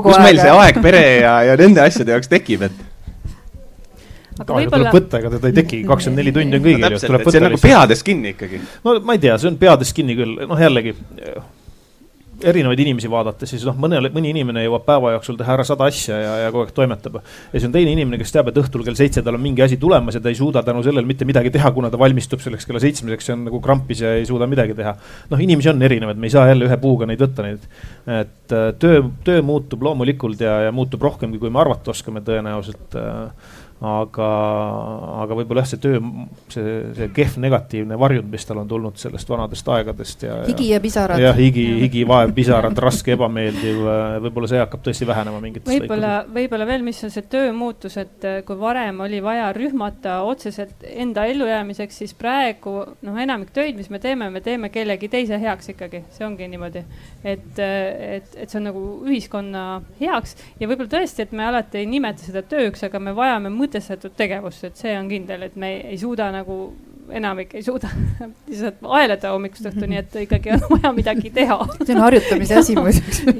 kus 0.00 0.22
meil 0.22 0.42
see 0.42 0.54
aeg 0.58 0.82
pere 0.82 1.04
ja, 1.22 1.40
ja 1.50 1.58
nende 1.60 1.84
asjade 1.86 2.16
jaoks 2.16 2.32
tekib, 2.32 2.66
et 2.66 2.86
aga 4.40 4.58
võib-olla. 4.58 4.90
tuleb 4.90 4.98
võtta, 4.98 5.22
ega 5.22 5.32
teda 5.36 5.52
ei 5.52 5.56
teki, 5.60 5.82
kakskümmend 5.90 6.22
neli 6.22 6.34
tundi 6.36 6.60
on 6.60 6.66
kõigil 6.66 6.84
no,. 6.86 7.00
see 7.00 7.40
on 7.40 7.48
nagu 7.48 7.62
peades 7.62 8.04
kinni 8.06 8.34
ikkagi. 8.34 8.60
no 8.86 8.98
ma 9.04 9.16
ei 9.16 9.24
tea, 9.26 9.38
see 9.40 9.52
on 9.52 9.58
peades 9.60 9.94
kinni 9.96 10.18
küll, 10.18 10.36
noh 10.50 10.60
jällegi 10.60 10.96
erinevaid 12.44 12.80
inimesi 12.80 13.10
vaadates, 13.10 13.50
siis 13.52 13.64
noh, 13.68 13.76
mõnele, 13.80 14.10
mõni 14.14 14.30
inimene 14.32 14.62
jõuab 14.64 14.84
päeva 14.86 15.12
jooksul 15.14 15.36
teha 15.38 15.54
ära 15.56 15.64
sada 15.66 15.86
asja 15.90 16.16
ja, 16.20 16.32
ja 16.44 16.52
kogu 16.52 16.64
aeg 16.64 16.72
toimetab. 16.76 17.20
ja 17.20 17.52
siis 17.52 17.66
on 17.68 17.74
teine 17.74 17.92
inimene, 17.92 18.18
kes 18.20 18.32
teab, 18.34 18.50
et 18.50 18.60
õhtul 18.60 18.84
kell 18.86 18.98
seitse 18.98 19.22
tal 19.26 19.36
on 19.36 19.44
mingi 19.44 19.64
asi 19.64 19.76
tulemas 19.80 20.16
ja 20.16 20.22
ta 20.24 20.32
ei 20.32 20.38
suuda 20.38 20.62
tänu 20.66 20.82
sellele 20.86 21.06
mitte 21.06 21.28
midagi 21.28 21.52
teha, 21.54 21.72
kuna 21.76 21.90
ta 21.92 22.00
valmistub 22.00 22.42
selleks 22.44 22.68
kella 22.68 22.82
seitsmeseks, 22.82 23.28
see 23.28 23.36
on 23.36 23.46
nagu 23.48 23.60
krampis 23.64 24.04
ja 24.04 24.14
ei 24.18 24.26
suuda 24.28 24.48
midagi 24.50 24.76
teha. 24.78 24.94
noh, 25.30 25.44
inimesi 25.48 25.72
on 25.72 25.82
erinevaid, 25.88 26.20
me 26.20 26.30
ei 26.30 26.36
saa 26.36 26.46
jälle 26.48 26.68
ühe 26.68 26.80
puuga 26.80 27.08
neid 27.10 27.20
võtta 27.20 27.46
neid. 27.46 27.66
et 28.06 28.56
äh, 28.56 28.68
töö, 28.80 29.02
töö 29.24 29.44
muutub 29.46 29.84
loomulikult 29.84 30.40
ja, 30.40 30.60
ja 30.68 30.74
muutub 30.74 31.02
rohkemgi, 31.04 31.40
kui 31.42 31.52
me 31.52 31.60
arvata 31.60 31.92
oskame 31.92 32.24
tõenäoliselt 32.24 32.96
äh, 32.96 33.50
aga, 33.80 34.28
aga 35.22 35.36
võib-olla 35.38 35.62
jah, 35.64 35.70
see 35.70 35.80
töö, 35.80 36.00
see, 36.52 36.72
see 36.96 37.06
kehv 37.16 37.38
negatiivne 37.40 37.96
varjund, 38.00 38.28
mis 38.28 38.44
tal 38.44 38.60
on 38.60 38.68
tulnud 38.68 38.98
sellest 39.00 39.30
vanadest 39.32 39.68
aegadest 39.72 40.24
ja. 40.26 40.34
higi 40.50 40.66
ja 40.74 40.80
pisarad. 40.84 41.20
jah, 41.22 41.36
higi, 41.36 41.64
higi, 41.86 42.02
vaev, 42.08 42.34
pisarad, 42.36 42.76
raske, 42.84 43.14
ebameeldiv, 43.16 43.80
võib-olla 44.26 44.50
see 44.50 44.60
hakkab 44.60 44.84
tõesti 44.84 45.08
vähenema 45.08 45.40
mingites 45.40 45.72
võib-olla, 45.72 46.12
võib-olla 46.28 46.66
veel, 46.68 46.84
mis 46.84 47.00
on 47.08 47.14
see 47.14 47.24
töömuutus, 47.32 47.96
et 48.02 48.26
äh, 48.28 48.36
kui 48.44 48.58
varem 48.60 49.00
oli 49.06 49.22
vaja 49.24 49.48
rühmata 49.56 50.18
otseselt 50.28 50.84
enda 50.84 51.24
ellujäämiseks, 51.32 52.02
siis 52.02 52.12
praegu 52.18 52.76
noh, 53.00 53.18
enamik 53.24 53.54
töid, 53.56 53.80
mis 53.80 53.88
me 53.88 54.02
teeme, 54.02 54.28
me 54.34 54.44
teeme 54.44 54.68
kellegi 54.74 55.08
teise 55.08 55.40
heaks 55.40 55.72
ikkagi, 55.72 56.04
see 56.12 56.28
ongi 56.28 56.50
niimoodi. 56.52 56.84
et, 57.24 57.56
äh, 57.56 58.20
et, 58.20 58.36
et 58.36 58.44
see 58.44 58.60
on 58.60 58.68
nagu 58.68 58.84
ühiskonna 59.08 59.64
heaks 60.02 60.36
ja 60.60 60.68
võib-olla 60.68 60.92
tõesti, 60.98 61.24
et 61.24 61.32
me 61.32 61.48
alati 61.48 61.80
ei 61.80 61.88
nimeta 61.88 62.28
seda 62.28 62.44
tööks, 62.44 62.84
aga 62.84 63.00
me 63.00 63.16
vajame 63.16 63.48
mõtet 63.48 63.69
mõtestatud 63.70 64.16
tegevust, 64.18 64.66
et 64.66 64.80
see 64.80 64.96
on 64.98 65.10
kindel, 65.10 65.46
et 65.46 65.58
me 65.60 65.76
ei 65.92 65.98
suuda 66.00 66.30
nagu 66.34 66.62
enamik 67.10 67.54
ei 67.54 67.62
suuda 67.62 67.88
lihtsalt 68.48 68.82
aeleda 68.86 69.32
hommikust 69.34 69.66
õhtuni, 69.70 69.98
et 70.00 70.16
ikkagi 70.24 70.52
on 70.54 70.64
vaja 70.70 70.92
midagi 70.94 71.30
teha. 71.34 71.58
see 71.82 71.94
on 71.94 72.02
harjutamise 72.04 72.58
asi 72.60 72.76
muideks 72.78 73.22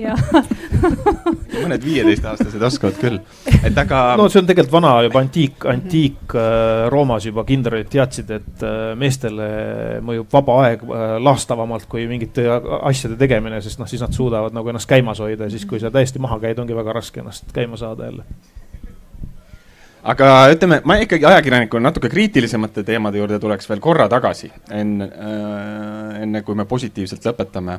mõned 1.64 1.84
viieteistaastased 1.84 2.62
oskavad 2.70 2.98
küll, 3.00 3.18
et 3.60 3.78
aga. 3.78 4.02
no 4.18 4.28
see 4.32 4.42
on 4.42 4.48
tegelikult 4.48 4.74
vana 4.74 4.92
juba 5.06 5.22
antiik, 5.24 5.66
antiik 5.70 6.36
äh, 6.36 6.86
Roomas 6.92 7.26
juba 7.28 7.44
kindralid 7.48 7.90
teadsid, 7.92 8.32
et 8.40 8.64
äh, 8.66 8.78
meestele 8.98 9.50
mõjub 10.06 10.30
vaba 10.32 10.60
aeg 10.66 10.84
äh, 10.86 11.16
laastavamalt 11.22 11.88
kui 11.90 12.06
mingite 12.10 12.46
asjade 12.80 13.18
tegemine, 13.20 13.60
sest 13.64 13.82
noh, 13.82 13.90
siis 13.90 14.02
nad 14.04 14.14
suudavad 14.16 14.56
nagu 14.56 14.72
ennast 14.72 14.90
käimas 14.90 15.22
hoida 15.22 15.46
ja 15.46 15.54
siis, 15.54 15.66
kui 15.68 15.82
sa 15.82 15.92
täiesti 15.94 16.22
maha 16.22 16.40
käid, 16.42 16.58
ongi 16.62 16.76
väga 16.76 16.96
raske 16.96 17.22
ennast 17.22 17.52
käima 17.54 17.78
saada 17.80 18.10
jälle 18.10 18.26
aga 20.02 20.30
ütleme, 20.52 20.80
ma 20.88 20.96
ikkagi 21.02 21.26
ajakirjanikuna 21.28 21.90
natuke 21.90 22.10
kriitilisemate 22.12 22.84
teemade 22.86 23.20
juurde 23.20 23.38
tuleks 23.42 23.68
veel 23.70 23.82
korra 23.84 24.08
tagasi, 24.12 24.50
enne 24.74 25.08
äh,, 25.10 26.20
enne 26.24 26.42
kui 26.46 26.58
me 26.58 26.66
positiivselt 26.68 27.26
lõpetame. 27.30 27.78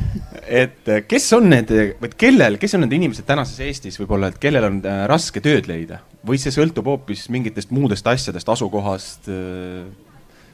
et 0.62 0.92
kes 1.08 1.28
on 1.36 1.50
need, 1.52 1.72
või 2.00 2.12
kellel, 2.18 2.58
kes 2.60 2.76
on 2.78 2.84
need 2.84 2.96
inimesed 2.98 3.26
tänases 3.28 3.60
Eestis 3.66 3.98
võib-olla, 4.00 4.32
et 4.32 4.40
kellel 4.42 4.66
on 4.66 4.80
äh, 4.84 5.04
raske 5.10 5.42
tööd 5.44 5.70
leida 5.70 6.02
või 6.26 6.40
see 6.40 6.52
sõltub 6.52 6.88
hoopis 6.90 7.28
mingitest 7.32 7.70
muudest 7.72 8.06
asjadest, 8.10 8.48
asukohast 8.52 9.30
äh,, 9.32 9.84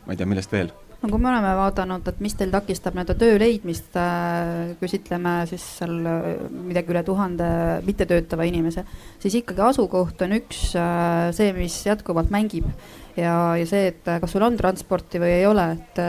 ma 0.06 0.14
ei 0.14 0.20
tea, 0.20 0.28
millest 0.28 0.52
veel 0.52 0.72
no 1.02 1.10
kui 1.10 1.20
me 1.20 1.30
oleme 1.30 1.52
vaadanud, 1.58 2.08
et 2.08 2.20
mis 2.24 2.34
teil 2.38 2.52
takistab 2.52 2.96
nii-öelda 2.96 3.16
töö 3.20 3.36
leidmist, 3.40 3.96
äh, 4.00 4.74
küsitleme 4.80 5.38
siis 5.50 5.64
seal 5.80 5.96
äh, 6.08 6.28
midagi 6.50 6.94
üle 6.94 7.02
tuhande 7.06 7.48
mittetöötava 7.86 8.46
inimese, 8.48 8.86
siis 9.22 9.38
ikkagi 9.42 9.64
asukoht 9.68 10.24
on 10.26 10.36
üks 10.38 10.68
äh, 10.80 11.28
see, 11.36 11.52
mis 11.56 11.78
jätkuvalt 11.86 12.32
mängib. 12.34 12.68
Ja, 13.16 13.56
ja 13.56 13.64
see, 13.68 13.86
et 13.94 14.04
kas 14.04 14.34
sul 14.34 14.44
on 14.44 14.58
transporti 14.60 15.20
või 15.22 15.38
ei 15.38 15.46
ole, 15.48 15.70
et 15.72 16.00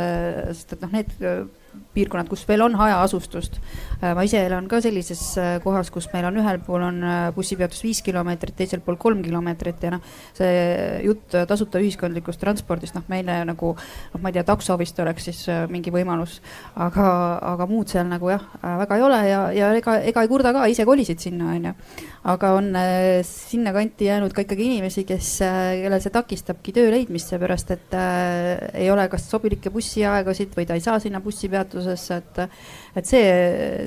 sest 0.58 0.76
et 0.76 0.82
noh, 0.84 0.92
need 0.92 1.14
piirkonnad, 1.94 2.30
kus 2.30 2.44
veel 2.48 2.64
on 2.66 2.76
hajaasustust. 2.80 3.60
Äh, 4.02 4.14
ma 4.18 4.26
ise 4.28 4.42
elan 4.46 4.68
ka 4.70 4.80
sellises 4.84 5.22
äh, 5.42 5.58
kohas, 5.64 5.92
kus 5.94 6.10
meil 6.14 6.28
on 6.30 6.40
ühel 6.42 6.60
pool 6.66 6.86
on 6.88 7.02
äh, 7.04 7.18
bussipeatus 7.36 7.84
viis 7.86 8.02
kilomeetrit, 8.06 8.56
teisel 8.58 8.84
pool 8.86 9.00
kolm 9.02 9.24
kilomeetrit 9.26 9.86
ja 9.88 9.94
noh, 9.96 10.04
see 10.38 10.52
jutt 11.06 11.38
tasuta 11.50 11.82
ühiskondlikust 11.84 12.42
transpordist, 12.42 12.98
noh 12.98 13.08
meile 13.12 13.40
nagu 13.48 13.74
noh, 13.78 14.22
ma 14.22 14.32
ei 14.32 14.38
tea, 14.38 14.46
takso 14.48 14.78
vist 14.80 15.00
oleks 15.04 15.30
siis 15.30 15.44
mingi 15.72 15.94
võimalus, 15.94 16.40
aga, 16.76 17.08
aga 17.54 17.70
muud 17.70 17.92
seal 17.92 18.08
nagu 18.10 18.32
jah, 18.32 18.44
väga 18.84 19.00
ei 19.00 19.06
ole 19.08 19.22
ja, 19.28 19.42
ja 19.56 19.72
ega, 19.78 19.98
ega 20.12 20.24
ei 20.24 20.32
kurda 20.32 20.54
ka, 20.56 20.68
ise 20.72 20.86
kolisid 20.88 21.22
sinna, 21.24 21.54
onju. 21.56 21.74
aga 22.34 22.54
on 22.58 22.72
sinnakanti 23.26 24.10
jäänud 24.10 24.34
ka 24.36 24.44
ikkagi 24.46 24.70
inimesi, 24.72 25.06
kes, 25.08 25.32
kellel 25.42 26.02
see 26.04 26.14
takistabki 26.14 26.74
töö 26.76 26.92
leidmist, 26.94 27.32
seepärast 27.32 27.72
et 27.76 27.96
äh, 27.98 28.84
ei 28.84 28.92
ole 28.92 29.08
kas 29.12 29.28
sobilikke 29.32 29.72
bussiaegasid 29.74 30.56
või 30.58 30.68
ta 30.68 30.78
ei 30.78 30.84
saa 30.84 31.00
sinna 31.04 31.22
bussipeatusesse 31.24 31.67
teadusesse, 31.72 32.20
et, 32.22 32.60
et 33.00 33.10
see, 33.10 33.24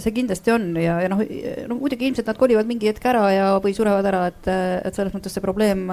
see 0.02 0.14
kindlasti 0.16 0.54
on 0.54 0.68
ja, 0.80 0.98
ja 1.04 1.10
noh, 1.12 1.22
no 1.70 1.78
muidugi 1.80 2.08
ilmselt 2.08 2.30
nad 2.30 2.40
kolivad 2.40 2.68
mingi 2.68 2.90
hetk 2.90 3.06
ära 3.12 3.24
ja, 3.34 3.46
või 3.62 3.74
surevad 3.76 4.06
ära, 4.10 4.26
et, 4.30 4.50
et 4.84 4.96
selles 4.96 5.14
mõttes 5.16 5.34
see 5.36 5.44
probleem 5.44 5.88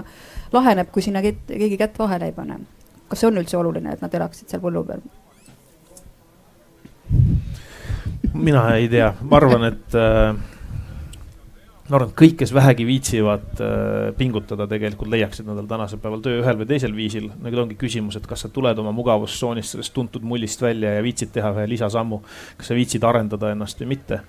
laheneb, 0.56 0.92
kui 0.94 1.06
sinna 1.06 1.24
keegi 1.24 1.80
kätt 1.80 1.98
vahele 2.00 2.32
ei 2.32 2.36
pane. 2.36 2.60
kas 3.08 3.24
see 3.24 3.32
on 3.32 3.40
üldse 3.40 3.58
oluline, 3.58 3.96
et 3.96 4.04
nad 4.04 4.14
elaksid 4.20 4.52
seal 4.52 4.64
põllu 4.64 4.84
peal? 4.88 5.04
mina 8.38 8.68
ei 8.76 8.90
tea, 8.92 9.14
ma 9.24 9.40
arvan, 9.40 9.64
et 9.72 9.96
äh, 9.98 10.36
ma 11.88 11.96
arvan, 11.96 12.12
et 12.12 12.18
kõik, 12.20 12.36
kes 12.42 12.52
vähegi 12.56 12.86
viitsivad 12.88 13.62
äh, 13.64 14.10
pingutada, 14.18 14.68
tegelikult 14.70 15.12
leiaksid 15.14 15.48
endal 15.48 15.70
tänasel 15.70 16.02
päeval 16.04 16.24
töö 16.26 16.42
ühel 16.42 16.60
või 16.60 16.70
teisel 16.70 16.96
viisil. 16.96 17.30
nüüd 17.44 17.62
ongi 17.64 17.80
küsimus, 17.80 18.20
et 18.20 18.28
kas 18.28 18.44
sa 18.46 18.52
tuled 18.54 18.80
oma 18.84 18.92
mugavustsoonist, 18.96 19.76
sellest 19.76 19.96
tuntud 19.96 20.26
mullist 20.28 20.62
välja 20.62 20.98
ja 20.98 21.04
viitsid 21.06 21.32
teha 21.36 21.54
ühe 21.56 21.68
lisasammu. 21.76 22.22
kas 22.58 22.72
sa 22.72 22.78
viitsid 22.78 23.08
arendada 23.08 23.54
ennast 23.56 23.80
või 23.82 23.96
mitte 23.96 24.22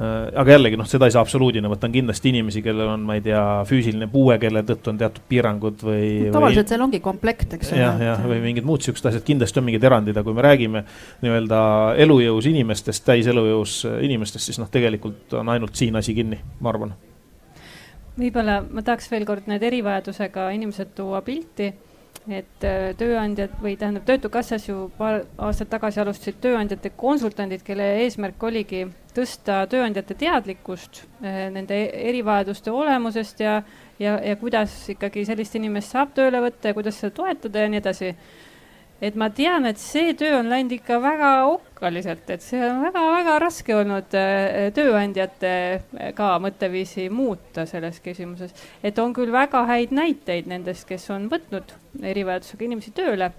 aga 0.00 0.54
jällegi 0.54 0.78
noh, 0.80 0.86
seda 0.88 1.08
ei 1.08 1.12
saa 1.14 1.22
absoluudina 1.24 1.68
võtta, 1.68 1.88
on 1.88 1.94
kindlasti 1.94 2.30
inimesi, 2.32 2.62
kellel 2.64 2.92
on, 2.94 3.02
ma 3.08 3.16
ei 3.18 3.24
tea, 3.24 3.42
füüsiline 3.68 4.08
puue, 4.12 4.36
kelle 4.40 4.62
tõttu 4.68 4.92
on 4.92 5.00
teatud 5.00 5.26
piirangud 5.28 5.84
või. 5.84 6.06
tavaliselt 6.32 6.64
või... 6.64 6.72
seal 6.72 6.84
ongi 6.86 7.00
komplekt, 7.04 7.56
eks 7.58 7.74
ole. 7.74 7.82
jah, 7.82 8.00
jah, 8.06 8.22
või 8.30 8.40
mingid 8.44 8.68
muud 8.68 8.86
siuksed 8.86 9.10
asjad, 9.10 9.26
kindlasti 9.26 9.60
on 9.60 9.68
mingid 9.68 9.84
erandid, 9.84 10.16
aga 10.16 10.24
kui 10.28 10.38
me 10.38 10.46
räägime 10.46 10.84
nii-öelda 11.24 11.60
elujõus 12.06 12.48
inimestest, 12.48 13.04
täiselujõus 13.10 13.76
inimestest, 14.06 14.48
siis 14.48 14.62
noh, 14.62 14.70
tegelikult 14.72 15.36
on 15.40 15.52
ainult 15.52 15.76
siin 15.76 16.00
asi 16.00 16.16
kinni, 16.16 16.40
ma 16.60 16.72
arvan. 16.72 16.96
võib-olla 18.20 18.60
ma 18.64 18.86
tahaks 18.86 19.12
veel 19.12 19.28
kord 19.28 19.52
need 19.52 19.62
erivajadusega 19.68 20.48
inimesed 20.56 20.96
tuua 20.96 21.20
pilti 21.26 21.72
et 22.32 22.64
äh, 22.66 22.90
tööandjad 22.98 23.56
või 23.62 23.76
tähendab, 23.78 24.04
Töötukassas 24.08 24.66
ju 24.68 24.88
paar 24.98 25.24
aastat 25.38 25.70
tagasi 25.72 26.00
alustasid 26.02 26.40
tööandjate 26.42 26.92
konsultandid, 26.96 27.64
kelle 27.66 27.86
eesmärk 28.04 28.42
oligi 28.46 28.84
tõsta 29.14 29.64
tööandjate 29.70 30.16
teadlikkust 30.20 31.02
äh, 31.22 31.48
nende 31.54 31.78
erivajaduste 32.10 32.72
olemusest 32.74 33.42
ja, 33.42 33.60
ja, 33.98 34.18
ja 34.24 34.36
kuidas 34.40 34.76
ikkagi 34.94 35.26
sellist 35.28 35.58
inimest 35.58 35.96
saab 35.96 36.14
tööle 36.14 36.42
võtta 36.44 36.70
ja 36.70 36.78
kuidas 36.78 37.00
seda 37.00 37.16
toetada 37.16 37.66
ja 37.66 37.72
nii 37.72 37.82
edasi 37.82 38.14
et 39.00 39.16
ma 39.16 39.30
tean, 39.32 39.66
et 39.68 39.80
see 39.80 40.12
töö 40.18 40.38
on 40.40 40.50
läinud 40.52 40.74
ikka 40.76 41.00
väga 41.02 41.30
okkaliselt, 41.50 42.28
et 42.32 42.44
see 42.44 42.60
on 42.66 42.82
väga-väga 42.84 43.36
raske 43.42 43.76
olnud 43.76 44.16
äh, 44.18 44.70
tööandjate 44.76 45.52
äh, 45.52 46.10
ka 46.16 46.34
mõtteviisi 46.42 47.08
muuta 47.12 47.66
selles 47.68 48.00
küsimuses. 48.04 48.52
et 48.82 48.98
on 48.98 49.14
küll 49.16 49.32
väga 49.32 49.64
häid 49.70 49.94
näiteid 49.96 50.50
nendest, 50.50 50.86
kes 50.88 51.08
on 51.14 51.30
võtnud 51.32 51.72
erivajadusega 52.02 52.68
inimesi 52.68 52.92
tööle, 52.96 53.32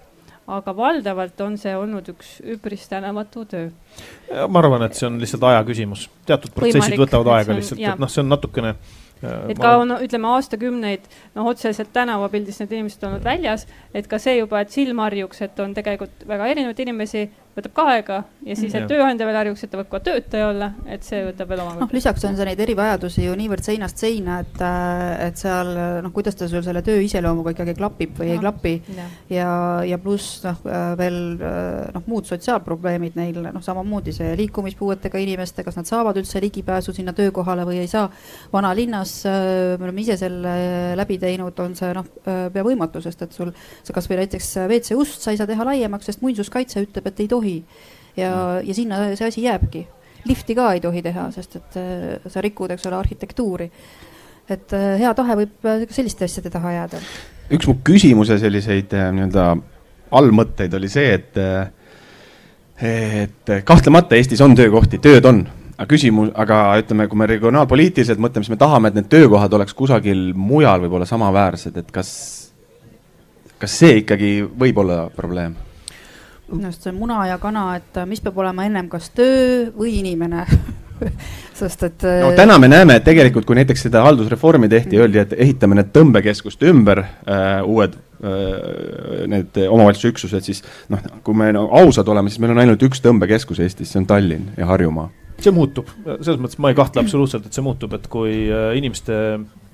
aga 0.51 0.73
valdavalt 0.75 1.41
on 1.45 1.57
see 1.61 1.75
olnud 1.77 2.09
üks 2.15 2.39
üpris 2.55 2.87
tänamatu 2.89 3.45
töö. 3.45 3.69
ma 4.47 4.63
arvan, 4.63 4.87
et 4.87 4.97
see 4.97 5.07
on 5.07 5.21
lihtsalt 5.21 5.45
aja 5.51 5.61
küsimus, 5.67 6.09
teatud 6.25 6.55
protsessid 6.55 6.89
Võimalik, 6.89 7.05
võtavad 7.05 7.33
aega 7.37 7.53
on, 7.53 7.61
lihtsalt, 7.61 7.85
et 7.85 8.01
noh, 8.01 8.11
see 8.11 8.25
on 8.25 8.33
natukene 8.33 8.75
et 9.21 9.59
ka 9.61 9.75
on, 9.81 9.95
ütleme 10.01 10.29
aastakümneid, 10.35 11.05
noh, 11.35 11.51
otseselt 11.51 11.91
tänavapildis 11.93 12.61
need 12.61 12.75
inimesed 12.77 13.03
olnud 13.07 13.25
väljas, 13.25 13.67
et 13.93 14.09
ka 14.11 14.19
see 14.21 14.37
juba, 14.39 14.63
et 14.63 14.73
silm 14.73 15.01
harjuks, 15.03 15.43
et 15.45 15.59
on 15.63 15.75
tegelikult 15.77 16.25
väga 16.27 16.49
erinevaid 16.53 16.83
inimesi 16.85 17.27
võtab 17.55 17.73
ka 17.75 17.85
aega 17.91 18.17
ja 18.45 18.55
siis, 18.55 18.73
et 18.77 18.87
tööandja 18.89 19.27
veel 19.27 19.37
harjuks, 19.37 19.63
et 19.65 19.71
ta 19.71 19.79
võib 19.79 19.89
ka 19.91 19.99
töötaja 20.05 20.47
olla, 20.51 20.69
et 20.89 21.03
see 21.05 21.19
võtab 21.27 21.49
veel 21.51 21.61
omakorda. 21.63 21.85
noh, 21.85 21.95
lisaks 21.95 22.25
on 22.27 22.37
see 22.37 22.47
neid 22.47 22.61
erivajadusi 22.63 23.25
ju 23.25 23.35
niivõrd 23.37 23.65
seinast 23.65 24.01
seina, 24.01 24.39
et, 24.45 24.61
äh, 24.63 25.27
et 25.27 25.41
seal 25.41 25.71
noh, 26.05 26.13
kuidas 26.15 26.37
ta 26.39 26.47
sul 26.51 26.63
selle 26.65 26.83
töö 26.85 27.01
iseloomuga 27.03 27.53
ikkagi 27.55 27.75
klapib 27.77 28.15
või 28.19 28.31
no, 28.31 28.35
ei 28.35 28.41
klapi. 28.41 28.73
ja, 29.33 29.49
ja 29.87 29.99
pluss 30.01 30.41
noh, 30.45 30.61
äh, 30.65 30.93
veel 30.99 31.19
äh, 31.37 31.91
noh, 31.97 32.05
muud 32.07 32.29
sotsiaalprobleemid 32.29 33.19
neil, 33.19 33.41
noh, 33.43 33.63
samamoodi 33.65 34.15
see 34.15 34.31
liikumispuuetega 34.39 35.21
inimeste, 35.21 35.65
kas 35.67 35.79
nad 35.79 35.89
saavad 35.89 36.21
üldse 36.21 36.41
ligipääsu 36.43 36.95
sinna 36.95 37.13
töökohale 37.17 37.67
või 37.67 37.81
ei 37.83 37.91
saa. 37.91 38.07
vanalinnas 38.53 39.17
me 39.25 39.83
oleme 39.83 40.01
ise 40.01 40.17
selle 40.19 40.55
läbi 40.97 41.19
teinud, 41.19 41.59
on 41.59 41.75
see 41.77 41.91
noh, 41.95 42.07
pea 42.23 42.63
võimatu, 42.65 43.03
sest 43.03 43.27
et 43.27 43.35
sul 43.35 43.51
sa 43.83 43.93
kasvõi 43.95 44.21
näiteks 44.23 44.49
WC 44.65 44.97
ust 44.97 45.21
sa 45.23 45.33
ei 45.33 45.39
saa 45.39 45.49
teha 45.49 45.65
laiemaks, 45.67 46.07
sest 46.09 46.23
muinsuskaitse 46.23 46.83
ütleb, 46.85 47.07
et 47.11 47.19
ei 47.23 47.29
tohi 47.31 47.40
tohi. 47.41 47.63
ja 48.17 48.29
mm., 48.29 48.67
ja 48.67 48.77
sinna 48.77 49.01
see 49.15 49.27
asi 49.27 49.43
jääbki. 49.43 49.87
lifti 50.25 50.55
ka 50.55 50.73
ei 50.73 50.81
tohi 50.81 51.01
teha, 51.01 51.31
sest 51.31 51.55
et 51.57 51.77
äh, 51.81 52.29
sa 52.29 52.41
rikud, 52.41 52.71
eks 52.71 52.85
ole, 52.85 52.95
arhitektuuri. 52.95 53.71
et 54.49 54.73
äh, 54.73 54.99
hea 54.99 55.13
tahe 55.17 55.37
võib 55.43 55.65
äh, 55.65 55.85
selliste 55.89 56.25
asjade 56.25 56.49
taha 56.53 56.71
jääda. 56.71 57.01
üks 57.51 57.67
mu 57.67 57.79
küsimuse 57.83 58.37
selliseid 58.39 58.93
nii-öelda 58.93 59.55
allmõtteid 60.11 60.73
oli 60.75 60.89
see, 60.91 61.13
et, 61.15 61.37
et 62.83 63.51
kahtlemata 63.63 64.15
Eestis 64.19 64.41
on 64.43 64.55
töökohti, 64.55 64.99
tööd 64.99 65.25
on 65.25 65.45
aga 65.81 65.89
küsimus, 65.89 66.29
aga 66.37 66.59
ütleme, 66.81 67.07
kui 67.09 67.17
me 67.17 67.27
regionaalpoliitiliselt 67.31 68.21
mõtleme, 68.21 68.45
siis 68.45 68.53
me 68.53 68.59
tahame, 68.61 68.91
et 68.91 68.99
need 68.99 69.09
töökohad 69.09 69.53
oleks 69.57 69.73
kusagil 69.77 70.29
mujal 70.37 70.83
võib-olla 70.83 71.07
samaväärsed, 71.09 71.79
et 71.81 71.89
kas, 71.95 72.11
kas 73.61 73.77
see 73.81 74.01
ikkagi 74.03 74.33
võib 74.45 74.83
olla 74.83 75.05
probleem? 75.15 75.55
Minu 76.51 76.69
arust 76.69 76.87
see 76.87 76.95
muna 76.95 77.23
ja 77.29 77.37
kana, 77.41 77.65
et 77.79 77.97
äh, 78.01 78.07
mis 78.09 78.21
peab 78.23 78.37
olema 78.41 78.65
ennem, 78.67 78.89
kas 78.91 79.09
töö 79.15 79.69
või 79.75 79.97
inimene 79.99 80.45
sest 81.59 81.83
et. 81.87 82.05
no 82.05 82.31
äh, 82.31 82.37
täna 82.37 82.57
me 82.61 82.69
näeme, 82.71 82.99
et 82.99 83.05
tegelikult, 83.07 83.47
kui 83.49 83.57
näiteks 83.59 83.87
seda 83.87 84.03
haldusreformi 84.05 84.69
tehti, 84.71 84.99
öeldi, 85.01 85.21
et 85.23 85.35
ehitame 85.37 85.79
need 85.79 85.93
tõmbekeskuste 85.95 86.69
ümber 86.71 87.03
äh,, 87.05 87.61
uued 87.65 87.97
äh, 87.97 89.25
need 89.31 89.61
omavalitsusüksused, 89.67 90.45
siis 90.49 90.63
noh, 90.93 91.01
kui 91.25 91.37
me 91.37 91.51
no, 91.55 91.67
ausad 91.81 92.09
oleme, 92.11 92.31
siis 92.31 92.43
meil 92.43 92.55
on 92.55 92.63
ainult 92.65 92.89
üks 92.89 93.03
tõmbekeskus 93.03 93.63
Eestis, 93.63 93.93
see 93.93 94.03
on 94.03 94.09
Tallinn 94.09 94.53
ja 94.57 94.69
Harjumaa. 94.69 95.09
See 95.45 95.55
muutub, 95.55 95.89
selles 96.05 96.39
mõttes 96.41 96.59
ma 96.61 96.71
ei 96.71 96.77
kahtle 96.77 97.03
absoluutselt, 97.03 97.47
et 97.47 97.57
see 97.57 97.65
muutub, 97.65 97.93
et 97.97 98.07
kui 98.11 98.45
äh, 98.49 98.71
inimeste 98.79 99.17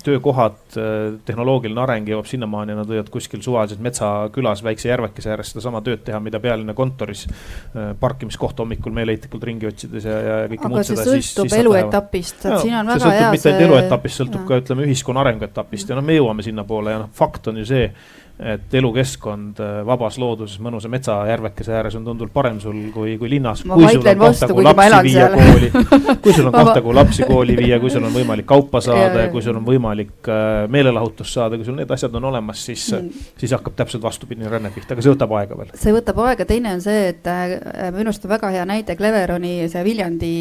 töökohad, 0.07 0.59
äh, 0.77 1.17
tehnoloogiline 1.25 1.81
areng 1.81 2.07
jõuab 2.07 2.27
sinnamaani, 2.29 2.75
nad 2.77 2.87
võivad 2.87 3.09
kuskil 3.11 3.41
suvaliselt 3.43 3.81
metsakülas 3.83 4.61
väikse 4.65 4.91
järvekese 4.91 5.33
ääres 5.33 5.51
sedasama 5.51 5.81
tööd 5.85 6.03
teha, 6.07 6.19
mida 6.23 6.39
pealinna 6.43 6.75
kontoris 6.77 7.25
äh, 7.27 7.91
parkimiskohta 7.99 8.63
hommikul 8.63 8.95
meeleheitlikult 8.95 9.47
ringi 9.49 9.69
otsides 9.69 10.07
ja, 10.07 10.19
ja 10.27 10.37
kõike 10.53 10.71
muud 10.71 10.87
seda. 10.87 11.01
aga 11.01 11.17
see 11.17 11.25
sõltub 11.25 11.57
eluetapist, 11.59 12.45
et 12.45 12.63
siin 12.63 12.77
on 12.79 12.93
väga 12.93 13.11
hea 13.17 13.33
mitte 13.33 13.51
ainult 13.51 13.65
eluetapist, 13.67 14.21
sõltub 14.21 14.45
ja. 14.45 14.47
ka 14.51 14.61
ütleme 14.63 14.87
ühiskonna 14.87 15.25
arenguetapist 15.25 15.91
ja 15.91 15.99
noh, 15.99 16.07
me 16.07 16.19
jõuame 16.19 16.45
sinnapoole 16.45 16.95
ja 16.95 17.03
noh, 17.03 17.11
fakt 17.17 17.51
on 17.51 17.59
ju 17.63 17.67
see 17.67 17.89
et 18.37 18.73
elukeskkond 18.77 19.57
äh, 19.65 19.79
vabas 19.85 20.19
looduses 20.21 20.59
mõnusa 20.61 20.89
metsajärvekese 20.93 21.73
ääres 21.73 21.95
on 21.97 22.03
tunduvalt 22.05 22.33
parem 22.35 22.59
sul 22.61 22.75
kui, 22.93 23.15
kui 23.17 23.31
linnas. 23.31 23.63
ma 23.65 23.79
vaidlen 23.79 24.19
vastu, 24.21 24.51
kuigi 24.53 24.73
ma 24.77 24.83
elan 24.85 25.07
seal. 25.09 25.37
kui 26.21 26.35
sul 26.35 26.45
on 26.45 26.53
kahte 26.59 26.83
kuu 26.85 26.93
lapsi 26.93 27.25
kooli 27.25 27.55
viia, 27.57 27.79
kui 27.81 27.89
sul 27.89 28.05
on 28.05 28.13
võimalik 28.13 28.45
kaupa 28.49 28.81
saada 28.87 29.23
ja 29.23 29.31
kui 29.33 29.41
sul 29.41 29.57
on 29.57 29.65
võimalik 29.65 30.29
äh, 30.29 30.67
meelelahutust 30.69 31.33
saada, 31.33 31.57
kui 31.57 31.65
sul 31.65 31.79
need 31.79 31.93
asjad 31.93 32.13
on 32.19 32.27
olemas, 32.29 32.61
siis 32.69 32.83
mm., 32.93 33.25
siis 33.41 33.55
hakkab 33.57 33.79
täpselt 33.79 34.05
vastupidine 34.05 34.53
ränne 34.53 34.69
pihta, 34.75 34.93
aga 34.93 35.05
see 35.07 35.15
võtab 35.15 35.33
aega 35.39 35.57
veel. 35.57 35.73
see 35.81 35.97
võtab 35.97 36.21
aega, 36.27 36.45
teine 36.53 36.75
on 36.77 36.85
see, 36.85 37.09
et 37.15 37.31
äh, 37.33 37.55
minu 37.97 38.11
arust 38.11 38.29
on 38.29 38.35
väga 38.35 38.53
hea 38.53 38.67
näide 38.69 38.97
Cleveroni 39.01 39.55
see 39.73 39.83
Viljandi 39.87 40.31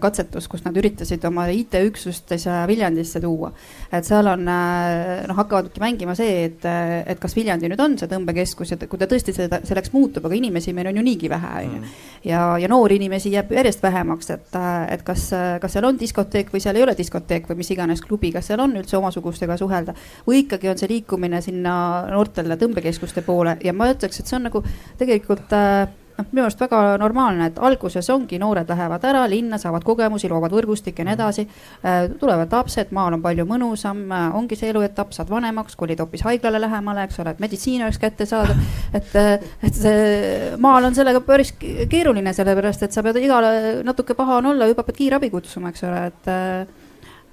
katsetus, 0.00 0.48
kus 0.48 0.64
nad 0.64 0.80
üritasid 0.80 1.28
oma 1.28 1.44
IT-üksust 1.52 2.32
Viljandisse 2.72 3.20
tuua. 3.20 3.52
et 3.92 4.08
seal 4.08 4.32
on 4.32 4.48
noh, 4.48 5.36
hakkavadki 5.44 5.84
mängima 5.84 6.16
see, 6.16 6.48
et, 6.48 6.64
et 6.64 7.20
kas 7.20 7.33
kas 7.34 7.42
Viljandi 7.42 7.68
nüüd 7.70 7.80
on 7.82 7.96
see 7.98 8.10
tõmbekeskus 8.10 8.72
ja 8.72 8.76
kui 8.86 9.00
ta 9.00 9.08
tõesti 9.10 9.34
seda, 9.34 9.58
selleks 9.66 9.90
muutub, 9.92 10.24
aga 10.28 10.36
inimesi 10.38 10.72
meil 10.72 10.88
on 10.90 11.00
ju 11.00 11.04
niigi 11.04 11.30
vähe, 11.30 11.50
on 11.64 11.64
ju. 11.64 11.80
Mm. 11.80 11.96
ja, 12.28 12.42
ja 12.62 12.68
noori 12.70 12.98
inimesi 13.00 13.32
jääb 13.32 13.50
järjest 13.52 13.82
vähemaks, 13.82 14.30
et, 14.30 14.58
et 14.94 15.02
kas, 15.02 15.26
kas 15.60 15.74
seal 15.74 15.88
on 15.88 15.98
diskoteek 15.98 16.52
või 16.54 16.62
seal 16.62 16.78
ei 16.78 16.86
ole 16.86 16.94
diskoteek 16.96 17.48
või 17.50 17.62
mis 17.62 17.72
iganes 17.74 18.02
klubi, 18.04 18.30
kas 18.32 18.50
seal 18.50 18.62
on 18.62 18.76
üldse 18.78 18.96
omasugustega 18.98 19.56
suhelda. 19.58 19.94
või 20.26 20.44
ikkagi 20.44 20.70
on 20.70 20.78
see 20.78 20.92
liikumine 20.92 21.42
sinna 21.42 21.74
noortele 22.12 22.58
tõmbekeskuste 22.60 23.24
poole 23.26 23.58
ja 23.64 23.74
ma 23.74 23.90
ütleks, 23.92 24.20
et 24.20 24.30
see 24.30 24.38
on 24.38 24.48
nagu 24.50 24.62
tegelikult 25.00 25.52
äh, 25.56 25.88
noh, 26.18 26.28
minu 26.30 26.44
arust 26.44 26.60
väga 26.62 26.80
normaalne, 27.00 27.48
et 27.50 27.58
alguses 27.62 28.08
ongi, 28.14 28.38
noored 28.42 28.68
lähevad 28.70 29.04
ära 29.08 29.24
linna, 29.30 29.58
saavad 29.60 29.84
kogemusi, 29.86 30.28
loovad 30.30 30.54
võrgustikke 30.54 31.02
ja 31.02 31.08
nii 31.08 31.16
edasi. 31.16 31.46
Äh, 31.82 32.06
tulevad 32.20 32.54
lapsed, 32.54 32.92
maal 32.94 33.16
on 33.16 33.24
palju 33.24 33.46
mõnusam, 33.48 34.04
äh, 34.12 34.28
ongi 34.38 34.58
see 34.58 34.70
eluetapp, 34.72 35.14
saad 35.16 35.32
vanemaks, 35.32 35.76
kolid 35.80 36.02
hoopis 36.02 36.24
haiglale 36.26 36.62
lähemale, 36.62 37.08
eks 37.08 37.20
ole, 37.22 37.34
et 37.34 37.42
meditsiin 37.44 37.84
oleks 37.86 38.00
kättesaadav. 38.02 38.62
et, 38.94 39.12
äh, 39.18 39.50
et 39.62 39.74
see 39.74 40.54
maal 40.62 40.90
on 40.90 40.94
sellega 40.94 41.20
päris 41.24 41.54
keeruline, 41.58 42.32
sellepärast 42.36 42.86
et 42.86 42.94
sa 42.94 43.02
pead 43.02 43.18
igale, 43.22 43.82
natuke 43.84 44.14
paha 44.14 44.40
on 44.42 44.52
olla, 44.54 44.70
juba 44.70 44.86
pead 44.86 45.02
kiirabi 45.02 45.30
kutsuma, 45.34 45.74
eks 45.74 45.86
ole, 45.88 46.06
et 46.12 46.82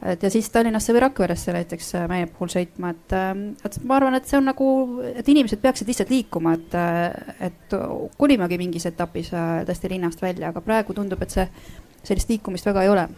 et 0.05 0.23
ja 0.23 0.31
siis 0.33 0.49
Tallinnasse 0.49 0.93
või 0.95 1.03
Rakveresse 1.05 1.53
näiteks 1.55 1.93
äh, 1.99 2.05
meie 2.09 2.27
puhul 2.29 2.51
sõitma, 2.53 2.93
et, 2.95 3.15
äh, 3.15 3.31
et 3.67 3.77
ma 3.87 3.97
arvan, 3.99 4.17
et 4.17 4.29
see 4.29 4.39
on 4.39 4.47
nagu, 4.49 4.67
et 5.13 5.27
inimesed 5.29 5.61
peaksid 5.61 5.91
lihtsalt 5.91 6.13
liikuma, 6.13 6.55
et, 6.57 6.77
äh, 6.77 7.35
et 7.49 7.75
kolimegi 8.17 8.59
mingis 8.61 8.87
etapis 8.89 9.31
tõesti 9.67 9.91
linnast 9.91 10.23
välja, 10.23 10.51
aga 10.51 10.63
praegu 10.65 10.95
tundub, 10.97 11.21
et 11.21 11.33
see, 11.33 11.45
sellist 12.01 12.33
liikumist 12.33 12.65
väga 12.65 12.87
ei 12.87 12.93
ole 12.93 13.09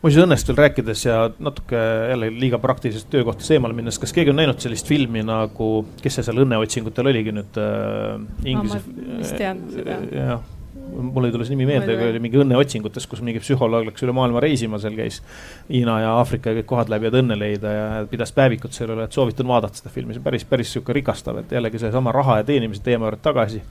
muuseas 0.00 0.24
õnnest 0.24 0.48
veel 0.48 0.56
rääkides 0.56 1.02
ja 1.04 1.16
natuke 1.42 1.76
jälle 2.10 2.30
liiga 2.32 2.58
praktilisest 2.62 3.10
töökohtast 3.12 3.52
eemale 3.52 3.76
minnes, 3.76 3.98
kas 4.00 4.14
keegi 4.16 4.32
on 4.32 4.40
näinud 4.40 4.62
sellist 4.62 4.88
filmi 4.88 5.20
nagu, 5.26 5.70
kes 6.00 6.16
see 6.16 6.26
seal 6.30 6.40
õnneotsingutel 6.46 7.12
oligi 7.12 7.36
nüüd 7.36 7.60
äh,? 7.60 8.16
Inglise 8.48 8.80
no,. 8.80 8.94
ma 8.96 9.20
vist 9.20 9.36
tean 9.36 9.66
seda. 9.74 10.00
jah 10.16 10.55
mul 10.86 11.26
ei 11.26 11.34
tule 11.34 11.46
see 11.46 11.56
nimi 11.56 11.66
meelde, 11.68 11.96
aga 11.96 12.08
oli 12.12 12.20
mingi 12.22 12.40
õnneotsingutes, 12.42 13.08
kus 13.10 13.22
mingi 13.24 13.42
psühholoog 13.42 13.88
läks 13.88 14.04
üle 14.06 14.14
maailma 14.16 14.42
reisima, 14.44 14.80
seal 14.82 14.96
käis 14.98 15.20
Hiina 15.68 15.98
ja 16.02 16.14
Aafrika 16.20 16.52
ja 16.52 16.60
kõik 16.60 16.70
kohad 16.72 16.92
läbi, 16.92 17.10
et 17.10 17.18
õnne 17.20 17.38
leida 17.38 17.74
ja 17.74 17.86
pidas 18.10 18.32
päevikut 18.36 18.76
selle 18.76 18.96
üle, 18.96 19.08
et 19.08 19.16
soovitan 19.16 19.48
vaadata 19.50 19.80
seda 19.80 19.92
filmi, 19.92 20.14
see 20.14 20.22
on 20.22 20.28
päris, 20.28 20.46
päris 20.48 20.72
sihuke 20.76 20.96
rikastav, 20.96 21.42
et 21.42 21.54
jällegi 21.58 21.82
seesama 21.82 22.14
raha 22.14 22.40
ja 22.40 22.48
teenimise 22.48 22.84
teema 22.86 23.10
juurde 23.10 23.22
tagasi. 23.24 23.62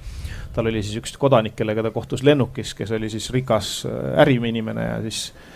tal 0.56 0.70
oli 0.72 0.84
siis 0.84 1.02
üks 1.02 1.18
kodanik, 1.20 1.56
kellega 1.56 1.84
ta 1.84 1.92
kohtus 1.92 2.24
lennukis, 2.24 2.74
kes 2.74 2.92
oli 2.96 3.10
siis 3.12 3.30
rikas 3.36 3.86
äh, 3.86 4.22
äriinimene 4.24 4.86
ja 4.86 5.02
siis 5.04 5.34
äh, 5.34 5.56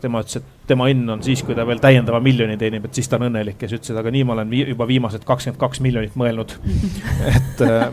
tema 0.00 0.20
ütles, 0.22 0.40
et 0.40 0.68
tema 0.68 0.88
õnn 0.92 1.16
on 1.16 1.22
siis, 1.24 1.42
kui 1.44 1.56
ta 1.56 1.64
veel 1.66 1.80
täiendava 1.82 2.20
miljoni 2.24 2.56
teenib, 2.60 2.88
et 2.88 2.98
siis 2.98 3.08
ta 3.08 3.18
on 3.18 3.28
õnnelik 3.30 3.62
ja 3.62 3.68
siis 3.68 3.80
ütles, 3.80 3.94
et 3.94 4.00
aga 4.00 4.12
nii 4.12 4.24
ma 4.26 4.36
olen 4.36 4.50
vi 4.50 4.62
juba 4.68 4.86
viimased 4.88 5.24
kakskümmend 5.26 5.60
kaks 5.60 5.80
miljonit 5.84 6.16
mõelnud. 6.20 6.56
et 7.34 7.64
äh, 7.64 7.88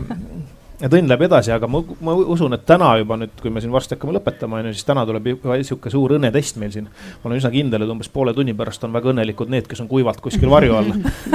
et 0.82 0.94
õnn 0.98 1.10
läheb 1.10 1.24
edasi, 1.28 1.52
aga 1.54 1.68
ma, 1.70 1.80
ma 2.02 2.14
usun, 2.34 2.56
et 2.56 2.64
täna 2.66 2.90
juba 3.00 3.16
nüüd, 3.20 3.34
kui 3.40 3.52
me 3.54 3.62
siin 3.62 3.72
varsti 3.74 3.96
hakkame 3.96 4.16
lõpetama, 4.16 4.58
on 4.58 4.70
ju, 4.70 4.74
siis 4.76 4.88
täna 4.88 5.04
tuleb 5.08 5.28
juba 5.30 5.58
sihuke 5.62 5.92
suur 5.92 6.16
õnnetest 6.18 6.58
meil 6.62 6.72
siin. 6.74 6.88
ma 6.88 7.30
olen 7.30 7.38
üsna 7.38 7.52
kindel, 7.54 7.86
et 7.86 7.94
umbes 7.94 8.10
poole 8.12 8.34
tunni 8.34 8.54
pärast 8.58 8.84
on 8.86 8.94
väga 8.94 9.12
õnnelikud 9.12 9.52
need, 9.52 9.68
kes 9.70 9.84
on 9.84 9.90
kuivalt 9.90 10.20
kuskil 10.24 10.50
varju 10.50 10.76
all. 10.80 10.92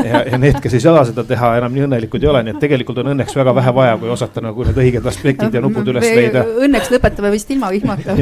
ja, 0.10 0.24
ja 0.34 0.42
need, 0.42 0.60
kes 0.64 0.78
ei 0.78 0.84
saa 0.84 1.06
seda 1.08 1.24
teha, 1.28 1.56
enam 1.62 1.74
nii 1.76 1.88
õnnelikud 1.88 2.24
ei 2.24 2.32
ole, 2.34 2.44
nii 2.48 2.56
et 2.58 2.62
tegelikult 2.68 3.02
on 3.04 3.14
õnneks 3.14 3.36
väga 3.40 3.56
vähe 3.62 3.76
vaja, 3.80 3.98
kui 4.02 4.12
osata 4.14 4.44
nagu 4.44 4.68
need 4.68 4.84
õiged 4.86 5.12
aspektid 5.14 5.56
ja 5.56 5.64
nupud 5.64 5.94
üles 5.94 6.08
leida. 6.12 6.44
Õnneks 6.68 6.92
lõpetame 6.94 7.32
vist 7.34 7.52
ilma 7.56 7.72
vihmata 7.74 8.18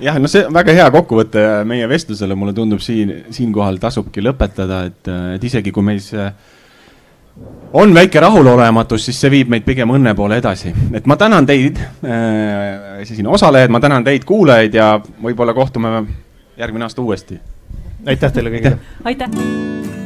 jah, 0.00 0.18
no 0.20 0.30
see 0.30 0.44
on 0.46 0.54
väga 0.54 0.74
hea 0.76 0.90
kokkuvõte 0.94 1.44
meie 1.68 1.88
vestlusele, 1.90 2.36
mulle 2.38 2.54
tundub 2.56 2.82
siin, 2.84 3.14
siinkohal 3.34 3.80
tasubki 3.82 4.22
lõpetada, 4.24 4.84
et, 4.90 5.10
et 5.38 5.48
isegi 5.48 5.72
kui 5.74 5.86
meis 5.86 6.12
on 7.72 7.94
väike 7.94 8.20
rahulolematus, 8.20 9.04
siis 9.04 9.20
see 9.20 9.30
viib 9.30 9.52
meid 9.52 9.66
pigem 9.66 9.90
õnne 9.92 10.14
poole 10.16 10.38
edasi. 10.40 10.72
et 10.92 11.06
ma 11.06 11.16
tänan 11.16 11.46
teid 11.46 11.78
äh,, 11.78 13.04
siin 13.04 13.26
osalejad, 13.26 13.70
ma 13.70 13.80
tänan 13.80 14.04
teid, 14.04 14.24
kuulajaid 14.24 14.74
ja 14.74 14.94
võib-olla 15.22 15.54
kohtume 15.54 16.02
järgmine 16.56 16.88
aasta 16.88 17.02
uuesti. 17.02 17.40
aitäh 18.06 18.32
teile 18.32 18.50
kõigile. 18.50 18.78
aitäh. 19.04 19.97